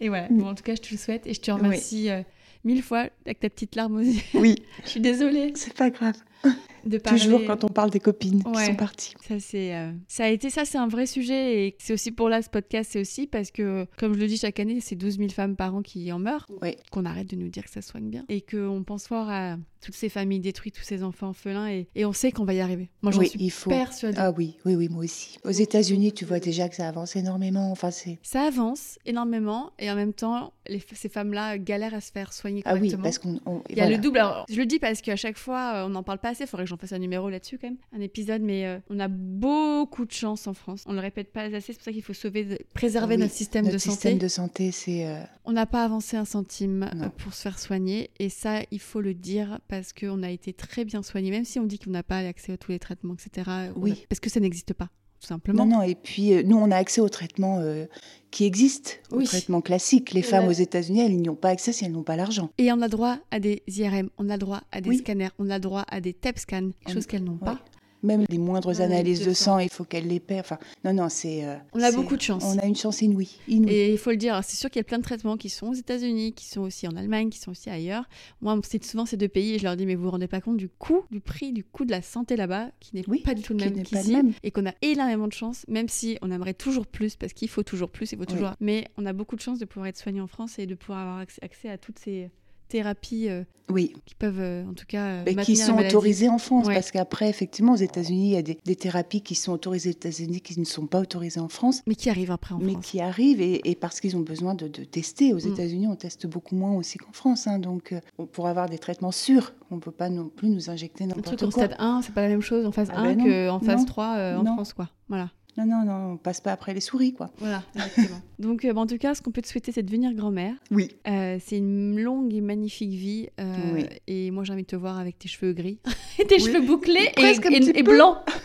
Et 0.00 0.08
voilà. 0.08 0.28
Bon, 0.30 0.48
en 0.48 0.54
tout 0.54 0.62
cas, 0.62 0.74
je 0.74 0.82
te 0.82 0.88
le 0.90 0.98
souhaite 0.98 1.26
et 1.26 1.34
je 1.34 1.40
te 1.40 1.50
remercie 1.50 2.10
euh, 2.10 2.22
mille 2.64 2.82
fois 2.82 3.06
avec 3.24 3.40
ta 3.40 3.48
petite 3.48 3.74
larme 3.76 3.96
aux 3.96 4.00
yeux. 4.00 4.22
Oui. 4.34 4.56
je 4.84 4.90
suis 4.90 5.00
désolée. 5.00 5.52
C'est 5.54 5.74
pas 5.74 5.90
grave. 5.90 6.16
De 6.86 6.98
parler... 6.98 7.20
Toujours 7.20 7.44
quand 7.44 7.64
on 7.64 7.68
parle 7.68 7.90
des 7.90 7.98
copines 7.98 8.44
qui 8.44 8.64
sont 8.64 8.76
parties. 8.76 9.14
Ça, 9.26 9.40
c'est, 9.40 9.74
euh, 9.74 9.90
ça 10.06 10.24
a 10.24 10.28
été 10.28 10.50
ça, 10.50 10.64
c'est 10.64 10.78
un 10.78 10.86
vrai 10.86 11.06
sujet. 11.06 11.66
Et 11.66 11.76
c'est 11.80 11.92
aussi 11.92 12.12
pour 12.12 12.28
là, 12.28 12.42
ce 12.42 12.48
podcast, 12.48 12.90
c'est 12.92 13.00
aussi 13.00 13.26
parce 13.26 13.50
que, 13.50 13.86
comme 13.98 14.14
je 14.14 14.20
le 14.20 14.28
dis 14.28 14.36
chaque 14.36 14.60
année, 14.60 14.78
c'est 14.80 14.94
12 14.94 15.18
000 15.18 15.30
femmes 15.30 15.56
par 15.56 15.74
an 15.74 15.82
qui 15.82 16.12
en 16.12 16.20
meurent. 16.20 16.46
Oui. 16.62 16.76
Qu'on 16.92 17.04
arrête 17.04 17.28
de 17.28 17.34
nous 17.34 17.48
dire 17.48 17.64
que 17.64 17.70
ça 17.70 17.82
soigne 17.82 18.08
bien. 18.08 18.24
Et 18.28 18.40
qu'on 18.40 18.84
pense 18.84 19.08
fort 19.08 19.28
à 19.28 19.56
toutes 19.80 19.94
ces 19.94 20.08
familles 20.08 20.40
détruites, 20.40 20.74
tous 20.74 20.84
ces 20.84 21.02
enfants 21.02 21.28
orphelins, 21.28 21.68
et, 21.68 21.86
et 21.94 22.04
on 22.04 22.12
sait 22.12 22.32
qu'on 22.32 22.44
va 22.44 22.54
y 22.54 22.60
arriver. 22.60 22.88
Moi, 23.02 23.12
j'en 23.12 23.22
suis 23.22 23.38
il 23.38 23.50
faut... 23.50 23.70
persuadée. 23.70 24.16
Ah 24.18 24.32
oui, 24.32 24.56
oui, 24.64 24.74
oui, 24.74 24.88
moi 24.88 25.04
aussi. 25.04 25.38
Aux 25.44 25.50
États-Unis, 25.50 26.12
tu 26.12 26.24
vois 26.24 26.40
déjà 26.40 26.68
que 26.68 26.74
ça 26.74 26.88
avance 26.88 27.14
énormément. 27.14 27.70
Enfin, 27.70 27.90
c'est... 27.90 28.18
Ça 28.22 28.42
avance 28.42 28.98
énormément, 29.06 29.72
et 29.78 29.90
en 29.90 29.94
même 29.94 30.12
temps, 30.12 30.52
les, 30.68 30.82
ces 30.92 31.08
femmes-là 31.08 31.58
galèrent 31.58 31.94
à 31.94 32.00
se 32.00 32.10
faire 32.10 32.32
soigner 32.32 32.62
correctement. 32.62 32.90
Ah 32.92 32.96
oui, 32.96 33.02
parce 33.02 33.18
qu'on... 33.18 33.62
Il 33.70 33.76
y 33.76 33.80
a 33.80 33.88
le 33.88 33.98
double. 33.98 34.18
Alors, 34.18 34.46
je 34.48 34.56
le 34.56 34.66
dis 34.66 34.78
parce 34.78 35.02
qu'à 35.02 35.16
chaque 35.16 35.38
fois, 35.38 35.74
euh, 35.74 35.86
on 35.86 35.90
n'en 35.90 36.02
parle 36.02 36.18
pas 36.18 36.25
assez. 36.28 36.44
Il 36.44 36.46
faudrait 36.46 36.64
que 36.64 36.70
j'en 36.70 36.76
fasse 36.76 36.92
un 36.92 36.98
numéro 36.98 37.28
là-dessus 37.28 37.58
quand 37.58 37.68
même, 37.68 37.78
un 37.92 38.00
épisode, 38.00 38.42
mais 38.42 38.66
euh, 38.66 38.78
on 38.90 38.98
a 39.00 39.08
beaucoup 39.08 40.04
de 40.04 40.12
chance 40.12 40.46
en 40.46 40.54
France. 40.54 40.84
On 40.86 40.92
le 40.92 41.00
répète 41.00 41.32
pas 41.32 41.42
assez, 41.42 41.60
c'est 41.60 41.74
pour 41.74 41.84
ça 41.84 41.92
qu'il 41.92 42.02
faut 42.02 42.12
sauver, 42.12 42.58
préserver 42.74 43.16
notre 43.16 43.34
système 43.34 43.66
de 43.66 43.78
santé. 43.78 43.90
Système 43.90 44.18
de 44.18 44.28
santé, 44.28 44.72
c'est... 44.72 45.06
Euh, 45.06 45.22
on 45.44 45.52
n'a 45.52 45.66
pas 45.66 45.84
avancé 45.84 46.16
un 46.16 46.24
centime 46.24 46.90
pour 47.18 47.34
se 47.34 47.42
faire 47.42 47.58
soigner, 47.58 48.10
et 48.18 48.28
ça, 48.28 48.62
il 48.70 48.80
faut 48.80 49.00
le 49.00 49.14
dire 49.14 49.60
parce 49.68 49.92
qu'on 49.92 50.22
a 50.22 50.30
été 50.30 50.52
très 50.52 50.84
bien 50.84 51.02
soigné, 51.02 51.30
même 51.30 51.44
si 51.44 51.58
on 51.58 51.64
dit 51.64 51.78
qu'on 51.78 51.90
n'a 51.90 52.02
pas 52.02 52.18
accès 52.18 52.52
à 52.52 52.56
tous 52.56 52.72
les 52.72 52.78
traitements, 52.78 53.14
etc. 53.14 53.50
Oui. 53.76 54.04
Parce 54.08 54.20
que 54.20 54.30
ça 54.30 54.40
n'existe 54.40 54.74
pas, 54.74 54.90
tout 55.20 55.26
simplement. 55.26 55.64
Non, 55.64 55.78
non, 55.78 55.82
et 55.82 55.94
puis 55.94 56.34
euh, 56.34 56.42
nous, 56.44 56.56
on 56.56 56.70
a 56.70 56.76
accès 56.76 57.00
aux 57.00 57.08
traitements 57.08 57.58
euh, 57.60 57.86
qui 58.30 58.44
existent, 58.44 58.92
aux 59.10 59.22
traitements 59.22 59.60
classiques. 59.60 60.12
Les 60.12 60.22
femmes 60.22 60.48
aux 60.48 60.52
États-Unis, 60.52 61.00
elles 61.00 61.16
n'y 61.16 61.28
ont 61.28 61.36
pas 61.36 61.50
accès 61.50 61.72
si 61.72 61.84
elles 61.84 61.92
n'ont 61.92 62.02
pas 62.02 62.16
l'argent. 62.16 62.50
Et 62.58 62.72
on 62.72 62.82
a 62.82 62.88
droit 62.88 63.18
à 63.30 63.40
des 63.40 63.62
IRM, 63.66 64.10
on 64.18 64.28
a 64.28 64.36
droit 64.36 64.62
à 64.72 64.80
des 64.80 64.98
scanners, 64.98 65.30
on 65.38 65.50
a 65.50 65.58
droit 65.58 65.84
à 65.88 66.00
des 66.00 66.12
TEP 66.12 66.38
scans, 66.38 66.70
choses 66.88 67.06
qu'elles 67.06 67.24
n'ont 67.24 67.38
pas. 67.38 67.58
Même 68.06 68.24
les 68.28 68.38
moindres 68.38 68.80
analyses 68.80 69.26
de 69.26 69.32
sang, 69.32 69.58
il 69.58 69.68
faut 69.68 69.84
qu'elle 69.84 70.06
les 70.06 70.20
paie. 70.20 70.38
Enfin, 70.38 70.58
non, 70.84 70.94
non, 70.94 71.08
c'est. 71.08 71.44
Euh, 71.44 71.56
on 71.72 71.82
a 71.82 71.90
beaucoup 71.90 72.16
de 72.16 72.22
chance. 72.22 72.44
On 72.46 72.58
a 72.58 72.64
une 72.64 72.76
chance 72.76 73.02
inouïe. 73.02 73.36
Et 73.48 73.92
il 73.92 73.98
faut 73.98 74.10
le 74.10 74.16
dire, 74.16 74.40
c'est 74.44 74.56
sûr 74.56 74.70
qu'il 74.70 74.78
y 74.78 74.84
a 74.84 74.84
plein 74.84 74.98
de 74.98 75.02
traitements 75.02 75.36
qui 75.36 75.48
sont 75.48 75.68
aux 75.68 75.74
États-Unis, 75.74 76.32
qui 76.32 76.46
sont 76.46 76.62
aussi 76.62 76.86
en 76.86 76.96
Allemagne, 76.96 77.28
qui 77.30 77.38
sont 77.38 77.50
aussi 77.50 77.68
ailleurs. 77.68 78.04
Moi, 78.40 78.58
c'est 78.64 78.82
souvent 78.84 79.06
ces 79.06 79.16
deux 79.16 79.28
pays 79.28 79.54
et 79.54 79.58
je 79.58 79.64
leur 79.64 79.76
dis, 79.76 79.86
mais 79.86 79.94
vous 79.94 80.04
vous 80.04 80.10
rendez 80.10 80.28
pas 80.28 80.40
compte 80.40 80.56
du 80.56 80.68
coût, 80.68 81.04
du 81.10 81.20
prix, 81.20 81.52
du 81.52 81.64
coût 81.64 81.84
de 81.84 81.90
la 81.90 82.02
santé 82.02 82.36
là-bas, 82.36 82.70
qui 82.80 82.94
n'est 82.94 83.02
pas 83.22 83.34
du 83.34 83.42
tout 83.42 83.52
le 83.54 83.58
même 83.58 83.82
qu'ici. 83.82 84.16
Et 84.42 84.50
qu'on 84.50 84.66
a 84.66 84.74
énormément 84.82 85.26
de 85.26 85.32
chance, 85.32 85.64
même 85.68 85.88
si 85.88 86.18
on 86.22 86.30
aimerait 86.30 86.54
toujours 86.54 86.86
plus, 86.86 87.16
parce 87.16 87.32
qu'il 87.32 87.48
faut 87.48 87.62
toujours 87.62 87.90
plus, 87.90 88.12
il 88.12 88.18
faut 88.18 88.24
toujours. 88.24 88.52
Mais 88.60 88.86
on 88.96 89.06
a 89.06 89.12
beaucoup 89.12 89.36
de 89.36 89.40
chance 89.40 89.58
de 89.58 89.64
pouvoir 89.64 89.88
être 89.88 89.98
soigné 89.98 90.20
en 90.20 90.26
France 90.26 90.58
et 90.58 90.66
de 90.66 90.74
pouvoir 90.74 91.00
avoir 91.00 91.18
accès 91.18 91.68
à 91.68 91.78
toutes 91.78 91.98
ces 91.98 92.30
thérapies 92.68 93.28
euh, 93.28 93.44
oui. 93.70 93.94
qui 94.04 94.14
peuvent, 94.14 94.40
euh, 94.40 94.64
en 94.68 94.74
tout 94.74 94.84
cas, 94.86 95.06
euh, 95.06 95.34
qui 95.42 95.56
sont 95.56 95.78
autorisées 95.78 96.28
en 96.28 96.38
France. 96.38 96.66
Parce 96.66 96.90
qu'après, 96.90 97.28
effectivement, 97.28 97.72
aux 97.72 97.76
États-Unis, 97.76 98.28
il 98.28 98.32
y 98.32 98.36
a 98.36 98.42
des, 98.42 98.76
thérapies 98.76 99.20
qui 99.20 99.34
sont 99.34 99.52
autorisées 99.52 99.90
aux 99.90 99.92
États-Unis 99.92 100.40
qui 100.40 100.58
ne 100.58 100.64
sont 100.64 100.86
pas 100.86 101.00
autorisées 101.00 101.40
en 101.40 101.48
France. 101.48 101.82
Mais 101.86 101.94
qui 101.94 102.10
arrivent 102.10 102.30
après 102.30 102.54
en 102.54 102.58
mais 102.58 102.72
France. 102.72 102.76
Mais 102.76 102.82
qui 102.82 103.00
arrivent 103.00 103.40
et, 103.40 103.74
parce 103.80 104.00
qu'ils 104.00 104.16
ont 104.16 104.20
besoin 104.20 104.54
de, 104.54 104.68
tester. 104.68 105.32
Aux 105.32 105.40
mm. 105.40 105.52
États-Unis, 105.52 105.86
on 105.88 105.96
teste 105.96 106.26
beaucoup 106.26 106.56
moins 106.56 106.74
aussi 106.74 106.98
qu'en 106.98 107.12
France. 107.12 107.46
Hein, 107.46 107.58
donc, 107.58 107.94
pour 108.32 108.46
avoir 108.46 108.68
des 108.68 108.78
traitements 108.78 109.12
sûrs, 109.12 109.52
on 109.70 109.76
ne 109.76 109.80
peut 109.80 109.90
pas 109.90 110.10
non 110.10 110.28
plus 110.28 110.48
nous 110.48 110.70
injecter 110.70 111.06
n'importe 111.06 111.38
quoi. 111.38 111.48
En 111.48 111.50
stade 111.50 111.76
1, 111.78 112.02
c'est 112.02 112.14
pas 112.14 112.22
la 112.22 112.28
même 112.28 112.42
chose 112.42 112.66
en 112.66 112.72
phase 112.72 112.90
1 112.90 113.14
ben 113.14 113.48
qu'en 113.48 113.60
phase 113.60 113.84
3 113.86 114.36
en 114.38 114.44
France. 114.44 114.72
quoi. 114.72 114.90
Voilà. 115.08 115.30
Non, 115.56 115.64
non, 115.64 115.84
non, 115.84 116.12
on 116.12 116.16
passe 116.18 116.40
pas 116.40 116.52
après 116.52 116.74
les 116.74 116.80
souris, 116.80 117.14
quoi. 117.14 117.30
Voilà, 117.38 117.62
exactement. 117.74 118.20
Donc, 118.38 118.64
euh, 118.64 118.74
en 118.74 118.86
tout 118.86 118.98
cas, 118.98 119.14
ce 119.14 119.22
qu'on 119.22 119.30
peut 119.30 119.40
te 119.40 119.48
souhaiter, 119.48 119.72
c'est 119.72 119.82
de 119.82 119.86
devenir 119.86 120.12
grand-mère. 120.12 120.54
Oui. 120.70 120.90
Euh, 121.08 121.38
c'est 121.42 121.56
une 121.56 121.98
longue 121.98 122.34
et 122.34 122.42
magnifique 122.42 122.90
vie. 122.90 123.28
Euh, 123.40 123.54
oui. 123.72 123.86
Et 124.06 124.30
moi, 124.30 124.44
j'ai 124.44 124.52
envie 124.52 124.62
de 124.62 124.66
te 124.66 124.76
voir 124.76 124.98
avec 124.98 125.18
tes 125.18 125.28
cheveux 125.28 125.54
gris, 125.54 125.78
et 126.18 126.26
tes 126.26 126.38
cheveux 126.38 126.60
bouclés 126.60 127.10
et, 127.16 127.78
et, 127.78 127.82
blancs. 127.82 128.18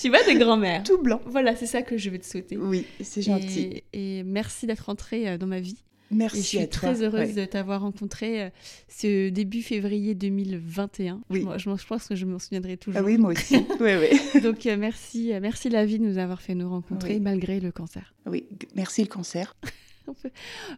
tu 0.00 0.10
vois, 0.10 0.22
de 0.22 0.38
grand-mère. 0.38 0.82
Tout 0.82 1.00
blanc. 1.00 1.20
Voilà, 1.24 1.56
c'est 1.56 1.66
ça 1.66 1.80
que 1.80 1.96
je 1.96 2.10
vais 2.10 2.18
te 2.18 2.26
souhaiter. 2.26 2.58
Oui, 2.58 2.84
c'est 3.00 3.22
gentil. 3.22 3.82
Et, 3.94 4.18
et 4.18 4.22
merci 4.24 4.66
d'être 4.66 4.90
entrée 4.90 5.38
dans 5.38 5.46
ma 5.46 5.60
vie. 5.60 5.82
Merci 6.10 6.38
et 6.38 6.42
je 6.42 6.46
suis 6.46 6.68
très 6.68 7.02
heureuse 7.02 7.34
de 7.34 7.44
t'avoir 7.44 7.80
rencontré 7.80 8.42
euh, 8.42 8.50
ce 8.88 9.28
début 9.30 9.62
février 9.62 10.14
2021. 10.14 11.20
Oui. 11.30 11.46
Je, 11.56 11.70
je, 11.76 11.86
pense 11.86 12.08
que 12.08 12.14
je 12.14 12.26
m'en 12.26 12.38
souviendrai 12.38 12.76
toujours. 12.76 13.00
Ah 13.00 13.04
oui, 13.04 13.18
moi 13.18 13.32
aussi. 13.32 13.56
oui, 13.80 13.92
oui. 14.00 14.40
Donc 14.42 14.66
euh, 14.66 14.76
merci, 14.76 15.32
euh, 15.32 15.40
merci 15.40 15.68
la 15.70 15.84
vie 15.84 15.98
de 15.98 16.04
nous 16.04 16.18
avoir 16.18 16.40
fait 16.40 16.54
nous 16.54 16.68
rencontrer 16.68 17.20
malgré 17.20 17.60
le 17.60 17.72
cancer. 17.72 18.14
Oui, 18.26 18.46
merci 18.74 19.02
le 19.02 19.08
cancer. 19.08 19.56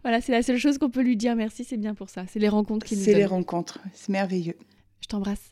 Voilà, 0.02 0.20
c'est 0.20 0.30
la 0.30 0.44
seule 0.44 0.56
chose 0.56 0.78
qu'on 0.78 0.88
peut 0.88 1.02
lui 1.02 1.16
dire 1.16 1.34
merci, 1.34 1.64
c'est 1.64 1.76
bien 1.76 1.96
pour 1.96 2.10
ça. 2.10 2.26
C'est 2.28 2.38
les 2.38 2.48
rencontres 2.48 2.86
qui 2.86 2.94
nous 2.94 3.02
C'est 3.02 3.12
les 3.12 3.26
rencontres, 3.26 3.80
c'est 3.92 4.10
merveilleux. 4.10 4.56
Je 5.00 5.08
t'embrasse. 5.08 5.50